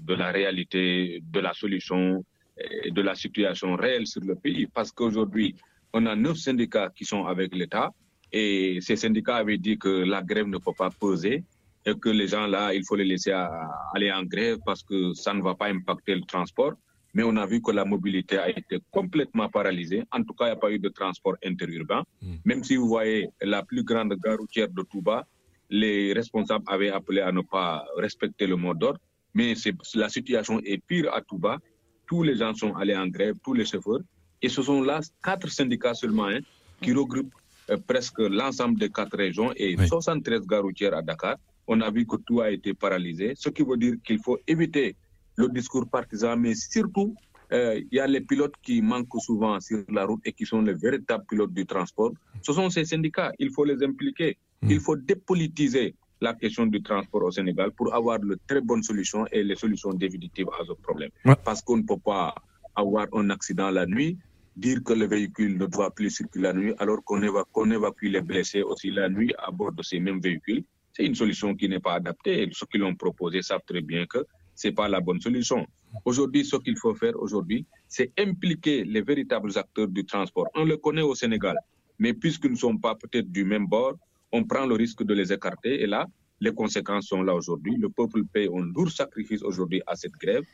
de 0.00 0.14
la 0.14 0.32
réalité, 0.32 1.20
de 1.22 1.40
la 1.40 1.52
solution 1.52 2.24
et 2.56 2.90
de 2.90 3.02
la 3.02 3.14
situation 3.14 3.76
réelle 3.76 4.06
sur 4.06 4.22
le 4.22 4.36
pays. 4.36 4.68
Parce 4.68 4.90
qu'aujourd'hui, 4.90 5.54
on 5.92 6.06
a 6.06 6.16
neuf 6.16 6.38
syndicats 6.38 6.90
qui 6.96 7.04
sont 7.04 7.26
avec 7.26 7.54
l'État 7.54 7.92
et 8.32 8.78
ces 8.80 8.96
syndicats 8.96 9.36
avaient 9.36 9.58
dit 9.58 9.78
que 9.78 9.88
la 9.88 10.22
grève 10.22 10.46
ne 10.46 10.58
peut 10.58 10.72
pas 10.76 10.90
peser 10.90 11.44
et 11.84 11.94
que 11.94 12.08
les 12.08 12.26
gens 12.28 12.46
là, 12.46 12.74
il 12.74 12.84
faut 12.84 12.96
les 12.96 13.04
laisser 13.04 13.30
à- 13.30 13.68
aller 13.94 14.10
en 14.12 14.24
grève 14.24 14.58
parce 14.64 14.82
que 14.82 15.12
ça 15.14 15.32
ne 15.32 15.42
va 15.42 15.54
pas 15.54 15.68
impacter 15.68 16.14
le 16.14 16.22
transport. 16.22 16.74
Mais 17.14 17.22
on 17.22 17.34
a 17.36 17.46
vu 17.46 17.62
que 17.62 17.70
la 17.70 17.84
mobilité 17.84 18.36
a 18.36 18.50
été 18.50 18.78
complètement 18.90 19.48
paralysée. 19.48 20.02
En 20.12 20.22
tout 20.22 20.34
cas, 20.34 20.46
il 20.46 20.48
n'y 20.48 20.52
a 20.52 20.56
pas 20.56 20.70
eu 20.70 20.78
de 20.78 20.88
transport 20.90 21.36
interurbain. 21.42 22.02
Même 22.44 22.62
si 22.62 22.76
vous 22.76 22.88
voyez 22.88 23.28
la 23.40 23.62
plus 23.62 23.82
grande 23.84 24.14
gare 24.22 24.36
routière 24.38 24.68
de 24.68 24.82
Touba, 24.82 25.24
les 25.70 26.12
responsables 26.12 26.64
avaient 26.68 26.90
appelé 26.90 27.20
à 27.20 27.32
ne 27.32 27.40
pas 27.40 27.86
respecter 27.96 28.46
le 28.46 28.56
mot 28.56 28.74
d'ordre. 28.74 29.00
Mais 29.32 29.54
la 29.94 30.08
situation 30.10 30.60
est 30.64 30.78
pire 30.86 31.12
à 31.14 31.20
Touba. 31.22 31.58
Tous 32.06 32.22
les 32.22 32.36
gens 32.36 32.54
sont 32.54 32.74
allés 32.74 32.96
en 32.96 33.06
grève, 33.06 33.36
tous 33.42 33.54
les 33.54 33.64
chauffeurs. 33.64 34.00
Et 34.42 34.48
ce 34.50 34.60
sont 34.62 34.82
là 34.82 35.00
quatre 35.24 35.48
syndicats 35.48 35.94
seulement 35.94 36.26
hein, 36.26 36.40
qui 36.82 36.92
regroupent 36.92 37.32
euh, 37.34 37.45
presque 37.86 38.18
l'ensemble 38.20 38.78
des 38.78 38.90
quatre 38.90 39.16
régions 39.16 39.52
et 39.56 39.76
Oui. 39.78 39.88
73 39.88 40.46
gares 40.46 40.62
routières 40.62 40.94
à 40.94 41.02
Dakar. 41.02 41.36
On 41.66 41.80
a 41.80 41.90
vu 41.90 42.06
que 42.06 42.16
tout 42.16 42.40
a 42.40 42.50
été 42.50 42.74
paralysé, 42.74 43.32
ce 43.36 43.48
qui 43.48 43.62
veut 43.62 43.76
dire 43.76 43.94
qu'il 44.04 44.20
faut 44.20 44.38
éviter 44.46 44.96
le 45.36 45.48
discours 45.48 45.88
partisan, 45.88 46.36
mais 46.36 46.54
surtout, 46.54 47.14
euh, 47.52 47.80
il 47.90 47.96
y 47.96 48.00
a 48.00 48.06
les 48.06 48.20
pilotes 48.20 48.54
qui 48.62 48.80
manquent 48.82 49.20
souvent 49.20 49.58
sur 49.60 49.84
la 49.88 50.04
route 50.04 50.20
et 50.24 50.32
qui 50.32 50.46
sont 50.46 50.62
les 50.62 50.74
véritables 50.74 51.24
pilotes 51.28 51.52
du 51.52 51.66
transport. 51.66 52.12
Ce 52.42 52.52
sont 52.52 52.70
ces 52.70 52.84
syndicats, 52.84 53.32
il 53.38 53.50
faut 53.50 53.64
les 53.64 53.82
impliquer. 53.82 54.36
Mm. 54.62 54.70
Il 54.70 54.80
faut 54.80 54.96
dépolitiser 54.96 55.94
la 56.20 56.34
question 56.34 56.66
du 56.66 56.82
transport 56.82 57.24
au 57.24 57.30
Sénégal 57.30 57.72
pour 57.72 57.94
avoir 57.94 58.18
de 58.18 58.38
très 58.46 58.60
bonnes 58.60 58.82
solutions 58.82 59.26
et 59.30 59.42
les 59.44 59.56
solutions 59.56 59.92
définitives 59.92 60.48
à 60.58 60.64
ce 60.64 60.72
problème. 60.72 61.10
Ouais. 61.24 61.36
Parce 61.44 61.60
qu'on 61.62 61.76
ne 61.78 61.82
peut 61.82 61.98
pas 61.98 62.34
avoir 62.74 63.06
un 63.12 63.30
accident 63.30 63.70
la 63.70 63.86
nuit, 63.86 64.16
dire 64.56 64.82
que 64.82 64.94
le 64.94 65.06
véhicule 65.06 65.58
ne 65.58 65.66
doit 65.66 65.94
plus 65.94 66.10
circuler 66.10 66.44
la 66.44 66.52
nuit, 66.54 66.74
alors 66.78 67.04
qu'on 67.04 67.20
éva- 67.20 67.44
qu'on 67.52 67.70
évacue 67.70 68.06
les 68.06 68.22
blessés 68.22 68.62
aussi 68.62 68.90
la 68.90 69.08
nuit 69.08 69.32
à 69.38 69.50
bord 69.50 69.72
de 69.72 69.82
ces 69.82 70.00
mêmes 70.00 70.20
véhicules. 70.20 70.64
C'est 70.94 71.04
une 71.04 71.14
solution 71.14 71.54
qui 71.54 71.68
n'est 71.68 71.80
pas 71.80 71.94
adaptée 71.94 72.48
ceux 72.52 72.66
qui 72.66 72.78
l'ont 72.78 72.94
proposé 72.94 73.42
savent 73.42 73.60
très 73.66 73.82
bien 73.82 74.06
que 74.06 74.24
c'est 74.54 74.72
pas 74.72 74.88
la 74.88 75.00
bonne 75.00 75.20
solution. 75.20 75.66
Aujourd'hui, 76.06 76.42
ce 76.44 76.56
qu'il 76.56 76.78
faut 76.78 76.94
faire 76.94 77.14
aujourd'hui, 77.20 77.66
c'est 77.86 78.10
impliquer 78.18 78.82
les 78.84 79.02
véritables 79.02 79.56
acteurs 79.58 79.88
du 79.88 80.04
transport. 80.06 80.48
On 80.54 80.64
le 80.64 80.78
connaît 80.78 81.02
au 81.02 81.14
Sénégal, 81.14 81.56
mais 81.98 82.14
puisqu'ils 82.14 82.52
ne 82.52 82.56
sont 82.56 82.78
pas 82.78 82.94
peut-être 82.94 83.30
du 83.30 83.44
même 83.44 83.66
bord, 83.66 83.94
on 84.32 84.42
prend 84.44 84.64
le 84.64 84.74
risque 84.74 85.02
de 85.04 85.12
les 85.12 85.30
écarter. 85.32 85.82
Et 85.82 85.86
là, 85.86 86.06
les 86.40 86.52
conséquences 86.52 87.08
sont 87.08 87.22
là 87.22 87.34
aujourd'hui. 87.34 87.76
Le 87.78 87.90
peuple 87.90 88.24
paye 88.24 88.48
un 88.48 88.72
lourd 88.74 88.90
sacrifice 88.90 89.42
aujourd'hui 89.42 89.82
à 89.86 89.94
cette 89.96 90.12
grève. 90.12 90.44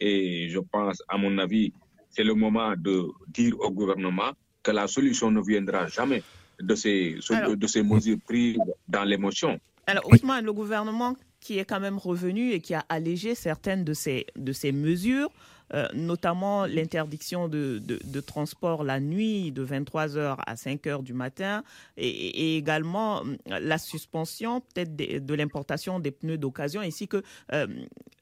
Et 0.00 0.48
je 0.48 0.58
pense, 0.58 1.02
à 1.08 1.18
mon 1.18 1.36
avis, 1.38 1.72
c'est 2.10 2.24
le 2.24 2.34
moment 2.34 2.74
de 2.76 3.08
dire 3.28 3.58
au 3.60 3.70
gouvernement 3.70 4.32
que 4.62 4.70
la 4.70 4.86
solution 4.86 5.30
ne 5.30 5.40
viendra 5.40 5.86
jamais 5.86 6.22
de 6.60 6.74
ces, 6.74 7.18
de 7.56 7.66
ces 7.66 7.82
mesures 7.82 8.18
prises 8.26 8.58
dans 8.88 9.04
l'émotion. 9.04 9.58
Alors, 9.86 10.06
Ousmane, 10.12 10.44
le 10.44 10.52
gouvernement 10.52 11.16
qui 11.40 11.58
est 11.58 11.64
quand 11.64 11.80
même 11.80 11.98
revenu 11.98 12.52
et 12.52 12.60
qui 12.60 12.74
a 12.74 12.84
allégé 12.88 13.34
certaines 13.34 13.82
de 13.82 13.94
ces, 13.94 14.26
de 14.36 14.52
ces 14.52 14.72
mesures, 14.72 15.30
euh, 15.72 15.86
notamment 15.94 16.66
l'interdiction 16.66 17.48
de, 17.48 17.80
de, 17.80 18.20
transport 18.20 18.82
la 18.82 18.98
nuit 18.98 19.52
de 19.52 19.64
23h 19.64 20.36
à 20.44 20.54
5h 20.54 21.04
du 21.04 21.14
matin 21.14 21.62
et, 21.96 22.56
également 22.56 23.20
hum, 23.20 23.36
la 23.46 23.78
suspension 23.78 24.60
peut-être 24.60 24.96
de, 24.96 25.34
l'importation 25.34 26.00
des 26.00 26.10
pneus 26.10 26.38
d'occasion 26.38 26.80
ainsi 26.80 27.06
que 27.06 27.22
euh, 27.52 27.68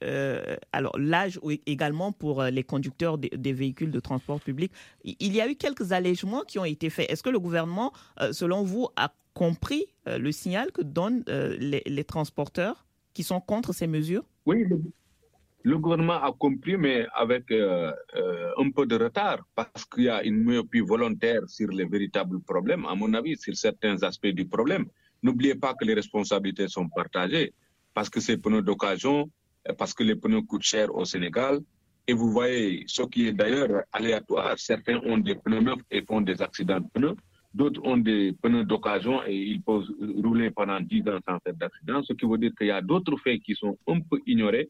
euh, 0.03 0.55
alors 0.71 0.97
l'âge 0.97 1.39
également 1.65 2.11
pour 2.11 2.43
les 2.43 2.63
conducteurs 2.63 3.17
des, 3.17 3.53
véhicules 3.53 3.91
de 3.91 3.99
transport 3.99 4.39
public. 4.39 4.71
Il 5.03 5.33
y 5.33 5.41
a 5.41 5.49
eu 5.49 5.55
quelques 5.55 5.91
allègements 5.91 6.41
qui 6.41 6.59
ont 6.59 6.65
été 6.65 6.89
faits. 6.89 7.09
Est-ce 7.11 7.23
que 7.23 7.29
le 7.29 7.39
gouvernement, 7.39 7.93
selon 8.31 8.63
vous, 8.63 8.87
a 8.95 9.13
compris 9.33 9.85
le 10.05 10.31
signal 10.31 10.71
que 10.71 10.81
donnent 10.81 11.23
les, 11.27 12.03
transporteurs 12.03 12.85
qui 13.13 13.23
sont 13.23 13.41
contre 13.41 13.73
ces 13.73 13.87
mesures? 13.87 14.23
Oui, 14.45 14.65
le 15.63 15.77
gouvernement 15.77 16.21
a 16.23 16.31
compris, 16.31 16.77
mais 16.77 17.05
avec 17.13 17.51
euh, 17.51 17.91
euh, 18.15 18.51
un 18.57 18.71
peu 18.71 18.85
de 18.85 18.95
retard, 18.95 19.45
parce 19.55 19.83
qu'il 19.85 20.03
y 20.03 20.09
a 20.09 20.23
une 20.23 20.43
myopie 20.43 20.79
volontaire 20.79 21.41
sur 21.47 21.67
les 21.69 21.85
véritables 21.85 22.39
problèmes, 22.41 22.85
à 22.85 22.95
mon 22.95 23.13
avis, 23.13 23.35
sur 23.37 23.55
certains 23.55 24.01
aspects 24.03 24.27
du 24.27 24.45
problème. 24.45 24.85
N'oubliez 25.21 25.55
pas 25.55 25.73
que 25.73 25.83
les 25.83 25.93
responsabilités 25.93 26.69
sont 26.69 26.87
partagées, 26.87 27.53
parce 27.93 28.09
que 28.09 28.21
ces 28.21 28.37
pneus 28.37 28.61
d'occasion, 28.61 29.17
euh, 29.23 29.25
parce 29.77 29.93
que 29.93 30.03
les 30.03 30.15
pneus 30.15 30.41
coûtent 30.41 30.63
cher 30.63 30.93
au 30.95 31.05
Sénégal, 31.05 31.59
et 32.07 32.13
vous 32.13 32.31
voyez 32.31 32.85
ce 32.87 33.03
qui 33.03 33.27
est 33.27 33.33
d'ailleurs 33.33 33.83
aléatoire. 33.91 34.57
Certains 34.57 34.99
ont 35.05 35.19
des 35.19 35.35
pneus 35.35 35.61
neufs 35.61 35.83
et 35.91 36.01
font 36.01 36.21
des 36.21 36.41
accidents 36.41 36.79
de 36.79 36.87
pneus. 36.91 37.15
D'autres 37.53 37.81
ont 37.83 37.97
des 37.97 38.33
pneus 38.41 38.63
d'occasion 38.63 39.21
et 39.27 39.35
ils 39.35 39.61
peuvent 39.61 39.85
rouler 40.23 40.49
pendant 40.49 40.79
10 40.79 41.01
ans 41.09 41.19
sans 41.27 41.39
faire 41.39 41.53
d'accident, 41.55 42.01
ce 42.03 42.13
qui 42.13 42.25
veut 42.25 42.37
dire 42.37 42.51
qu'il 42.57 42.67
y 42.67 42.71
a 42.71 42.81
d'autres 42.81 43.15
faits 43.17 43.41
qui 43.41 43.53
sont 43.53 43.77
un 43.87 43.99
peu 43.99 44.19
ignorés. 44.25 44.69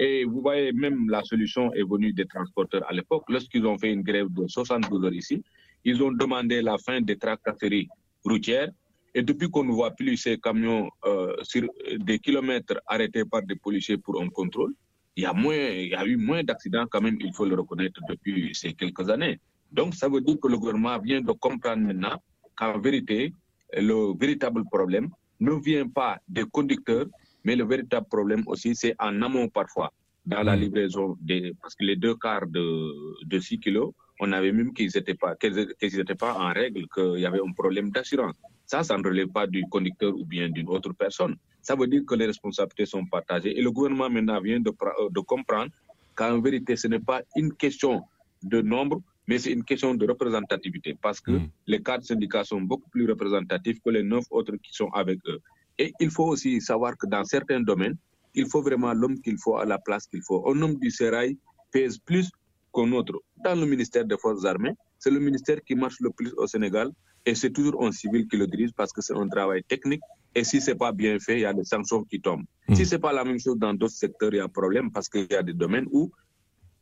Et 0.00 0.24
vous 0.24 0.40
voyez, 0.40 0.72
même 0.72 1.08
la 1.10 1.22
solution 1.22 1.72
est 1.74 1.82
venue 1.82 2.12
des 2.12 2.26
transporteurs 2.26 2.84
à 2.88 2.92
l'époque. 2.92 3.24
Lorsqu'ils 3.28 3.66
ont 3.66 3.78
fait 3.78 3.92
une 3.92 4.02
grève 4.02 4.28
de 4.30 4.46
72 4.48 5.04
heures 5.04 5.12
ici, 5.14 5.42
ils 5.84 6.02
ont 6.02 6.12
demandé 6.12 6.60
la 6.62 6.76
fin 6.78 7.00
des 7.00 7.16
tracasseries 7.16 7.88
routières. 8.24 8.70
Et 9.14 9.22
depuis 9.22 9.50
qu'on 9.50 9.64
ne 9.64 9.72
voit 9.72 9.90
plus 9.90 10.16
ces 10.16 10.38
camions 10.38 10.88
euh, 11.04 11.34
sur 11.42 11.68
des 11.98 12.18
kilomètres 12.18 12.80
arrêtés 12.86 13.24
par 13.24 13.42
des 13.42 13.56
policiers 13.56 13.98
pour 13.98 14.20
un 14.22 14.28
contrôle, 14.28 14.72
il 15.16 15.24
y 15.24 15.26
a, 15.26 15.32
moins, 15.32 15.56
il 15.56 15.88
y 15.88 15.94
a 15.94 16.04
eu 16.06 16.16
moins 16.16 16.44
d'accidents 16.44 16.86
quand 16.88 17.00
même, 17.00 17.18
il 17.20 17.34
faut 17.34 17.44
le 17.44 17.56
reconnaître, 17.56 18.00
depuis 18.08 18.54
ces 18.54 18.72
quelques 18.72 19.08
années. 19.10 19.40
Donc, 19.72 19.94
ça 19.94 20.08
veut 20.08 20.20
dire 20.20 20.36
que 20.40 20.48
le 20.48 20.58
gouvernement 20.58 20.98
vient 20.98 21.20
de 21.20 21.32
comprendre 21.32 21.82
maintenant 21.82 22.22
qu'en 22.56 22.78
vérité, 22.78 23.34
le 23.76 24.16
véritable 24.18 24.64
problème 24.64 25.08
ne 25.40 25.52
vient 25.52 25.88
pas 25.88 26.18
des 26.28 26.44
conducteurs, 26.44 27.06
mais 27.44 27.56
le 27.56 27.64
véritable 27.64 28.06
problème 28.08 28.44
aussi, 28.46 28.74
c'est 28.74 28.94
en 28.98 29.20
amont 29.22 29.48
parfois, 29.48 29.92
dans 30.26 30.42
la 30.42 30.56
hmm. 30.56 30.60
livraison 30.60 31.16
des, 31.20 31.52
parce 31.60 31.74
que 31.74 31.84
les 31.84 31.96
deux 31.96 32.14
quarts 32.14 32.46
de, 32.46 33.24
de 33.24 33.38
6 33.38 33.58
kilos, 33.58 33.92
on 34.20 34.32
avait 34.32 34.52
même 34.52 34.72
qu'ils 34.72 34.90
n'étaient 34.94 35.14
pas, 35.14 35.34
qu'ils 35.36 35.74
pas 36.18 36.34
en 36.34 36.52
règle, 36.52 36.86
qu'il 36.94 37.20
y 37.20 37.26
avait 37.26 37.40
un 37.40 37.52
problème 37.52 37.90
d'assurance. 37.90 38.36
Ça, 38.70 38.84
ça 38.84 38.96
ne 38.96 39.02
relève 39.02 39.26
pas 39.26 39.48
du 39.48 39.64
conducteur 39.68 40.12
ou 40.16 40.24
bien 40.24 40.48
d'une 40.48 40.68
autre 40.68 40.92
personne. 40.92 41.34
Ça 41.60 41.74
veut 41.74 41.88
dire 41.88 42.02
que 42.06 42.14
les 42.14 42.26
responsabilités 42.26 42.86
sont 42.86 43.04
partagées. 43.04 43.58
Et 43.58 43.62
le 43.62 43.72
gouvernement 43.72 44.08
maintenant 44.08 44.40
vient 44.40 44.60
de, 44.60 44.70
de 45.10 45.20
comprendre 45.32 45.72
qu'en 46.14 46.40
vérité, 46.40 46.76
ce 46.76 46.86
n'est 46.86 47.00
pas 47.00 47.20
une 47.34 47.52
question 47.54 48.00
de 48.44 48.60
nombre, 48.62 49.02
mais 49.26 49.38
c'est 49.38 49.50
une 49.50 49.64
question 49.64 49.92
de 49.96 50.06
représentativité 50.06 50.96
parce 51.02 51.20
que 51.20 51.32
hmm. 51.32 51.48
les 51.66 51.82
quatre 51.82 52.04
syndicats 52.04 52.44
sont 52.44 52.60
beaucoup 52.60 52.88
plus 52.90 53.06
représentatifs 53.10 53.80
que 53.84 53.90
les 53.90 54.04
neuf 54.04 54.24
autres 54.30 54.54
qui 54.62 54.72
sont 54.72 54.90
avec 54.90 55.18
eux. 55.26 55.40
Et 55.76 55.92
il 55.98 56.10
faut 56.12 56.26
aussi 56.28 56.60
savoir 56.60 56.96
que 56.96 57.08
dans 57.08 57.24
certains 57.24 57.60
domaines, 57.60 57.96
il 58.36 58.46
faut 58.46 58.62
vraiment 58.62 58.92
l'homme 58.92 59.20
qu'il 59.20 59.38
faut 59.38 59.56
à 59.56 59.64
la 59.64 59.78
place 59.78 60.06
qu'il 60.06 60.22
faut. 60.22 60.48
Un 60.48 60.62
homme 60.62 60.76
du 60.76 60.92
Serail 60.92 61.36
pèse 61.72 61.98
plus 61.98 62.30
qu'un 62.72 62.92
autre. 62.92 63.18
Dans 63.44 63.58
le 63.58 63.66
ministère 63.66 64.04
des 64.04 64.16
Forces 64.16 64.44
armées, 64.44 64.76
c'est 65.00 65.10
le 65.10 65.18
ministère 65.18 65.60
qui 65.66 65.74
marche 65.74 65.98
le 65.98 66.10
plus 66.10 66.32
au 66.36 66.46
Sénégal 66.46 66.92
et 67.26 67.34
c'est 67.34 67.50
toujours 67.50 67.84
un 67.86 67.92
civil 67.92 68.26
qui 68.28 68.36
le 68.36 68.46
dirige 68.46 68.70
parce 68.76 68.92
que 68.92 69.02
c'est 69.02 69.14
un 69.14 69.28
travail 69.28 69.62
technique. 69.64 70.00
Et 70.34 70.44
si 70.44 70.60
c'est 70.60 70.76
pas 70.76 70.92
bien 70.92 71.18
fait, 71.18 71.38
il 71.38 71.40
y 71.40 71.44
a 71.44 71.52
des 71.52 71.64
sanctions 71.64 72.04
qui 72.04 72.20
tombent. 72.20 72.44
Si 72.68 72.72
hmm. 72.72 72.76
Si 72.76 72.86
c'est 72.86 72.98
pas 72.98 73.12
la 73.12 73.24
même 73.24 73.38
chose 73.38 73.58
dans 73.58 73.74
d'autres 73.74 73.94
secteurs, 73.94 74.32
il 74.32 74.36
y 74.36 74.40
a 74.40 74.44
un 74.44 74.48
problème 74.48 74.90
parce 74.90 75.08
qu'il 75.08 75.26
y 75.30 75.34
a 75.34 75.42
des 75.42 75.52
domaines 75.52 75.86
où 75.90 76.10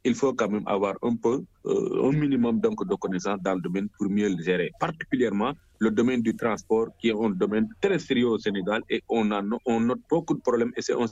il 0.04 0.14
faut 0.14 0.32
quand 0.32 0.48
même 0.48 0.62
avoir 0.66 0.94
un 1.02 1.16
peu, 1.16 1.42
euh, 1.66 2.08
un 2.08 2.12
minimum 2.12 2.60
donc 2.60 2.86
de 2.86 2.94
connaissances 2.94 3.40
dans 3.42 3.54
le 3.54 3.60
domaine 3.60 3.88
pour 3.96 4.08
mieux 4.08 4.28
le 4.28 4.42
gérer. 4.42 4.70
Particulièrement 4.78 5.52
le 5.80 5.90
domaine 5.90 6.22
du 6.22 6.34
transport, 6.34 6.88
qui 6.98 7.08
est 7.08 7.14
un 7.14 7.30
domaine 7.30 7.68
très 7.80 7.98
sérieux 7.98 8.28
au 8.28 8.38
Sénégal 8.38 8.82
et 8.90 9.02
on, 9.08 9.30
a, 9.30 9.42
on 9.64 9.80
note 9.80 10.00
beaucoup 10.10 10.34
de 10.34 10.40
problèmes 10.40 10.72
et 10.76 10.82
c'est 10.82 10.94
un 10.94 11.06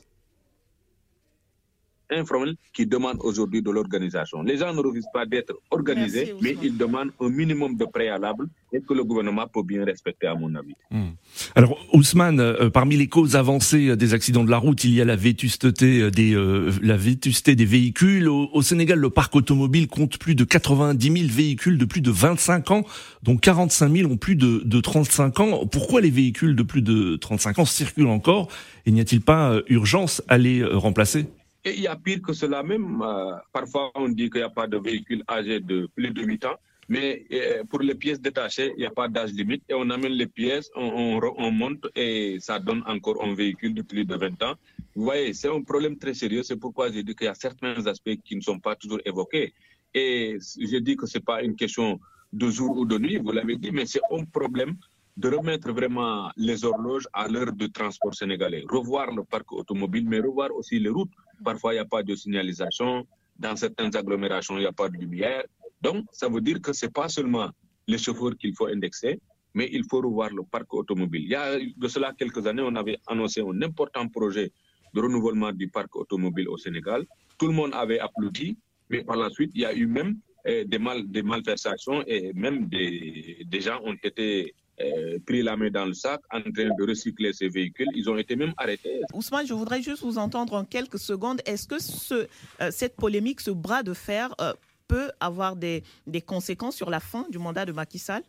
informel 2.11 2.57
qui 2.72 2.86
demande 2.86 3.18
aujourd'hui 3.20 3.62
de 3.62 3.70
l'organisation. 3.70 4.42
Les 4.42 4.59
gens 4.59 4.72
ne 4.72 4.80
refusent 4.80 5.11
pas 5.12 5.26
d'être 5.26 5.54
organisés, 5.70 6.34
mais 6.40 6.57
ils 6.62 6.76
demandent 6.76 7.11
un 7.20 7.28
minimum 7.28 7.76
de 7.76 7.84
préalable 7.84 8.46
et 8.72 8.80
que 8.80 8.94
le 8.94 9.04
gouvernement 9.04 9.46
peut 9.46 9.62
bien 9.62 9.84
respecter, 9.84 10.26
à 10.26 10.34
mon 10.34 10.54
avis. 10.54 10.74
Hmm. 10.90 11.11
Alors, 11.54 11.78
Ousmane, 11.92 12.40
euh, 12.40 12.70
parmi 12.70 12.96
les 12.96 13.07
causes 13.09 13.36
avancées 13.36 13.96
des 13.96 14.14
accidents 14.14 14.44
de 14.44 14.50
la 14.50 14.59
route, 14.59 14.84
il 14.84 14.92
y 14.92 15.00
a 15.00 15.04
la 15.04 15.16
vétusté 15.16 16.11
des, 16.11 16.34
euh, 16.34 16.70
la 16.82 16.96
vétusté 16.96 17.54
des 17.54 17.64
véhicules. 17.64 18.28
Au, 18.28 18.62
Sénégal, 18.62 18.98
le 18.98 19.11
parc 19.11 19.34
automobile 19.36 19.88
compte 19.88 20.18
plus 20.18 20.34
de 20.34 20.44
90 20.44 21.12
000 21.12 21.28
véhicules 21.30 21.78
de 21.78 21.84
plus 21.84 22.00
de 22.00 22.11
25 22.11 22.70
ans, 22.70 22.84
dont 23.22 23.36
45 23.36 23.92
000 23.94 24.11
ont 24.11 24.16
plus 24.16 24.36
de, 24.36 24.62
de 24.64 24.80
35 24.80 25.40
ans. 25.40 25.66
Pourquoi 25.66 26.00
les 26.00 26.11
véhicules 26.11 26.57
de 26.57 26.62
plus 26.62 26.82
de 26.82 27.16
35 27.16 27.61
ans 27.61 27.64
circulent 27.64 28.09
encore 28.09 28.48
Et 28.84 28.90
n'y 28.90 29.00
a-t-il 29.00 29.20
pas 29.20 29.52
euh, 29.52 29.62
urgence 29.68 30.22
à 30.28 30.38
les 30.38 30.64
remplacer? 30.64 31.26
Et 31.66 31.74
il 31.74 31.80
y 31.80 31.88
a 31.88 31.96
pire 31.96 32.22
que 32.22 32.32
cela 32.32 32.62
même. 32.62 33.02
Euh, 33.02 33.34
parfois, 33.52 33.90
on 33.96 34.08
dit 34.08 34.30
qu'il 34.30 34.40
n'y 34.40 34.46
a 34.46 34.50
pas 34.50 34.68
de 34.68 34.78
véhicule 34.78 35.24
âgé 35.28 35.58
de 35.58 35.88
plus 35.96 36.10
de 36.12 36.22
8 36.22 36.44
ans. 36.44 36.56
Mais 36.88 37.26
euh, 37.32 37.64
pour 37.64 37.80
les 37.80 37.96
pièces 37.96 38.20
détachées, 38.20 38.72
il 38.76 38.80
n'y 38.80 38.86
a 38.86 38.92
pas 38.92 39.08
d'âge 39.08 39.32
limite. 39.32 39.64
Et 39.68 39.74
on 39.74 39.90
amène 39.90 40.12
les 40.12 40.28
pièces, 40.28 40.70
on, 40.76 41.20
on, 41.36 41.50
monte 41.50 41.84
et 41.96 42.36
ça 42.38 42.60
donne 42.60 42.84
encore 42.86 43.20
un 43.24 43.34
véhicule 43.34 43.74
de 43.74 43.82
plus 43.82 44.04
de 44.04 44.14
20 44.14 44.40
ans. 44.44 44.54
Vous 44.94 45.02
voyez, 45.02 45.34
c'est 45.34 45.48
un 45.48 45.60
problème 45.62 45.98
très 45.98 46.14
sérieux. 46.14 46.44
C'est 46.44 46.56
pourquoi 46.56 46.92
j'ai 46.92 47.02
dit 47.02 47.16
qu'il 47.16 47.26
y 47.26 47.28
a 47.28 47.34
certains 47.34 47.84
aspects 47.88 48.16
qui 48.24 48.36
ne 48.36 48.40
sont 48.40 48.60
pas 48.60 48.76
toujours 48.76 49.00
évoqués. 49.04 49.52
Et 49.92 50.38
je 50.40 50.76
dis 50.76 50.96
que 50.96 51.06
ce 51.06 51.18
n'est 51.18 51.24
pas 51.24 51.42
une 51.42 51.56
question 51.56 51.98
de 52.32 52.48
jour 52.48 52.76
ou 52.76 52.84
de 52.86 52.98
nuit, 52.98 53.16
vous 53.18 53.32
l'avez 53.32 53.56
dit, 53.56 53.72
mais 53.72 53.86
c'est 53.86 54.00
un 54.12 54.24
problème 54.24 54.76
de 55.16 55.28
remettre 55.30 55.72
vraiment 55.72 56.30
les 56.36 56.64
horloges 56.64 57.08
à 57.12 57.26
l'heure 57.26 57.52
du 57.52 57.72
transport 57.72 58.14
sénégalais, 58.14 58.64
revoir 58.68 59.10
le 59.14 59.24
parc 59.24 59.50
automobile, 59.52 60.06
mais 60.06 60.20
revoir 60.20 60.54
aussi 60.54 60.78
les 60.78 60.90
routes. 60.90 61.12
Parfois, 61.45 61.72
il 61.72 61.76
n'y 61.76 61.80
a 61.80 61.84
pas 61.84 62.03
de 62.03 62.14
signalisation. 62.14 63.07
Dans 63.39 63.57
certaines 63.57 63.95
agglomérations, 63.97 64.57
il 64.57 64.61
n'y 64.61 64.66
a 64.66 64.72
pas 64.72 64.89
de 64.89 64.97
lumière. 64.97 65.45
Donc, 65.82 66.07
ça 66.12 66.28
veut 66.28 66.41
dire 66.41 66.61
que 66.61 66.72
ce 66.72 66.87
n'est 66.87 66.93
pas 66.93 67.09
seulement 67.09 67.51
les 67.87 67.99
chauffeurs 67.99 68.37
qu'il 68.37 68.55
faut 68.55 68.66
indexer, 68.66 69.20
mais 69.55 69.68
il 69.72 69.84
faut 69.89 70.01
revoir 70.01 70.30
le 70.30 70.43
parc 70.43 70.72
automobile. 70.74 71.22
Il 71.24 71.30
y 71.30 71.34
a 71.34 71.59
de 71.59 71.89
cela 71.89 72.12
quelques 72.18 72.47
années, 72.47 72.62
on 72.64 72.74
avait 72.74 72.99
annoncé 73.07 73.41
un 73.41 73.62
important 73.62 74.09
projet 74.09 74.53
de 74.95 75.01
renouvellement 75.01 75.53
du 75.53 75.68
parc 75.68 75.95
automobile 75.97 76.49
au 76.49 76.57
Sénégal. 76.57 77.05
Tout 77.39 77.47
le 77.49 77.53
monde 77.53 77.72
avait 77.74 77.99
applaudi, 77.99 78.57
mais 78.89 79.05
par 79.05 79.16
la 79.16 79.30
suite, 79.30 79.51
il 79.55 79.61
y 79.62 79.64
a 79.66 79.74
eu 79.74 79.87
même 79.87 80.18
eh, 80.47 80.64
des, 80.64 80.78
mal, 80.78 81.07
des 81.07 81.22
malversations 81.22 82.03
et 82.07 82.32
même 82.32 82.68
des 82.68 83.61
gens 83.61 83.80
ont 83.84 83.97
été 84.03 84.55
euh, 84.79 85.18
pris 85.27 85.43
la 85.43 85.57
main 85.57 85.70
dans 85.70 85.87
le 85.87 85.95
sac 85.95 86.20
en 86.31 86.43
train 86.43 86.51
de 86.51 86.87
recycler 86.87 87.33
ces 87.33 87.49
véhicules. 87.49 87.89
Ils 87.95 88.11
ont 88.11 88.18
été 88.18 88.37
même 88.37 88.53
arrêtés. 88.59 89.01
Ousmane, 89.14 89.47
je 89.47 89.55
voudrais 89.55 89.81
juste 89.81 90.03
vous 90.03 90.18
entendre 90.18 90.53
en 90.53 90.64
quelques 90.66 90.99
secondes. 90.99 91.41
Est-ce 91.47 91.66
que 91.66 91.79
ce, 91.79 92.27
euh, 92.61 92.70
cette 92.70 92.95
polémique, 92.95 93.41
ce 93.41 93.51
bras 93.51 93.83
de 93.83 93.95
fer, 93.95 94.35
euh, 94.39 94.53
peut 94.87 95.11
avoir 95.18 95.57
des, 95.57 95.83
des, 96.07 96.20
conséquences 96.20 96.77
sur 96.77 96.91
la 96.91 97.01
fin 97.01 97.27
du 97.31 97.39
mandat 97.39 97.64
de 97.64 97.72
Macky 97.72 97.99
Sall? 97.99 98.22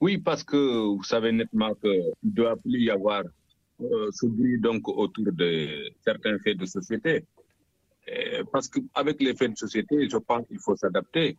Oui, 0.00 0.18
parce 0.18 0.42
que 0.42 0.56
vous 0.56 1.04
savez 1.04 1.30
nettement 1.30 1.72
qu'il 1.76 2.12
ne 2.24 2.30
doit 2.30 2.56
plus 2.56 2.80
y 2.80 2.90
avoir 2.90 3.22
ce 3.78 4.26
bruit 4.26 4.58
donc, 4.58 4.88
autour 4.88 5.26
de 5.32 5.92
certains 6.04 6.38
faits 6.40 6.58
de 6.58 6.66
société. 6.66 7.24
parce 8.52 8.68
qu'avec 8.68 9.22
les 9.22 9.34
faits 9.36 9.52
de 9.52 9.56
société, 9.56 10.08
je 10.10 10.16
pense 10.16 10.44
qu'il 10.48 10.58
faut 10.58 10.76
s'adapter. 10.76 11.38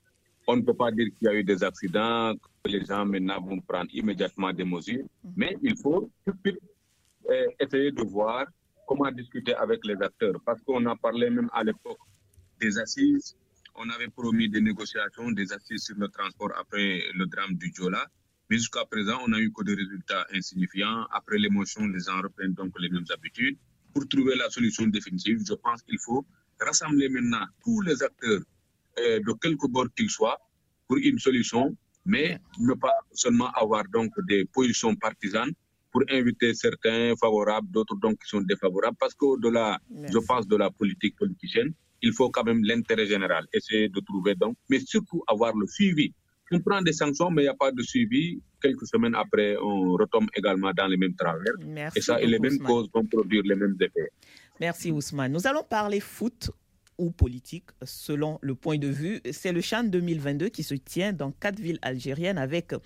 On 0.49 0.55
ne 0.55 0.61
peut 0.61 0.73
pas 0.73 0.91
dire 0.91 1.07
qu'il 1.17 1.25
y 1.25 1.27
a 1.27 1.33
eu 1.33 1.43
des 1.43 1.61
accidents, 1.61 2.33
que 2.63 2.71
les 2.71 2.85
gens 2.85 3.05
maintenant 3.05 3.41
vont 3.41 3.59
prendre 3.59 3.89
immédiatement 3.93 4.53
des 4.53 4.63
mesures, 4.63 5.03
mhm. 5.23 5.33
mais 5.35 5.57
il 5.61 5.75
faut 5.77 6.09
euh, 6.27 7.47
essayer 7.59 7.91
de 7.91 8.03
voir 8.03 8.45
comment 8.87 9.11
discuter 9.11 9.53
avec 9.55 9.85
les 9.85 10.01
acteurs. 10.01 10.39
Parce 10.45 10.61
qu'on 10.61 10.85
a 10.85 10.95
parlé 10.95 11.29
même 11.29 11.49
à 11.53 11.63
l'époque 11.65 11.99
des 12.61 12.79
assises, 12.79 13.35
on 13.75 13.89
avait 13.89 14.07
promis 14.07 14.49
des 14.49 14.61
négociations, 14.61 15.31
des 15.31 15.51
assises 15.51 15.83
sur 15.83 15.97
le 15.97 16.07
transport 16.07 16.51
après 16.57 17.03
le 17.13 17.25
drame 17.27 17.55
du 17.55 17.71
Jola. 17.75 18.07
Mais 18.49 18.57
jusqu'à 18.57 18.85
présent, 18.85 19.19
on 19.25 19.27
n'a 19.27 19.39
eu 19.39 19.51
que 19.51 19.63
des 19.63 19.75
résultats 19.75 20.25
insignifiants. 20.33 21.05
Après 21.11 21.37
l'émotion, 21.37 21.85
les 21.85 21.99
gens 21.99 22.21
reprennent 22.21 22.53
donc 22.53 22.71
les 22.79 22.89
mêmes 22.89 23.05
habitudes. 23.13 23.57
Pour 23.93 24.07
trouver 24.07 24.35
la 24.35 24.49
solution 24.49 24.87
définitive, 24.87 25.39
je 25.45 25.53
pense 25.53 25.81
qu'il 25.83 25.99
faut 25.99 26.25
rassembler 26.59 27.09
maintenant 27.09 27.45
tous 27.63 27.81
les 27.81 28.01
acteurs 28.01 28.41
euh, 28.99 29.19
de 29.19 29.33
quelque 29.41 29.67
bord 29.67 29.87
qu'ils 29.95 30.09
soient 30.09 30.39
pour 30.87 30.97
une 30.97 31.19
solution, 31.19 31.75
mais 32.05 32.39
ne 32.59 32.73
pas 32.73 32.93
seulement 33.13 33.49
avoir 33.51 33.83
donc 33.91 34.11
des 34.27 34.45
positions 34.45 34.95
partisanes 34.95 35.51
pour 35.91 36.03
inviter 36.09 36.53
certains 36.53 37.13
favorables, 37.19 37.69
d'autres 37.71 37.95
donc 37.95 38.15
qui 38.21 38.29
sont 38.29 38.41
défavorables, 38.41 38.97
parce 38.99 39.13
qu'au-delà, 39.13 39.79
je 40.11 40.19
pense, 40.19 40.47
de 40.47 40.55
la 40.55 40.69
politique 40.69 41.15
politicienne, 41.17 41.73
il 42.01 42.13
faut 42.13 42.29
quand 42.29 42.43
même 42.43 42.63
l'intérêt 42.63 43.07
général, 43.07 43.45
essayer 43.53 43.89
de 43.89 43.99
trouver 44.01 44.35
donc, 44.35 44.55
mais 44.69 44.79
surtout 44.79 45.23
avoir 45.27 45.55
le 45.55 45.65
suivi. 45.67 46.13
On 46.51 46.59
prend 46.61 46.81
des 46.81 46.93
sanctions, 46.93 47.29
mais 47.29 47.41
il 47.41 47.45
n'y 47.45 47.49
a 47.49 47.55
pas 47.55 47.71
de 47.71 47.81
suivi. 47.81 48.39
Quelques 48.61 48.87
semaines 48.87 49.15
après, 49.15 49.57
on 49.57 49.93
retombe 49.93 50.27
également 50.33 50.71
dans 50.75 50.87
les 50.87 50.95
mêmes 50.97 51.15
travers. 51.15 51.53
Merci 51.65 51.99
et 51.99 52.01
ça, 52.01 52.21
et 52.21 52.25
les 52.25 52.39
mêmes 52.39 52.53
Ousmane. 52.53 52.67
causes 52.67 52.89
vont 52.93 53.05
produire 53.05 53.43
les 53.43 53.55
mêmes 53.55 53.75
effets. 53.81 54.11
Merci 54.59 54.91
Ousmane. 54.91 55.33
Nous 55.33 55.45
allons 55.45 55.63
parler 55.63 55.99
foot 55.99 56.49
ou 56.97 57.11
politique 57.11 57.65
selon 57.83 58.39
le 58.41 58.55
point 58.55 58.77
de 58.77 58.87
vue. 58.87 59.21
C'est 59.31 59.51
le 59.51 59.61
Chan 59.61 59.83
2022 59.83 60.49
qui 60.49 60.63
se 60.63 60.75
tient 60.75 61.13
dans 61.13 61.31
quatre 61.31 61.59
villes 61.59 61.79
algériennes 61.81 62.37
avec 62.37 62.73
euh, 62.73 62.77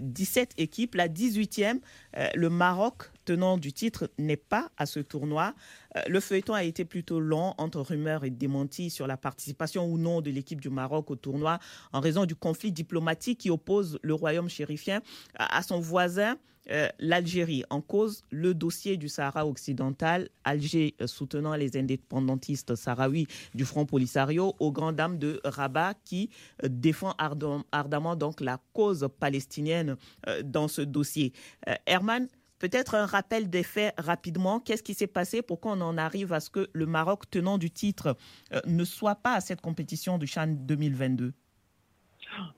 17 0.00 0.54
équipes. 0.58 0.94
La 0.94 1.08
18e, 1.08 1.80
euh, 2.16 2.28
le 2.34 2.50
Maroc, 2.50 3.11
tenant 3.24 3.58
du 3.58 3.72
titre, 3.72 4.10
n'est 4.18 4.36
pas 4.36 4.70
à 4.76 4.86
ce 4.86 5.00
tournoi. 5.00 5.54
Euh, 5.96 6.00
le 6.08 6.20
feuilleton 6.20 6.54
a 6.54 6.64
été 6.64 6.84
plutôt 6.84 7.20
long 7.20 7.54
entre 7.58 7.80
rumeurs 7.80 8.24
et 8.24 8.30
démentis 8.30 8.90
sur 8.90 9.06
la 9.06 9.16
participation 9.16 9.86
ou 9.86 9.98
non 9.98 10.20
de 10.20 10.30
l'équipe 10.30 10.60
du 10.60 10.70
Maroc 10.70 11.10
au 11.10 11.16
tournoi 11.16 11.58
en 11.92 12.00
raison 12.00 12.24
du 12.24 12.34
conflit 12.34 12.72
diplomatique 12.72 13.40
qui 13.40 13.50
oppose 13.50 13.98
le 14.02 14.14
royaume 14.14 14.48
chérifien 14.48 15.00
à 15.36 15.62
son 15.62 15.80
voisin. 15.80 16.36
Euh, 16.70 16.88
l'Algérie 17.00 17.64
en 17.70 17.80
cause 17.80 18.22
le 18.30 18.54
dossier 18.54 18.96
du 18.96 19.08
Sahara 19.08 19.44
occidental, 19.44 20.28
Alger 20.44 20.94
euh, 21.00 21.08
soutenant 21.08 21.56
les 21.56 21.76
indépendantistes 21.76 22.76
sahraouis 22.76 23.26
du 23.52 23.64
Front 23.64 23.84
Polisario 23.84 24.54
aux 24.60 24.70
grandes 24.70 24.94
dames 24.94 25.18
de 25.18 25.40
Rabat 25.42 25.94
qui 26.04 26.30
défend 26.62 27.16
ardem- 27.18 27.64
ardemment 27.72 28.14
donc 28.14 28.40
la 28.40 28.60
cause 28.74 29.08
palestinienne 29.18 29.96
dans 30.44 30.68
ce 30.68 30.82
dossier. 30.82 31.32
Herman, 31.86 32.28
peut-être 32.62 32.94
un 32.94 33.06
rappel 33.06 33.50
des 33.50 33.64
faits 33.64 33.92
rapidement. 33.98 34.60
Qu'est-ce 34.60 34.84
qui 34.84 34.94
s'est 34.94 35.08
passé 35.08 35.42
pour 35.42 35.58
qu'on 35.60 35.80
en 35.80 35.98
arrive 35.98 36.32
à 36.32 36.38
ce 36.38 36.48
que 36.48 36.70
le 36.72 36.86
Maroc, 36.86 37.28
tenant 37.28 37.58
du 37.58 37.72
titre, 37.72 38.16
euh, 38.52 38.60
ne 38.66 38.84
soit 38.84 39.16
pas 39.16 39.34
à 39.34 39.40
cette 39.40 39.60
compétition 39.60 40.16
du 40.16 40.28
Chan 40.28 40.46
2022 40.46 41.34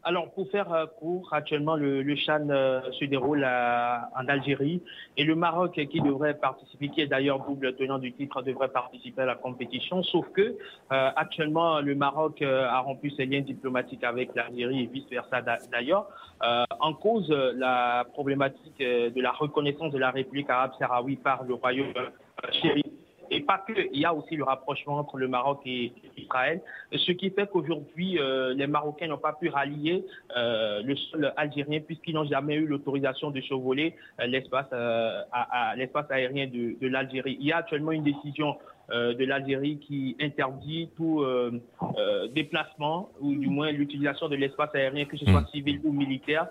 Alors, 0.03 0.31
pour 0.33 0.49
faire 0.51 0.73
euh, 0.73 0.87
court, 0.87 1.29
actuellement, 1.33 1.77
le, 1.77 2.03
le 2.03 2.17
Chan 2.17 2.47
euh, 2.51 2.81
se 2.93 3.05
déroule 3.05 3.45
en 3.45 4.29
Algérie 4.29 4.83
et 5.17 5.25
le 5.25 5.35
Maroc, 5.35 5.73
qui 5.73 6.01
devrait 6.01 6.35
participer, 6.35 6.89
qui 6.89 7.01
est 7.01 7.07
d'ailleurs 7.07 7.41
double 7.41 7.75
tenant 7.77 7.99
du 7.99 8.13
titre, 8.13 8.43
devrait 8.43 8.69
participer 8.69 9.23
à 9.23 9.27
la 9.27 9.35
compétition. 9.35 10.03
Sauf 10.03 10.29
que, 10.33 10.43
euh, 10.43 11.11
actuellement, 11.17 11.81
le 11.81 11.95
Maroc 11.95 12.43
a 12.43 12.79
rompu 12.81 13.11
ses 13.11 13.27
liens 13.27 13.41
diplomatiques 13.41 14.05
avec 14.05 14.35
l'Algérie 14.35 14.83
et 14.83 14.87
vice-versa 14.87 15.43
d'a- 15.43 15.59
d'ailleurs. 15.71 16.07
En 16.81 16.93
cause, 16.93 17.31
la 17.31 18.05
problématique 18.13 18.79
de 18.79 19.21
la 19.21 19.33
reconnaissance 19.33 19.93
de 19.93 19.99
la 19.99 20.11
République 20.11 20.51
arabe 20.51 20.73
sahraoui 20.79 21.17
par 21.17 21.45
le 21.45 21.55
royaume. 21.55 21.93
Et 22.65 22.83
pas 23.45 23.59
que, 23.67 23.73
il 23.93 24.01
y 24.01 24.05
a 24.05 24.15
aussi 24.15 24.37
le 24.37 24.45
rapprochement 24.45 24.99
entre 24.99 25.19
le 25.19 25.29
Maroc 25.29 25.61
et 25.67 25.93
Israël, 26.17 26.61
ce 26.93 27.13
qui 27.13 27.31
fait 27.31 27.49
qu'aujourd'hui, 27.51 28.19
euh, 28.19 28.55
les 28.55 28.67
Marocains 28.67 29.07
n'ont 29.07 29.19
pas 29.19 29.33
pu 29.33 29.49
rallier 29.49 30.05
euh, 30.37 30.83
le 30.83 30.97
sol 30.97 31.33
algérien 31.37 31.81
puisqu'ils 31.81 32.15
n'ont 32.15 32.25
jamais 32.25 32.55
eu 32.55 32.67
l'autorisation 32.67 33.31
de 33.31 33.41
survoler 33.41 33.95
euh, 34.21 34.27
l'espace 34.27 36.11
aérien 36.11 36.47
de, 36.47 36.87
l'Algérie. 36.87 37.37
Il 37.41 37.47
y 37.47 37.53
a 37.53 37.59
actuellement 37.59 37.93
une 37.93 38.05
décision 38.05 38.57
de 38.91 39.25
l'Algérie 39.25 39.79
qui 39.79 40.17
interdit 40.21 40.91
tout 40.97 41.23
euh, 41.23 41.61
euh, 41.99 42.29
déplacement 42.29 43.09
ou 43.21 43.35
du 43.35 43.49
moins 43.49 43.71
l'utilisation 43.73 44.29
de 44.29 44.37
l'espace 44.37 44.75
aérien, 44.75 45.05
que 45.07 45.17
ce 45.17 45.25
soit 45.25 45.47
civil 45.53 45.81
ou 45.85 45.93
militaire, 45.93 46.49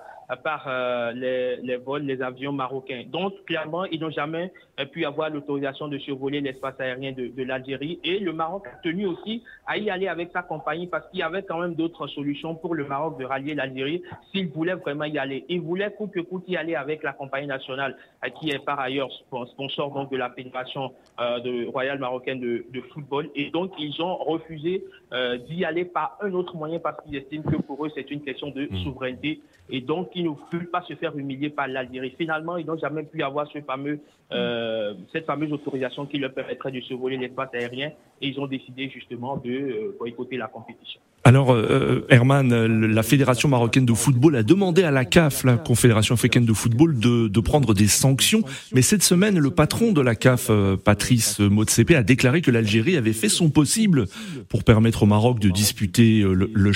euh, 0.68 1.12
les, 1.12 1.58
les 1.58 1.78
vols, 1.78 2.04
les 2.04 2.22
avions 2.22 2.52
marocains. 2.52 3.04
Donc, 3.08 3.34
clairement, 3.46 3.86
ils 3.86 4.00
n'ont 4.00 4.10
jamais 4.10 4.52
euh, 4.80 4.86
pu 4.86 5.06
avoir 5.06 5.30
l'autorisation 5.30 5.88
de 5.88 5.98
survoler 6.00 6.42
l'espace 6.42 6.80
aérien 6.80 7.12
de, 7.12 7.28
de 7.28 7.44
l'Algérie. 7.44 8.00
Et 8.04 8.20
le 8.20 8.34
Maroc 8.34 8.66
a 8.68 8.78
tenu 8.82 9.06
aussi 9.06 9.44
à 9.68 9.78
y 9.78 9.90
aller 9.90 10.08
avec 10.08 10.32
sa 10.32 10.42
compagnie 10.42 10.88
parce 10.88 11.08
qu'il 11.10 11.20
y 11.20 11.24
avait 11.24 11.44
quand 11.44 11.60
même 11.60 11.76
d'autres 11.76 12.08
solutions 12.08 12.56
pour 12.56 12.74
le 12.74 12.86
Maroc 12.86 13.20
de 13.20 13.26
rallier 13.26 13.54
l'Algérie 13.54 14.02
s'il 14.32 14.48
voulait 14.48 14.74
vraiment 14.76 15.06
y 15.06 15.18
aller. 15.18 15.46
Il 15.50 15.62
voulait 15.62 15.92
coûte 15.92 16.12
que 16.12 16.22
coûte 16.22 16.46
y 16.48 16.58
aller 16.58 16.76
avec 16.76 17.04
la 17.04 17.14
compagnie 17.14 17.48
nationale 17.48 17.96
euh, 18.26 18.30
qui 18.30 18.50
est 18.50 18.64
par 18.64 18.80
ailleurs 18.80 19.12
spon- 19.12 19.46
sponsor 19.46 19.92
donc 19.94 20.10
de 20.12 20.18
la 20.18 20.30
Fédération 20.32 20.94
euh, 21.20 21.40
de, 21.42 21.68
royale 21.68 22.00
de, 22.26 22.66
de 22.72 22.82
football. 22.94 23.30
Et 23.36 23.50
donc, 23.52 23.74
ils 23.78 24.02
ont 24.02 24.16
refusé 24.16 24.84
euh, 25.12 25.38
d'y 25.38 25.66
aller 25.66 25.86
par 25.86 26.18
un 26.22 26.34
autre 26.34 26.56
moyen 26.56 26.80
parce 26.80 27.04
qu'ils 27.04 27.16
estiment 27.16 27.44
que 27.44 27.58
pour 27.62 27.86
eux, 27.86 27.92
c'est 27.96 28.10
une 28.12 28.22
question 28.22 28.50
de 28.50 28.68
souveraineté. 28.84 29.42
Et 29.70 29.82
donc, 29.82 30.10
ils 30.16 30.24
ne 30.24 30.32
veulent 30.52 30.70
pas 30.70 30.82
se 30.82 30.96
faire 30.96 31.18
humilier 31.18 31.50
par 31.50 31.68
l'Algérie. 31.68 32.14
Finalement, 32.18 32.58
ils 32.58 32.66
n'ont 32.66 32.78
jamais 32.78 33.04
pu 33.04 33.22
avoir 33.24 33.48
ce 33.48 33.62
fameux, 33.62 34.00
euh, 34.32 34.94
cette 35.12 35.26
fameuse 35.26 35.52
autorisation 35.52 36.06
qui 36.06 36.18
leur 36.18 36.34
permettrait 36.34 36.72
de 36.72 36.82
survoler 36.82 37.18
l'espace 37.18 37.50
aérien. 37.54 37.92
Et 38.22 38.28
ils 38.28 38.40
ont 38.40 38.48
décidé 38.48 38.90
justement 38.90 39.38
de 39.38 39.52
euh, 39.52 39.96
boycotter 40.00 40.38
la 40.38 40.48
compétition. 40.48 41.00
Alors, 41.26 41.54
euh, 41.54 42.06
Herman, 42.10 42.52
euh, 42.52 42.68
la 42.68 43.02
Fédération 43.02 43.48
marocaine 43.48 43.86
de 43.86 43.94
football 43.94 44.36
a 44.36 44.44
demandé 44.44 44.84
à 44.84 44.92
la 44.92 45.06
CAF, 45.06 45.46
la 45.46 45.56
Confédération 45.56 46.16
africaine 46.16 46.46
de 46.46 46.52
football, 46.52 47.00
de, 47.00 47.40
prendre 47.40 47.74
des 47.74 47.88
sanctions. 47.88 48.44
Mais 48.74 48.82
cette 48.82 49.04
semaine, 49.04 49.40
le 49.40 49.52
patron 49.52 49.94
de 49.94 50.02
la 50.02 50.16
CAF, 50.16 50.48
euh, 50.50 50.76
Patrice 50.76 51.40
Motsepe, 51.40 51.92
a 51.92 52.04
déclaré 52.04 52.42
que 52.42 52.52
l'Algérie 52.52 52.98
avait 52.98 53.14
fait 53.14 53.30
son 53.30 53.50
possible 53.50 54.08
pour 54.50 54.66
permettre 54.66 55.04
au 55.04 55.06
Maroc 55.06 55.40
de 55.40 55.50
disputer 55.50 56.22
euh, 56.22 56.34
le, 56.34 56.50
le. 56.54 56.74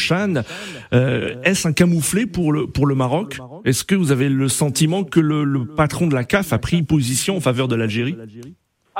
Euh, 0.94 1.36
Est-ce 1.44 1.68
un 1.68 1.74
camouflet 1.74 2.26
pour 2.26 2.54
le, 2.54 2.68
pour 2.68 2.86
le 2.86 2.96
Maroc? 2.96 3.40
Est-ce 3.66 3.84
que 3.84 3.96
vous 3.96 4.12
avez 4.12 4.30
le 4.30 4.48
sentiment 4.48 5.04
que 5.04 5.20
le, 5.20 5.44
le 5.44 5.66
patron 5.66 6.08
de 6.08 6.14
la 6.14 6.24
CAF 6.24 6.54
a 6.54 6.58
pris 6.60 6.84
position 6.84 7.36
en 7.36 7.42
faveur 7.42 7.68
de 7.68 7.76
l'Algérie? 7.76 8.16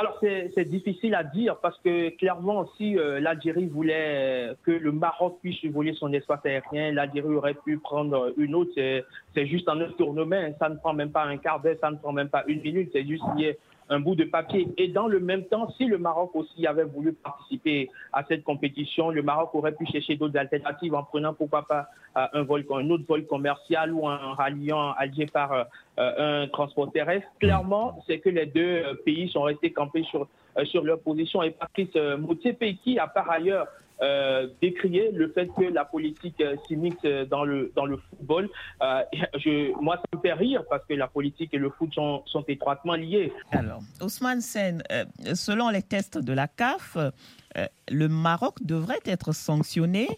Alors 0.00 0.16
c'est 0.20 0.64
difficile 0.68 1.16
à 1.16 1.24
dire 1.24 1.56
parce 1.56 1.76
que 1.80 2.10
clairement 2.10 2.68
si 2.76 2.96
euh, 2.96 3.18
l'Algérie 3.18 3.66
voulait 3.66 4.52
que 4.62 4.70
le 4.70 4.92
Maroc 4.92 5.38
puisse 5.42 5.64
voler 5.64 5.92
son 5.92 6.12
espace 6.12 6.38
aérien, 6.44 6.92
l'Algérie 6.92 7.34
aurait 7.34 7.54
pu 7.54 7.78
prendre 7.78 8.32
une 8.36 8.54
autre. 8.54 8.70
C'est- 8.76 9.04
juste 9.46 9.68
un 9.68 9.78
tournement, 9.98 10.54
ça 10.60 10.68
ne 10.68 10.76
prend 10.76 10.92
même 10.92 11.10
pas 11.10 11.24
un 11.24 11.36
quart 11.36 11.58
d'heure, 11.60 11.76
ça 11.80 11.90
ne 11.90 11.96
prend 11.96 12.12
même 12.12 12.28
pas 12.28 12.44
une 12.46 12.60
minute, 12.60 12.90
c'est 12.92 13.04
juste 13.04 13.24
lié 13.36 13.58
un 13.90 14.00
bout 14.00 14.14
de 14.14 14.24
papier. 14.24 14.68
Et 14.76 14.88
dans 14.88 15.08
le 15.08 15.20
même 15.20 15.44
temps, 15.44 15.70
si 15.76 15.86
le 15.86 15.98
Maroc 15.98 16.30
aussi 16.34 16.66
avait 16.66 16.84
voulu 16.84 17.12
participer 17.12 17.90
à 18.12 18.24
cette 18.24 18.44
compétition, 18.44 19.10
le 19.10 19.22
Maroc 19.22 19.54
aurait 19.54 19.72
pu 19.72 19.86
chercher 19.86 20.16
d'autres 20.16 20.38
alternatives 20.38 20.94
en 20.94 21.04
prenant 21.04 21.34
pourquoi 21.34 21.66
pas 21.66 21.88
euh, 22.16 22.26
un, 22.32 22.42
vol, 22.42 22.64
un 22.70 22.90
autre 22.90 23.04
vol 23.06 23.26
commercial 23.26 23.92
ou 23.92 24.06
en 24.06 24.34
ralliant 24.34 24.92
Alger 24.92 25.26
par 25.26 25.52
euh, 25.52 25.64
un 25.98 26.48
transport 26.48 26.90
terrestre. 26.92 27.28
Clairement, 27.40 28.02
c'est 28.06 28.18
que 28.18 28.28
les 28.28 28.46
deux 28.46 28.60
euh, 28.60 28.94
pays 29.04 29.28
sont 29.30 29.42
restés 29.42 29.72
campés 29.72 30.04
sur, 30.04 30.28
sur 30.64 30.82
leur 30.82 31.00
position. 31.00 31.42
Et 31.42 31.50
Patrice 31.50 31.94
Motsepe, 32.18 32.64
qui 32.82 32.98
a 32.98 33.06
par 33.06 33.30
ailleurs 33.30 33.66
euh, 34.00 34.48
décrié 34.62 35.10
le 35.12 35.30
fait 35.32 35.48
que 35.58 35.64
la 35.64 35.84
politique 35.84 36.40
euh, 36.40 36.56
s'immisce 36.66 36.94
euh, 37.04 37.24
dans 37.24 37.44
le, 37.44 37.72
dans 37.74 37.86
le 37.86 37.96
football. 37.96 38.48
Euh, 38.82 39.02
je, 39.34 39.72
moi, 39.80 39.96
ça 39.96 40.16
me 40.16 40.20
fait 40.20 40.32
rire 40.32 40.62
parce 40.70 40.84
que 40.86 40.94
la 40.94 41.08
politique 41.08 41.52
et 41.52 41.58
le 41.58 41.70
foot 41.70 41.92
sont, 41.94 42.22
sont 42.26 42.44
étroitement 42.48 42.94
liés. 42.94 43.32
Alors, 43.50 43.80
Ousmane 44.00 44.40
Sen, 44.40 44.82
euh, 44.92 45.04
selon 45.34 45.70
les 45.70 45.82
tests 45.82 46.18
de 46.18 46.32
la 46.32 46.48
CAF, 46.48 46.96
euh, 46.96 47.66
le 47.90 48.08
Maroc 48.08 48.56
devrait 48.62 49.00
être 49.04 49.32
sanctionné, 49.32 50.08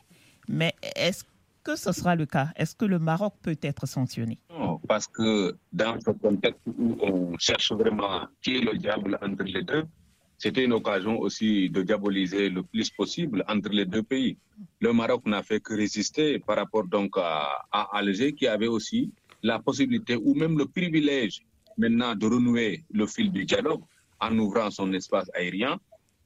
mais 0.49 0.75
est-ce 0.97 1.25
que 1.63 1.77
ce 1.77 1.93
sera 1.93 2.17
le 2.17 2.27
cas? 2.27 2.49
Est-ce 2.57 2.75
que 2.75 2.85
le 2.85 2.99
Maroc 2.99 3.35
peut 3.43 3.57
être 3.63 3.87
sanctionné? 3.87 4.39
Non, 4.51 4.81
parce 4.89 5.07
que 5.07 5.57
dans 5.73 5.99
ce 6.01 6.11
contexte 6.11 6.61
où 6.67 6.97
on 7.03 7.37
cherche 7.39 7.73
vraiment 7.73 8.27
qui 8.43 8.57
est 8.57 8.61
le 8.61 8.77
diable 8.79 9.19
entre 9.23 9.45
les 9.45 9.63
deux, 9.63 9.85
c'était 10.43 10.65
une 10.65 10.73
occasion 10.73 11.21
aussi 11.21 11.69
de 11.69 11.83
diaboliser 11.83 12.49
le 12.49 12.63
plus 12.63 12.89
possible 12.91 13.45
entre 13.47 13.69
les 13.69 13.85
deux 13.85 14.03
pays. 14.03 14.39
Le 14.81 14.91
Maroc 14.95 15.27
n'a 15.27 15.43
fait 15.43 15.61
que 15.61 15.75
résister 15.75 16.39
par 16.39 16.57
rapport 16.57 16.87
donc 16.87 17.11
à, 17.19 17.59
Alger 17.93 18.33
qui 18.33 18.47
avait 18.47 18.67
aussi 18.67 19.13
la 19.43 19.59
possibilité 19.59 20.17
ou 20.17 20.35
même 20.35 20.57
le 20.57 20.65
privilège 20.65 21.41
maintenant 21.77 22.15
de 22.15 22.25
renouer 22.27 22.85
le 22.91 23.07
fil 23.07 23.31
du 23.31 23.45
dialogue 23.45 23.83
en 24.19 24.39
ouvrant 24.39 24.71
son 24.71 24.91
espace 24.95 25.31
aérien. 25.35 25.79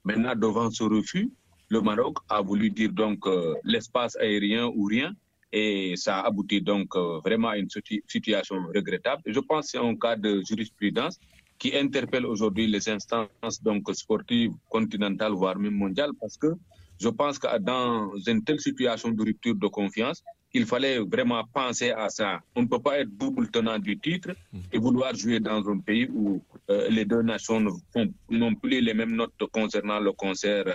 Maintenant, 0.05 0.37
devant 0.37 0.71
ce 0.71 0.85
refus, 0.85 1.29
le 1.69 1.81
Maroc 1.81 2.19
a 2.29 2.41
voulu 2.41 2.71
dire 2.71 2.93
donc 2.93 3.27
euh, 3.27 3.55
l'espace 3.65 4.15
aérien 4.17 4.67
ou 4.67 4.85
rien 4.85 5.13
et 5.53 5.95
ça 5.97 6.21
a 6.21 6.27
abouti 6.29 6.61
donc 6.61 6.95
euh, 6.95 7.19
vraiment 7.25 7.49
à 7.49 7.59
une 7.59 7.69
situ- 7.69 8.03
situation 8.07 8.57
regrettable. 8.73 9.23
Je 9.27 9.41
pense 9.41 9.67
que 9.67 9.71
c'est 9.73 9.85
un 9.85 9.97
cas 9.97 10.15
de 10.15 10.41
jurisprudence 10.49 11.19
qui 11.65 11.75
interpelle 11.75 12.27
aujourd'hui 12.27 12.67
les 12.67 12.87
instances 12.91 13.63
donc 13.63 13.89
sportives 13.95 14.53
continentales, 14.69 15.33
voire 15.33 15.59
même 15.59 15.73
mondiales, 15.85 16.11
parce 16.21 16.37
que 16.37 16.49
je 17.01 17.09
pense 17.09 17.39
que 17.39 17.59
dans 17.59 18.13
une 18.27 18.45
telle 18.45 18.61
situation 18.61 19.09
de 19.13 19.23
rupture 19.23 19.55
de 19.55 19.67
confiance, 19.69 20.23
il 20.53 20.67
fallait 20.67 20.99
vraiment 20.99 21.43
penser 21.61 21.91
à 21.91 22.11
ça. 22.11 22.41
On 22.55 22.63
ne 22.65 22.67
peut 22.67 22.83
pas 22.89 22.99
être 23.01 23.09
double 23.17 23.49
tenant 23.51 23.79
du 23.79 23.99
titre 23.99 24.33
et 24.73 24.77
vouloir 24.77 25.15
jouer 25.15 25.41
dans 25.41 25.67
un 25.67 25.79
pays 25.79 26.07
où 26.13 26.43
euh, 26.69 26.87
les 26.91 27.07
deux 27.07 27.23
nations 27.23 27.61
n'ont 28.29 28.55
plus 28.57 28.83
les 28.83 28.93
mêmes 28.93 29.17
notes 29.17 29.43
concernant 29.51 30.01
le 30.01 30.13
concert 30.13 30.65
euh, 30.67 30.75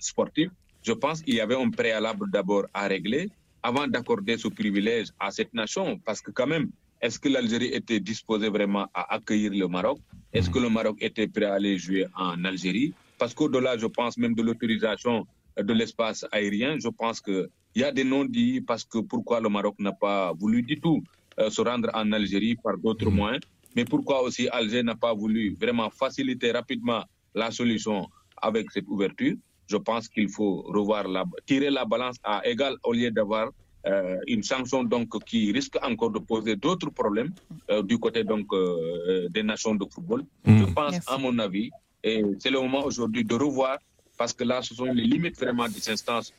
sportif. 0.00 0.50
Je 0.82 0.92
pense 0.92 1.22
qu'il 1.22 1.34
y 1.34 1.40
avait 1.40 1.60
un 1.66 1.70
préalable 1.70 2.28
d'abord 2.32 2.64
à 2.74 2.88
régler 2.88 3.30
avant 3.62 3.86
d'accorder 3.86 4.36
ce 4.38 4.48
privilège 4.48 5.06
à 5.20 5.30
cette 5.30 5.54
nation, 5.54 6.00
parce 6.04 6.20
que 6.20 6.32
quand 6.32 6.48
même, 6.48 6.68
est-ce 7.00 7.18
que 7.18 7.28
l'Algérie 7.28 7.70
était 7.72 8.00
disposée 8.00 8.48
vraiment 8.48 8.86
à 8.94 9.14
accueillir 9.14 9.52
le 9.52 9.68
Maroc? 9.68 9.98
Est-ce 10.32 10.50
que 10.50 10.58
le 10.58 10.68
Maroc 10.70 10.96
était 11.00 11.28
prêt 11.28 11.44
à 11.44 11.54
aller 11.54 11.78
jouer 11.78 12.06
en 12.14 12.44
Algérie? 12.44 12.94
Parce 13.18 13.34
qu'au-delà, 13.34 13.76
je 13.76 13.86
pense 13.86 14.16
même 14.18 14.34
de 14.34 14.42
l'autorisation 14.42 15.26
de 15.56 15.72
l'espace 15.72 16.26
aérien, 16.32 16.76
je 16.78 16.88
pense 16.88 17.20
qu'il 17.20 17.48
y 17.74 17.82
a 17.82 17.90
des 17.92 18.04
non-dits 18.04 18.60
parce 18.60 18.84
que 18.84 18.98
pourquoi 18.98 19.40
le 19.40 19.48
Maroc 19.48 19.76
n'a 19.78 19.92
pas 19.92 20.32
voulu 20.34 20.62
du 20.62 20.78
tout 20.80 21.02
euh, 21.38 21.48
se 21.50 21.62
rendre 21.62 21.90
en 21.94 22.12
Algérie 22.12 22.56
par 22.62 22.76
d'autres 22.76 23.10
moyens, 23.10 23.40
mais 23.74 23.84
pourquoi 23.84 24.22
aussi 24.22 24.48
Alger 24.48 24.82
n'a 24.82 24.94
pas 24.94 25.14
voulu 25.14 25.54
vraiment 25.58 25.88
faciliter 25.90 26.50
rapidement 26.52 27.04
la 27.34 27.50
solution 27.50 28.06
avec 28.40 28.70
cette 28.70 28.86
ouverture? 28.88 29.34
Je 29.66 29.76
pense 29.76 30.08
qu'il 30.08 30.28
faut 30.28 30.62
revoir 30.62 31.08
la, 31.08 31.24
tirer 31.46 31.70
la 31.70 31.84
balance 31.84 32.16
à 32.22 32.46
égal 32.46 32.76
au 32.84 32.92
lieu 32.92 33.10
d'avoir 33.10 33.50
euh, 33.86 34.18
une 34.26 34.42
sanction 34.42 34.82
donc 34.84 35.08
qui 35.24 35.52
risque 35.52 35.76
encore 35.82 36.10
de 36.10 36.18
poser 36.18 36.56
d'autres 36.56 36.90
problèmes 36.90 37.32
euh, 37.70 37.82
du 37.82 37.98
côté 37.98 38.24
donc 38.24 38.46
euh, 38.52 39.28
des 39.30 39.42
nations 39.42 39.74
de 39.74 39.84
football. 39.92 40.22
Mm. 40.44 40.58
Je 40.60 40.64
pense, 40.72 40.96
à 41.06 41.16
mon 41.18 41.38
avis, 41.38 41.70
et 42.02 42.22
c'est 42.38 42.50
le 42.50 42.60
moment 42.60 42.84
aujourd'hui 42.84 43.24
de 43.24 43.34
revoir 43.34 43.78
parce 44.18 44.32
que 44.32 44.44
là, 44.44 44.62
ce 44.62 44.74
sont 44.74 44.86
les 44.86 45.04
limites 45.04 45.38
vraiment 45.38 45.68
des 45.68 45.88
instances 45.90 46.32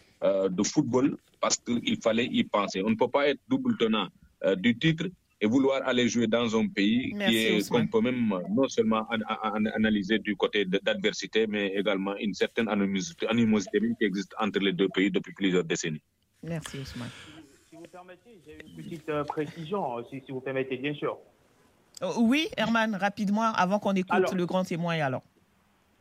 de 0.60 0.64
football 0.64 1.16
parce 1.40 1.58
qu'il 1.58 1.98
fallait 2.02 2.26
y 2.26 2.44
penser. 2.44 2.82
On 2.84 2.90
ne 2.90 2.96
peut 2.96 3.08
pas 3.18 3.28
être 3.30 3.40
double 3.48 3.78
tenant 3.78 4.08
du 4.58 4.76
titre 4.78 5.06
et 5.40 5.46
vouloir 5.46 5.88
aller 5.88 6.10
jouer 6.10 6.26
dans 6.26 6.50
un 6.60 6.68
pays 6.68 7.14
Merci, 7.16 7.60
qui 7.62 7.70
qu'on 7.70 7.86
peut 7.86 8.02
même 8.02 8.34
non 8.50 8.68
seulement 8.68 9.06
an- 9.12 9.36
an- 9.44 9.66
analyser 9.76 10.18
du 10.18 10.36
côté 10.36 10.66
d'adversité, 10.66 11.46
mais 11.46 11.68
également 11.76 12.16
une 12.18 12.34
certaine 12.34 12.68
animosité, 12.68 13.28
animosité 13.28 13.80
qui 14.00 14.06
existe 14.06 14.34
entre 14.40 14.60
les 14.60 14.74
deux 14.74 14.90
pays 14.90 15.12
depuis 15.12 15.34
plusieurs 15.34 15.64
décennies. 15.64 16.02
Merci 16.42 16.80
Ousmane. 16.80 17.10
Si 17.88 17.92
vous 17.92 18.00
permettez, 18.00 18.38
j'ai 18.46 18.58
une 18.68 18.84
petite 18.84 19.08
euh, 19.08 19.24
précision, 19.24 19.98
euh, 19.98 20.02
si, 20.10 20.22
si 20.26 20.32
vous 20.34 20.42
permettez, 20.42 20.76
bien 20.76 20.94
sûr. 20.94 21.18
Euh, 22.02 22.08
oui, 22.20 22.48
Herman, 22.58 22.96
rapidement, 22.96 23.44
avant 23.44 23.80
qu'on 23.80 23.94
écoute 23.94 24.12
Alors- 24.12 24.36
le 24.36 24.46
grand 24.46 24.64
témoin 24.66 24.96
alors. 25.00 25.22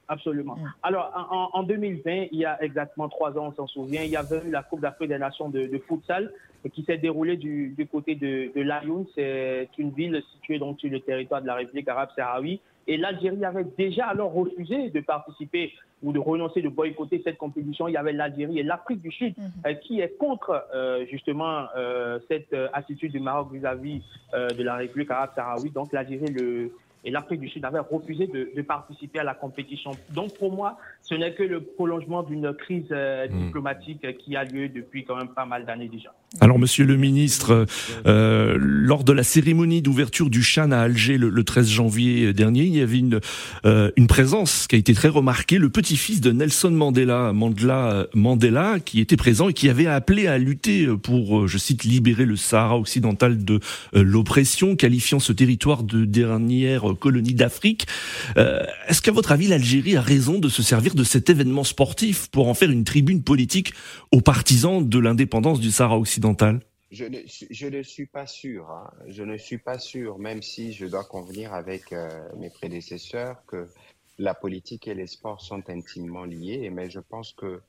Absolument. 0.08 0.56
Mm. 0.56 0.72
Alors, 0.82 1.12
en, 1.30 1.60
en 1.60 1.62
2020, 1.62 2.28
il 2.32 2.38
y 2.38 2.44
a 2.44 2.60
exactement 2.62 3.08
trois 3.08 3.38
ans, 3.38 3.48
on 3.48 3.52
s'en 3.52 3.66
souvient, 3.68 4.02
il 4.02 4.10
y 4.10 4.16
avait 4.16 4.42
eu 4.46 4.50
la 4.50 4.62
Coupe 4.64 4.80
d'Afrique 4.80 5.10
des 5.10 5.18
Nations 5.18 5.48
de, 5.48 5.66
de 5.66 5.78
futsal 5.78 6.32
qui 6.72 6.82
s'est 6.84 6.98
déroulée 6.98 7.36
du, 7.36 7.68
du 7.76 7.86
côté 7.86 8.16
de, 8.16 8.50
de 8.52 8.60
Laayoune. 8.62 9.06
C'est 9.14 9.68
une 9.78 9.90
ville 9.90 10.20
située 10.34 10.58
donc 10.58 10.80
sur 10.80 10.90
le 10.90 10.98
territoire 11.00 11.40
de 11.40 11.46
la 11.46 11.54
République 11.54 11.86
arabe 11.88 12.08
sahraoui. 12.16 12.60
Et 12.88 12.96
l'Algérie 12.96 13.44
avait 13.44 13.66
déjà 13.78 14.06
alors 14.06 14.32
refusé 14.32 14.90
de 14.90 15.00
participer 15.00 15.72
ou 16.02 16.12
de 16.12 16.18
renoncer, 16.18 16.60
de 16.62 16.68
boycotter 16.68 17.20
cette 17.24 17.38
compétition. 17.38 17.88
Il 17.88 17.92
y 17.92 17.96
avait 17.96 18.12
l'Algérie 18.12 18.58
et 18.58 18.62
l'Afrique 18.62 19.00
du 19.00 19.10
Sud 19.10 19.34
Mhm. 19.38 19.44
euh, 19.66 19.74
qui 19.74 20.00
est 20.00 20.16
contre 20.18 20.66
euh, 20.74 21.06
justement 21.10 21.64
euh, 21.76 22.18
cette 22.28 22.54
attitude 22.72 23.12
du 23.12 23.20
Maroc 23.20 23.48
vis-à-vis 23.52 24.02
euh, 24.34 24.48
de 24.48 24.62
la 24.62 24.76
République 24.76 25.10
arabe 25.10 25.30
sahraoui. 25.34 25.70
Donc 25.70 25.92
l'Algérie 25.92 26.32
le, 26.32 26.70
et 27.06 27.10
l'Afrique 27.10 27.40
du 27.40 27.48
Sud 27.48 27.64
avaient 27.64 27.78
refusé 27.78 28.26
de, 28.26 28.50
de 28.54 28.62
participer 28.62 29.20
à 29.20 29.24
la 29.24 29.34
compétition. 29.34 29.92
Donc 30.10 30.36
pour 30.38 30.52
moi, 30.52 30.76
ce 31.02 31.14
n'est 31.14 31.32
que 31.32 31.42
le 31.42 31.60
prolongement 31.60 32.22
d'une 32.22 32.52
crise 32.52 32.84
euh, 32.90 33.26
Mm. 33.28 33.46
diplomatique 33.46 34.04
euh, 34.04 34.12
qui 34.12 34.36
a 34.36 34.44
lieu 34.44 34.68
depuis 34.68 35.04
quand 35.04 35.16
même 35.16 35.28
pas 35.28 35.46
mal 35.46 35.64
d'années 35.64 35.88
déjà. 35.88 36.14
Alors, 36.40 36.58
monsieur 36.58 36.84
le 36.84 36.96
ministre, 36.96 37.66
euh, 38.06 38.56
lors 38.58 39.04
de 39.04 39.12
la 39.12 39.22
cérémonie 39.22 39.82
d'ouverture 39.82 40.28
du 40.28 40.42
Chan 40.42 40.70
à 40.70 40.78
Alger 40.78 41.18
le, 41.18 41.28
le 41.28 41.44
13 41.44 41.68
janvier 41.68 42.32
dernier, 42.32 42.62
il 42.62 42.76
y 42.76 42.80
avait 42.80 42.98
une, 42.98 43.20
euh, 43.64 43.90
une 43.96 44.06
présence 44.06 44.66
qui 44.66 44.76
a 44.76 44.78
été 44.78 44.92
très 44.92 45.08
remarquée, 45.08 45.58
le 45.58 45.70
petit-fils 45.70 46.20
de 46.20 46.32
Nelson 46.32 46.70
Mandela, 46.70 47.32
Mandela, 47.32 48.06
Mandela, 48.14 48.80
qui 48.80 49.00
était 49.00 49.16
présent 49.16 49.48
et 49.48 49.52
qui 49.52 49.68
avait 49.68 49.86
appelé 49.86 50.26
à 50.26 50.38
lutter 50.38 50.86
pour, 51.02 51.40
euh, 51.40 51.46
je 51.46 51.58
cite, 51.58 51.84
libérer 51.84 52.26
le 52.26 52.36
Sahara 52.36 52.78
occidental 52.78 53.44
de 53.44 53.60
l'oppression, 53.92 54.76
qualifiant 54.76 55.18
ce 55.18 55.32
territoire 55.32 55.82
de 55.82 56.04
dernière 56.04 56.95
colonie 56.96 57.34
d'Afrique. 57.34 57.86
Euh, 58.36 58.64
Est-ce 58.88 59.00
qu'à 59.02 59.12
votre 59.12 59.32
avis, 59.32 59.46
l'Algérie 59.48 59.96
a 59.96 60.00
raison 60.00 60.38
de 60.38 60.48
se 60.48 60.62
servir 60.62 60.94
de 60.94 61.04
cet 61.04 61.30
événement 61.30 61.64
sportif 61.64 62.28
pour 62.30 62.48
en 62.48 62.54
faire 62.54 62.70
une 62.70 62.84
tribune 62.84 63.22
politique 63.22 63.72
aux 64.12 64.20
partisans 64.20 64.86
de 64.88 64.98
l'indépendance 64.98 65.60
du 65.60 65.70
Sahara 65.70 65.98
occidental? 65.98 66.60
Je 66.90 67.04
ne, 67.04 67.18
suis- 67.26 67.48
je 67.50 67.66
ne 67.66 67.82
suis 67.82 68.06
pas 68.06 68.26
sûr. 68.26 68.70
hein. 68.70 68.90
Je 69.08 69.22
ne 69.22 69.36
suis 69.36 69.58
pas 69.58 69.78
sûr, 69.78 70.18
même 70.18 70.42
si 70.42 70.72
je 70.72 70.86
dois 70.86 71.04
convenir 71.04 71.52
avec 71.52 71.92
euh, 71.92 72.08
mes 72.38 72.48
prédécesseurs 72.50 73.36
que 73.46 73.66
la 74.18 74.34
politique 74.34 74.86
et 74.88 74.94
les 74.94 75.06
sports 75.08 75.40
sont 75.42 75.62
intimement 75.68 76.24
liés. 76.24 76.70
Mais 76.70 76.88
je 76.88 77.00
pense 77.00 77.32
que 77.32 77.60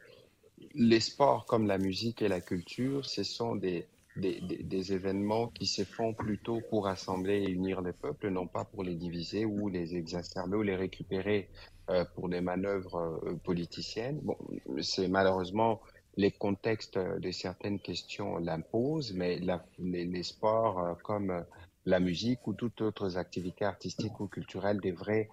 les 0.76 1.00
sports 1.00 1.46
comme 1.46 1.68
la 1.68 1.78
musique 1.78 2.22
et 2.22 2.28
la 2.28 2.42
culture, 2.42 3.06
ce 3.06 3.24
sont 3.24 3.56
des, 3.56 3.86
des, 4.18 4.42
des, 4.42 4.94
événements 4.94 5.48
qui 5.48 5.66
se 5.66 5.84
font 5.84 6.14
plutôt 6.14 6.62
pour 6.70 6.86
rassembler 6.86 7.44
et 7.44 7.50
unir 7.50 7.82
les 7.82 7.94
peuples, 7.94 8.30
non 8.30 8.48
pas 8.48 8.66
pour 8.66 8.84
les 8.84 8.96
diviser 8.96 9.46
ou 9.46 9.70
les 9.70 9.96
exacerber 9.96 10.58
ou 10.58 10.62
les 10.62 10.76
récupérer 10.76 11.50
euh, 11.90 12.04
pour 12.16 12.28
des 12.28 12.42
manœuvres 12.42 13.22
euh, 13.26 13.36
politiciennes. 13.36 14.20
Bon, 14.22 14.38
c'est 14.82 15.08
malheureusement 15.08 15.82
les 16.18 16.32
contextes 16.32 16.98
de 16.98 17.32
certaines 17.32 17.80
questions 17.80 18.38
l'imposent, 18.38 19.14
mais 19.14 19.40
les, 19.80 20.24
sports 20.24 20.80
euh, 20.80 20.94
comme 21.04 21.46
la 21.86 22.00
musique 22.00 22.46
ou 22.48 22.54
toutes 22.54 22.82
autres 22.82 23.18
activités 23.18 23.66
artistiques 23.66 24.20
ou 24.20 24.28
culturelles 24.28 24.82
devraient, 24.82 25.30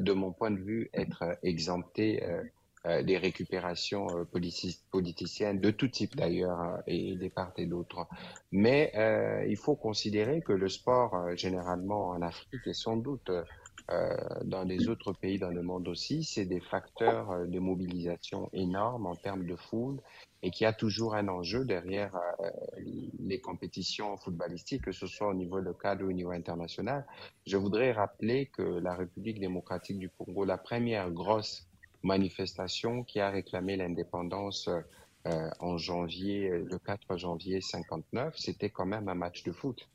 de 0.00 0.12
mon 0.12 0.32
point 0.32 0.50
de 0.50 0.58
vue, 0.58 0.90
être 0.92 1.38
exemptés 1.42 2.20
des 2.84 3.18
récupérations 3.18 4.16
euh, 4.18 4.24
politi- 4.24 4.82
politiciennes 4.90 5.60
de 5.60 5.70
tout 5.70 5.88
type 5.88 6.16
d'ailleurs 6.16 6.60
euh, 6.60 6.76
et 6.86 7.16
des 7.16 7.30
parts 7.30 7.52
et 7.56 7.66
d'autres. 7.66 8.06
Mais 8.52 8.92
euh, 8.96 9.44
il 9.48 9.56
faut 9.56 9.76
considérer 9.76 10.42
que 10.42 10.52
le 10.52 10.68
sport, 10.68 11.14
euh, 11.14 11.36
généralement 11.36 12.08
en 12.10 12.22
Afrique 12.22 12.66
et 12.66 12.74
sans 12.74 12.96
doute 12.96 13.30
euh, 13.30 13.44
euh, 13.90 14.16
dans 14.44 14.64
les 14.64 14.88
autres 14.88 15.12
pays 15.14 15.38
dans 15.38 15.50
le 15.50 15.62
monde 15.62 15.88
aussi, 15.88 16.22
c'est 16.22 16.44
des 16.44 16.60
facteurs 16.60 17.30
euh, 17.30 17.46
de 17.46 17.58
mobilisation 17.58 18.50
énormes 18.52 19.06
en 19.06 19.16
termes 19.16 19.46
de 19.46 19.56
foule 19.56 20.00
et 20.42 20.50
qu'il 20.50 20.64
y 20.64 20.66
a 20.66 20.72
toujours 20.74 21.14
un 21.14 21.28
enjeu 21.28 21.64
derrière 21.64 22.14
euh, 22.40 22.50
les 23.18 23.40
compétitions 23.40 24.16
footballistiques, 24.18 24.84
que 24.84 24.92
ce 24.92 25.06
soit 25.06 25.28
au 25.28 25.34
niveau 25.34 25.58
local 25.60 26.02
ou 26.02 26.08
au 26.10 26.12
niveau 26.12 26.30
international. 26.32 27.06
Je 27.46 27.56
voudrais 27.56 27.92
rappeler 27.92 28.46
que 28.46 28.62
la 28.62 28.94
République 28.94 29.40
démocratique 29.40 29.98
du 29.98 30.10
Congo, 30.10 30.44
la 30.44 30.58
première 30.58 31.10
grosse 31.10 31.67
manifestation 32.02 33.02
qui 33.04 33.20
a 33.20 33.30
réclamé 33.30 33.76
l'indépendance 33.76 34.68
euh, 35.26 35.50
en 35.58 35.76
janvier, 35.76 36.48
le 36.48 36.78
4 36.78 37.16
janvier 37.16 37.60
59, 37.60 38.36
c'était 38.36 38.70
quand 38.70 38.86
même 38.86 39.08
un 39.08 39.14
match 39.14 39.42
de 39.42 39.52
foot. 39.52 39.88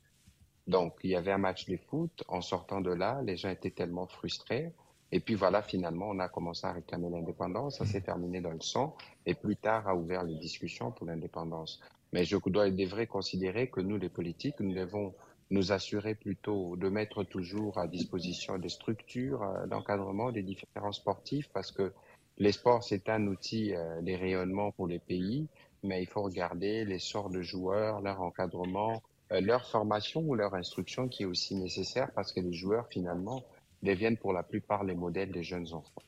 Donc, 0.66 0.94
il 1.02 1.10
y 1.10 1.16
avait 1.16 1.32
un 1.32 1.38
match 1.38 1.66
de 1.66 1.76
foot. 1.76 2.22
En 2.28 2.40
sortant 2.40 2.80
de 2.80 2.90
là, 2.90 3.20
les 3.22 3.36
gens 3.36 3.50
étaient 3.50 3.70
tellement 3.70 4.06
frustrés. 4.06 4.72
Et 5.12 5.20
puis 5.20 5.34
voilà, 5.34 5.62
finalement, 5.62 6.08
on 6.08 6.18
a 6.18 6.28
commencé 6.28 6.66
à 6.66 6.72
réclamer 6.72 7.10
l'indépendance. 7.10 7.78
Ça 7.78 7.86
s'est 7.86 8.00
terminé 8.00 8.40
dans 8.40 8.50
le 8.50 8.60
sang. 8.60 8.96
Et 9.26 9.34
plus 9.34 9.56
tard, 9.56 9.86
a 9.88 9.94
ouvert 9.94 10.22
les 10.22 10.36
discussions 10.36 10.90
pour 10.90 11.06
l'indépendance. 11.06 11.80
Mais 12.12 12.24
je 12.24 12.36
dois, 12.46 12.70
devrais 12.70 13.06
considérer 13.06 13.68
que 13.68 13.80
nous, 13.80 13.96
les 13.96 14.08
politiques, 14.08 14.60
nous 14.60 14.74
devons 14.74 15.14
nous 15.54 15.70
assurer 15.70 16.14
plutôt 16.14 16.76
de 16.76 16.88
mettre 16.88 17.22
toujours 17.22 17.78
à 17.78 17.86
disposition 17.86 18.58
des 18.58 18.68
structures 18.68 19.42
euh, 19.42 19.66
d'encadrement 19.66 20.32
des 20.32 20.42
différents 20.42 20.92
sportifs 20.92 21.48
parce 21.54 21.70
que 21.70 21.92
les 22.38 22.50
sports, 22.50 22.82
c'est 22.82 23.08
un 23.08 23.28
outil 23.28 23.72
euh, 23.74 24.02
des 24.02 24.16
rayonnements 24.16 24.72
pour 24.72 24.88
les 24.88 24.98
pays, 24.98 25.46
mais 25.84 26.02
il 26.02 26.06
faut 26.06 26.22
regarder 26.22 26.84
les 26.84 26.98
sorts 26.98 27.30
de 27.30 27.40
joueurs, 27.40 28.00
leur 28.00 28.20
encadrement, 28.20 29.00
euh, 29.30 29.40
leur 29.40 29.64
formation 29.70 30.22
ou 30.22 30.34
leur 30.34 30.54
instruction 30.54 31.08
qui 31.08 31.22
est 31.22 31.26
aussi 31.26 31.54
nécessaire 31.54 32.10
parce 32.16 32.32
que 32.32 32.40
les 32.40 32.52
joueurs, 32.52 32.88
finalement, 32.88 33.44
deviennent 33.82 34.16
pour 34.16 34.32
la 34.32 34.42
plupart 34.42 34.82
les 34.82 34.96
modèles 34.96 35.30
des 35.30 35.44
jeunes 35.44 35.72
enfants. 35.72 36.02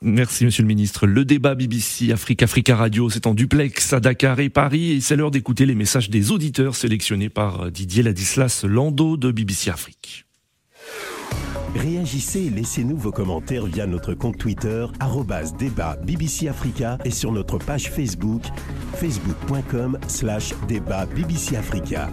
Merci 0.00 0.44
Monsieur 0.44 0.62
le 0.62 0.68
Ministre. 0.68 1.06
Le 1.06 1.24
débat 1.24 1.56
BBC 1.56 2.12
Afrique 2.12 2.42
Africa 2.42 2.76
Radio, 2.76 3.10
c'est 3.10 3.26
en 3.26 3.34
duplex 3.34 3.92
à 3.92 3.98
Dakar 4.00 4.38
et 4.38 4.48
Paris 4.48 4.92
et 4.92 5.00
c'est 5.00 5.16
l'heure 5.16 5.32
d'écouter 5.32 5.66
les 5.66 5.74
messages 5.74 6.08
des 6.08 6.30
auditeurs 6.30 6.76
sélectionnés 6.76 7.28
par 7.28 7.70
Didier 7.72 8.04
Ladislas 8.04 8.64
Lando 8.64 9.16
de 9.16 9.32
BBC 9.32 9.70
Afrique. 9.70 10.24
Réagissez 11.74 12.46
et 12.46 12.50
laissez-nous 12.50 12.96
vos 12.96 13.10
commentaires 13.10 13.66
via 13.66 13.86
notre 13.86 14.14
compte 14.14 14.38
Twitter, 14.38 14.86
débat 15.58 15.96
BBC 15.96 16.48
Africa 16.48 16.98
et 17.04 17.10
sur 17.10 17.32
notre 17.32 17.58
page 17.58 17.90
Facebook, 17.90 18.42
facebook.com 18.94 19.98
slash 20.06 20.54
débat 20.66 21.06
BBC 21.06 21.56
Africa. 21.56 22.08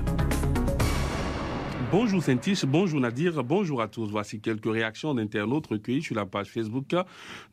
Bonjour 1.98 2.22
Saint-Tiche, 2.22 2.66
bonjour 2.66 3.00
Nadir, 3.00 3.41
bonjour 3.41 3.82
à 3.82 3.88
tous. 3.88 4.12
Voici 4.12 4.41
quelques 4.41 4.66
réactions 4.66 5.14
d'internautes 5.14 5.68
recueillies 5.68 6.02
sur 6.02 6.14
la 6.14 6.26
page 6.26 6.50
Facebook 6.50 6.93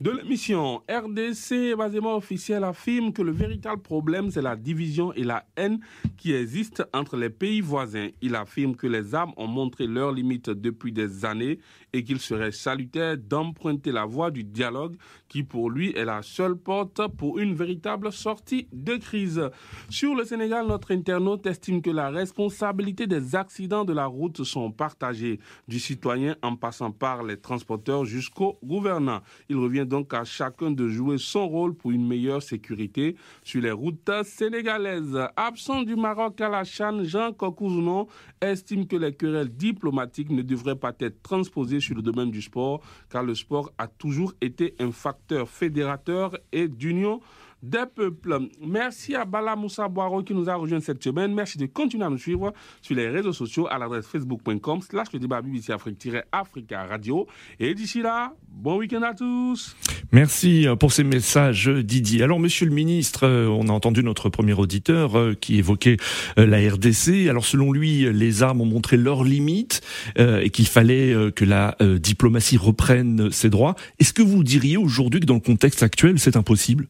de 0.01 0.11
l'émission. 0.11 0.83
RDC, 0.91 1.77
basément 1.79 2.17
officiel, 2.17 2.65
affirme 2.65 3.13
que 3.13 3.23
le 3.23 3.31
véritable 3.31 3.81
problème, 3.81 4.33
c'est 4.33 4.43
la 4.43 4.57
division 4.57 5.13
et 5.13 5.23
la 5.23 5.47
haine 5.55 5.79
qui 6.17 6.35
existent 6.35 6.83
entre 6.93 7.17
les 7.17 7.31
pays 7.31 7.61
voisins. 7.61 8.09
Il 8.21 8.35
affirme 8.35 8.75
que 8.75 8.89
les 8.89 9.15
armes 9.15 9.33
ont 9.37 9.47
montré 9.47 9.87
leurs 9.87 10.11
limites 10.11 10.51
depuis 10.51 10.91
des 10.91 11.25
années 11.25 11.61
et 11.93 12.05
qu'il 12.05 12.21
serait 12.21 12.53
salutaire 12.53 13.17
d'emprunter 13.19 13.93
la 13.93 14.05
voie 14.05 14.31
du 14.31 14.45
dialogue 14.45 14.97
qui 15.29 15.43
pour 15.43 15.71
lui 15.71 15.93
est 15.97 16.05
la 16.05 16.23
seule 16.23 16.57
porte 16.57 17.01
pour 17.17 17.39
une 17.39 17.55
véritable 17.55 18.13
sortie 18.13 18.69
de 18.73 18.97
crise. 18.97 19.43
Sur 19.89 20.15
le 20.15 20.25
Sénégal, 20.25 20.67
notre 20.67 20.93
internaute 20.93 21.47
estime 21.47 21.83
que 21.83 21.91
la 21.91 22.11
responsabilité 22.11 23.07
des 23.07 23.35
accidents 23.35 23.85
de 23.85 23.93
la 23.93 24.07
route 24.07 24.45
sont 24.45 24.71
partagés, 24.71 25.41
du 25.69 25.79
citoyen 25.79 26.37
en 26.43 26.57
passant 26.57 26.91
par 26.91 27.23
les 27.23 27.37
transporteurs 27.37 28.05
jusqu'au 28.05 28.59
gouvernant. 28.63 29.21
Il 29.49 29.57
revient 29.57 29.87
donc 29.87 30.13
à 30.15 30.25
chacun 30.25 30.71
de 30.71 30.89
jouer 30.89 31.19
son 31.19 31.49
rôle 31.49 31.75
pour 31.75 31.91
une 31.91 32.07
meilleure 32.07 32.43
sécurité 32.43 33.17
sur 33.43 33.61
les 33.61 33.71
routes 33.71 34.11
sénégalaises. 34.25 35.19
Absent 35.37 35.83
du 35.83 35.97
Maroc 35.97 36.41
à 36.41 36.49
la 36.49 36.65
Chane, 36.65 37.05
Jean 37.05 37.33
Cocouzounon 37.33 38.07
estime 38.41 38.87
que 38.87 38.97
les 38.97 39.15
querelles 39.15 39.55
diplomatiques 39.55 40.31
ne 40.31 40.43
devraient 40.43 40.77
pas 40.77 40.93
être 41.01 41.23
transposées 41.23 41.81
sur 41.83 41.95
le 41.95 42.03
domaine 42.03 42.31
du 42.31 42.41
sport, 42.41 42.81
car 43.11 43.23
le 43.23 43.35
sport 43.35 43.73
a 43.77 43.87
toujours 43.87 44.33
été 44.41 44.75
un 44.79 44.93
facteur 44.93 45.49
fédérateur 45.49 46.39
et 46.53 46.69
d'union 46.69 47.21
des 47.63 47.85
peuples. 47.95 48.49
Merci 48.61 49.15
à 49.15 49.25
Bala 49.25 49.55
Moussa 49.55 49.89
Boiro 49.89 50.23
qui 50.23 50.35
nous 50.35 50.51
a 50.51 50.55
rejoint 50.55 50.81
cette 50.81 51.03
semaine. 51.03 51.33
Merci 51.33 51.59
de 51.59 51.67
continuer 51.67 52.05
à 52.05 52.11
nous 52.11 52.19
suivre 52.19 52.53
sur 52.81 52.97
les 52.97 53.09
réseaux 53.09 53.33
sociaux 53.33 53.69
à 53.71 53.79
l'adresse 53.79 54.07
facebook.com 54.07 54.81
slash 54.83 55.13
le 55.13 55.19
débat 55.21 55.41
BBC 55.41 55.73
Afrique-Africa 55.73 56.85
Radio. 56.85 57.27
Et 57.61 57.75
d'ici 57.75 58.03
là, 58.03 58.35
bon 58.49 58.79
week-end 58.79 59.03
à 59.03 59.15
tous. 59.15 59.77
Merci 60.11 60.67
euh, 60.67 60.77
pour 60.77 60.93
ces 60.93 61.05
messages, 61.05 61.69
Didier. 61.69 62.23
Alors, 62.23 62.41
monsieur 62.41 62.67
le 62.67 62.73
ministre, 62.73 63.27
euh, 63.27 63.47
on 63.47 63.69
a 63.69 63.73
entendu 63.73 64.03
notre 64.03 64.29
premier 64.29 64.55
auditeur 64.55 65.17
euh, 65.17 65.35
qui 65.35 65.59
évoquait 65.59 65.97
la 66.37 66.59
RDC. 66.59 67.29
Alors, 67.29 67.45
selon 67.45 67.73
lui, 67.73 68.13
les 68.13 68.43
armes 68.43 68.61
ont 68.61 68.67
montré 68.67 68.97
leurs 68.97 69.25
limites 69.25 69.81
et 70.19 70.51
qu'il 70.51 70.67
fallait 70.67 71.15
que 71.35 71.45
la 71.45 71.77
diplomatie 71.99 72.57
reprenne 72.57 73.31
ses 73.31 73.51
droits. 73.51 73.75
Est-ce 73.99 74.13
que 74.13 74.23
vous 74.23 74.43
diriez 74.43 74.77
aujourd'hui 74.77 75.21
que 75.21 75.27
dans 75.27 75.35
le 75.35 75.41
contexte 75.41 75.83
actuel, 75.83 76.19
c'est 76.19 76.37
impossible? 76.37 76.89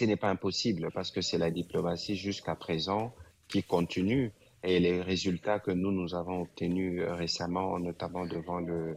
Ce 0.00 0.06
n'est 0.06 0.16
pas 0.16 0.30
impossible 0.30 0.88
parce 0.94 1.10
que 1.10 1.20
c'est 1.20 1.36
la 1.36 1.50
diplomatie 1.50 2.16
jusqu'à 2.16 2.54
présent 2.54 3.14
qui 3.48 3.62
continue 3.62 4.32
et 4.62 4.80
les 4.80 5.02
résultats 5.02 5.58
que 5.60 5.70
nous, 5.70 5.92
nous 5.92 6.14
avons 6.14 6.40
obtenus 6.40 7.02
euh, 7.02 7.14
récemment, 7.14 7.78
notamment 7.78 8.24
devant 8.24 8.60
le, 8.60 8.96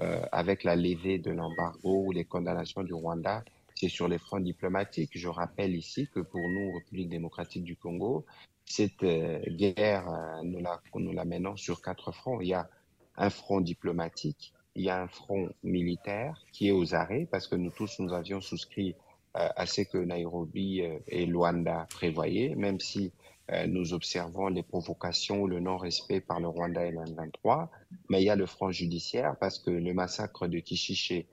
euh, 0.00 0.22
avec 0.30 0.62
la 0.62 0.76
levée 0.76 1.18
de 1.18 1.32
l'embargo 1.32 2.04
ou 2.06 2.12
les 2.12 2.24
condamnations 2.24 2.84
du 2.84 2.94
Rwanda, 2.94 3.42
c'est 3.74 3.88
sur 3.88 4.06
les 4.06 4.18
fronts 4.18 4.38
diplomatiques. 4.38 5.10
Je 5.18 5.26
rappelle 5.26 5.74
ici 5.74 6.08
que 6.14 6.20
pour 6.20 6.48
nous, 6.48 6.74
République 6.74 7.08
démocratique 7.08 7.64
du 7.64 7.74
Congo, 7.74 8.24
cette 8.64 9.02
euh, 9.02 9.40
guerre, 9.48 10.06
nous, 10.44 10.60
la, 10.60 10.80
nous 10.94 11.12
la 11.12 11.24
menons 11.24 11.56
sur 11.56 11.82
quatre 11.82 12.12
fronts. 12.12 12.40
Il 12.40 12.46
y 12.46 12.54
a 12.54 12.68
un 13.16 13.30
front 13.30 13.60
diplomatique, 13.60 14.52
il 14.76 14.84
y 14.84 14.88
a 14.88 15.02
un 15.02 15.08
front 15.08 15.48
militaire 15.64 16.44
qui 16.52 16.68
est 16.68 16.72
aux 16.72 16.94
arrêts 16.94 17.26
parce 17.28 17.48
que 17.48 17.56
nous 17.56 17.70
tous, 17.70 17.98
nous 17.98 18.12
avions 18.12 18.40
souscrit 18.40 18.94
à 19.34 19.66
ce 19.66 19.82
que 19.82 19.98
Nairobi 19.98 20.82
euh, 20.82 20.98
et 21.08 21.26
Luanda 21.26 21.86
prévoyaient, 21.90 22.54
même 22.54 22.80
si 22.80 23.12
euh, 23.50 23.66
nous 23.66 23.92
observons 23.92 24.48
les 24.48 24.62
provocations 24.62 25.42
ou 25.42 25.46
le 25.48 25.60
non-respect 25.60 26.20
par 26.20 26.40
le 26.40 26.48
Rwanda 26.48 26.84
et 26.86 26.92
le 26.92 27.04
23 27.04 27.70
mais 28.08 28.22
il 28.22 28.24
y 28.24 28.30
a 28.30 28.36
le 28.36 28.46
front 28.46 28.70
judiciaire 28.70 29.36
parce 29.38 29.58
que 29.58 29.70
le 29.70 29.92
massacre 29.92 30.46
de 30.46 30.58
Kishiché 30.60 31.26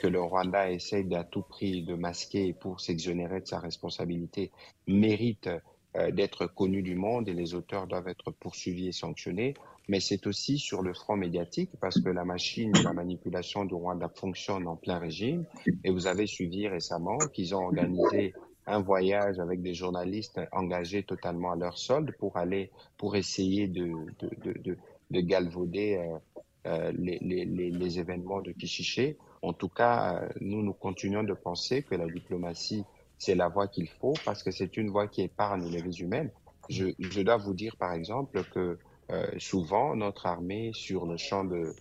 que 0.00 0.06
le 0.06 0.20
Rwanda 0.20 0.70
essaye 0.70 1.04
d'à 1.04 1.24
tout 1.24 1.42
prix 1.42 1.82
de 1.82 1.94
masquer 1.94 2.52
pour 2.52 2.80
s'exonérer 2.80 3.40
de 3.40 3.46
sa 3.46 3.58
responsabilité 3.58 4.52
mérite 4.86 5.48
d'être 6.12 6.46
connu 6.46 6.82
du 6.82 6.94
monde 6.94 7.28
et 7.28 7.32
les 7.32 7.54
auteurs 7.54 7.88
doivent 7.88 8.06
être 8.06 8.30
poursuivis 8.30 8.88
et 8.88 8.92
sanctionnés 8.92 9.54
mais 9.88 10.00
c'est 10.00 10.26
aussi 10.26 10.58
sur 10.58 10.82
le 10.82 10.94
front 10.94 11.16
médiatique 11.16 11.70
parce 11.80 12.00
que 12.00 12.08
la 12.08 12.24
machine 12.24 12.72
de 12.72 12.82
la 12.82 12.92
manipulation 12.92 13.64
du 13.64 13.74
Rwanda 13.74 14.08
fonctionne 14.14 14.66
en 14.66 14.76
plein 14.76 14.98
régime. 14.98 15.44
Et 15.84 15.90
vous 15.90 16.06
avez 16.06 16.26
suivi 16.26 16.68
récemment 16.68 17.18
qu'ils 17.32 17.54
ont 17.54 17.64
organisé 17.64 18.32
un 18.66 18.80
voyage 18.80 19.40
avec 19.40 19.60
des 19.60 19.74
journalistes 19.74 20.40
engagés 20.52 21.02
totalement 21.02 21.52
à 21.52 21.56
leur 21.56 21.78
solde 21.78 22.12
pour 22.18 22.36
aller, 22.36 22.70
pour 22.96 23.16
essayer 23.16 23.66
de, 23.66 23.92
de, 24.20 24.30
de, 24.62 24.78
de, 25.10 25.20
galvauder 25.20 25.96
euh, 25.96 26.18
euh, 26.66 26.92
les, 26.94 27.18
les, 27.18 27.44
les, 27.44 27.98
événements 27.98 28.40
de 28.40 28.52
Kichiché. 28.52 29.16
En 29.42 29.52
tout 29.52 29.68
cas, 29.68 30.28
nous, 30.40 30.62
nous 30.62 30.72
continuons 30.72 31.24
de 31.24 31.34
penser 31.34 31.82
que 31.82 31.96
la 31.96 32.06
diplomatie, 32.06 32.84
c'est 33.18 33.34
la 33.34 33.48
voie 33.48 33.66
qu'il 33.66 33.88
faut 33.88 34.14
parce 34.24 34.44
que 34.44 34.52
c'est 34.52 34.76
une 34.76 34.90
voie 34.90 35.08
qui 35.08 35.22
épargne 35.22 35.68
les 35.68 35.82
vies 35.82 35.98
humaines. 36.00 36.30
Je, 36.68 36.86
je 37.00 37.20
dois 37.20 37.38
vous 37.38 37.54
dire, 37.54 37.74
par 37.76 37.92
exemple, 37.92 38.44
que 38.52 38.78
souvent, 39.38 39.96
notre 39.96 40.26
armée, 40.26 40.72
sur 40.74 41.06
le 41.06 41.16
champ 41.16 41.44
de, 41.44 41.74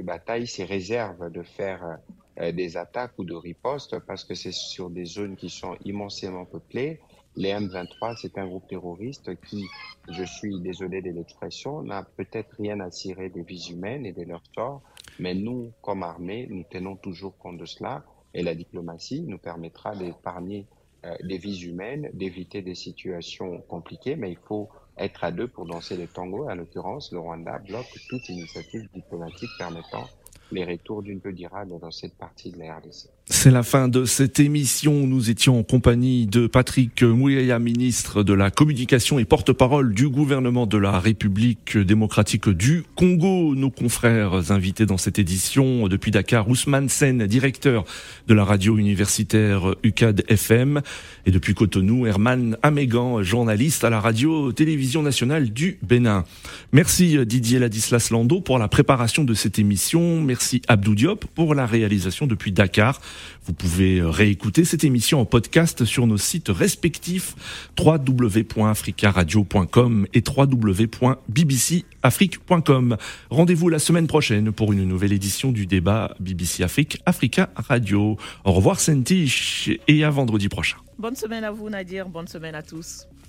bataille, 0.00 0.46
se 0.46 0.62
réserve 0.62 1.30
de 1.30 1.42
faire 1.42 1.98
euh, 2.40 2.50
des 2.50 2.78
attaques 2.78 3.12
ou 3.18 3.24
de 3.24 3.34
ripostes 3.34 3.98
parce 4.06 4.24
que 4.24 4.34
c'est 4.34 4.52
sur 4.52 4.88
des 4.88 5.04
zones 5.04 5.36
qui 5.36 5.50
sont 5.50 5.76
immensément 5.84 6.46
peuplées. 6.46 6.98
Les 7.36 7.50
M23, 7.50 8.16
c'est 8.20 8.38
un 8.38 8.46
groupe 8.46 8.66
terroriste 8.68 9.38
qui, 9.42 9.66
je 10.10 10.24
suis 10.24 10.58
désolé 10.60 11.02
de 11.02 11.10
l'expression, 11.10 11.82
n'a 11.82 12.02
peut-être 12.02 12.56
rien 12.58 12.80
à 12.80 12.90
cirer 12.90 13.28
des 13.28 13.42
vies 13.42 13.70
humaines 13.70 14.06
et 14.06 14.12
de 14.12 14.22
leur 14.22 14.42
sort, 14.54 14.80
mais 15.18 15.34
nous, 15.34 15.72
comme 15.82 16.02
armée, 16.02 16.46
nous 16.48 16.64
tenons 16.70 16.96
toujours 16.96 17.36
compte 17.36 17.58
de 17.58 17.66
cela. 17.66 18.02
Et 18.32 18.42
la 18.42 18.54
diplomatie 18.54 19.22
nous 19.22 19.38
permettra 19.38 19.94
d'épargner 19.94 20.66
euh, 21.04 21.14
des 21.22 21.36
vies 21.36 21.66
humaines, 21.66 22.08
d'éviter 22.14 22.62
des 22.62 22.74
situations 22.74 23.60
compliquées, 23.68 24.16
mais 24.16 24.30
il 24.30 24.38
faut 24.38 24.70
être 24.98 25.24
à 25.24 25.30
deux 25.30 25.48
pour 25.48 25.66
danser 25.66 25.96
le 25.96 26.06
tango. 26.06 26.48
En 26.48 26.54
l'occurrence, 26.54 27.12
le 27.12 27.18
Rwanda 27.18 27.58
bloque 27.58 27.98
toute 28.08 28.28
initiative 28.28 28.88
diplomatique 28.94 29.50
permettant 29.56 30.10
les 30.50 30.64
retours 30.64 31.02
d'une 31.02 31.20
peu 31.20 31.32
durable 31.32 31.78
dans 31.80 31.90
cette 31.90 32.16
partie 32.16 32.52
de 32.52 32.58
la 32.58 32.76
RDC. 32.76 33.08
C'est 33.26 33.52
la 33.52 33.62
fin 33.62 33.86
de 33.86 34.04
cette 34.04 34.40
émission. 34.40 35.06
Nous 35.06 35.30
étions 35.30 35.60
en 35.60 35.62
compagnie 35.62 36.26
de 36.26 36.48
Patrick 36.48 37.04
Mouyaya, 37.04 37.60
ministre 37.60 38.24
de 38.24 38.32
la 38.32 38.50
Communication 38.50 39.20
et 39.20 39.24
porte-parole 39.24 39.94
du 39.94 40.08
gouvernement 40.08 40.66
de 40.66 40.76
la 40.76 40.98
République 40.98 41.78
démocratique 41.78 42.48
du 42.48 42.82
Congo. 42.96 43.54
Nos 43.54 43.70
confrères 43.70 44.50
invités 44.50 44.86
dans 44.86 44.96
cette 44.96 45.20
édition 45.20 45.86
depuis 45.86 46.10
Dakar, 46.10 46.48
Ousmane 46.48 46.88
Sen, 46.88 47.24
directeur 47.26 47.84
de 48.26 48.34
la 48.34 48.44
radio 48.44 48.76
universitaire 48.76 49.76
UCAD 49.84 50.24
FM. 50.28 50.82
Et 51.24 51.30
depuis 51.30 51.54
Cotonou, 51.54 52.06
Herman 52.06 52.56
Amégan, 52.62 53.22
journaliste 53.22 53.84
à 53.84 53.90
la 53.90 54.00
radio-télévision 54.00 55.02
nationale 55.02 55.52
du 55.52 55.78
Bénin. 55.82 56.24
Merci 56.72 57.24
Didier 57.24 57.60
Ladislas 57.60 58.10
Lando 58.10 58.40
pour 58.40 58.58
la 58.58 58.66
préparation 58.66 59.22
de 59.22 59.34
cette 59.34 59.60
émission. 59.60 60.20
Merci 60.20 60.60
Abdou 60.66 60.96
Diop 60.96 61.24
pour 61.36 61.54
la 61.54 61.66
réalisation 61.66 62.26
depuis 62.26 62.50
Dakar. 62.50 63.00
Vous 63.44 63.52
pouvez 63.52 63.98
euh, 63.98 64.08
réécouter 64.08 64.64
cette 64.64 64.84
émission 64.84 65.20
en 65.20 65.24
podcast 65.24 65.84
sur 65.84 66.06
nos 66.06 66.18
sites 66.18 66.48
respectifs 66.48 67.34
www.africaradio.com 67.78 70.06
et 70.14 70.22
www.bbcafrique.com. 70.26 72.96
Rendez-vous 73.30 73.68
la 73.68 73.78
semaine 73.78 74.06
prochaine 74.06 74.52
pour 74.52 74.72
une 74.72 74.84
nouvelle 74.84 75.12
édition 75.12 75.52
du 75.52 75.66
débat 75.66 76.14
BBC 76.20 76.62
Afrique 76.62 77.02
Africa 77.06 77.50
Radio. 77.56 78.16
Au 78.44 78.52
revoir 78.52 78.78
Sentish 78.80 79.70
et 79.88 80.04
à 80.04 80.10
vendredi 80.10 80.48
prochain. 80.48 80.76
Bonne 80.98 81.16
semaine 81.16 81.44
à 81.44 81.50
vous 81.50 81.68
Nadir, 81.68 82.08
bonne 82.08 82.28
semaine 82.28 82.54
à 82.54 82.62
tous. 82.62 83.06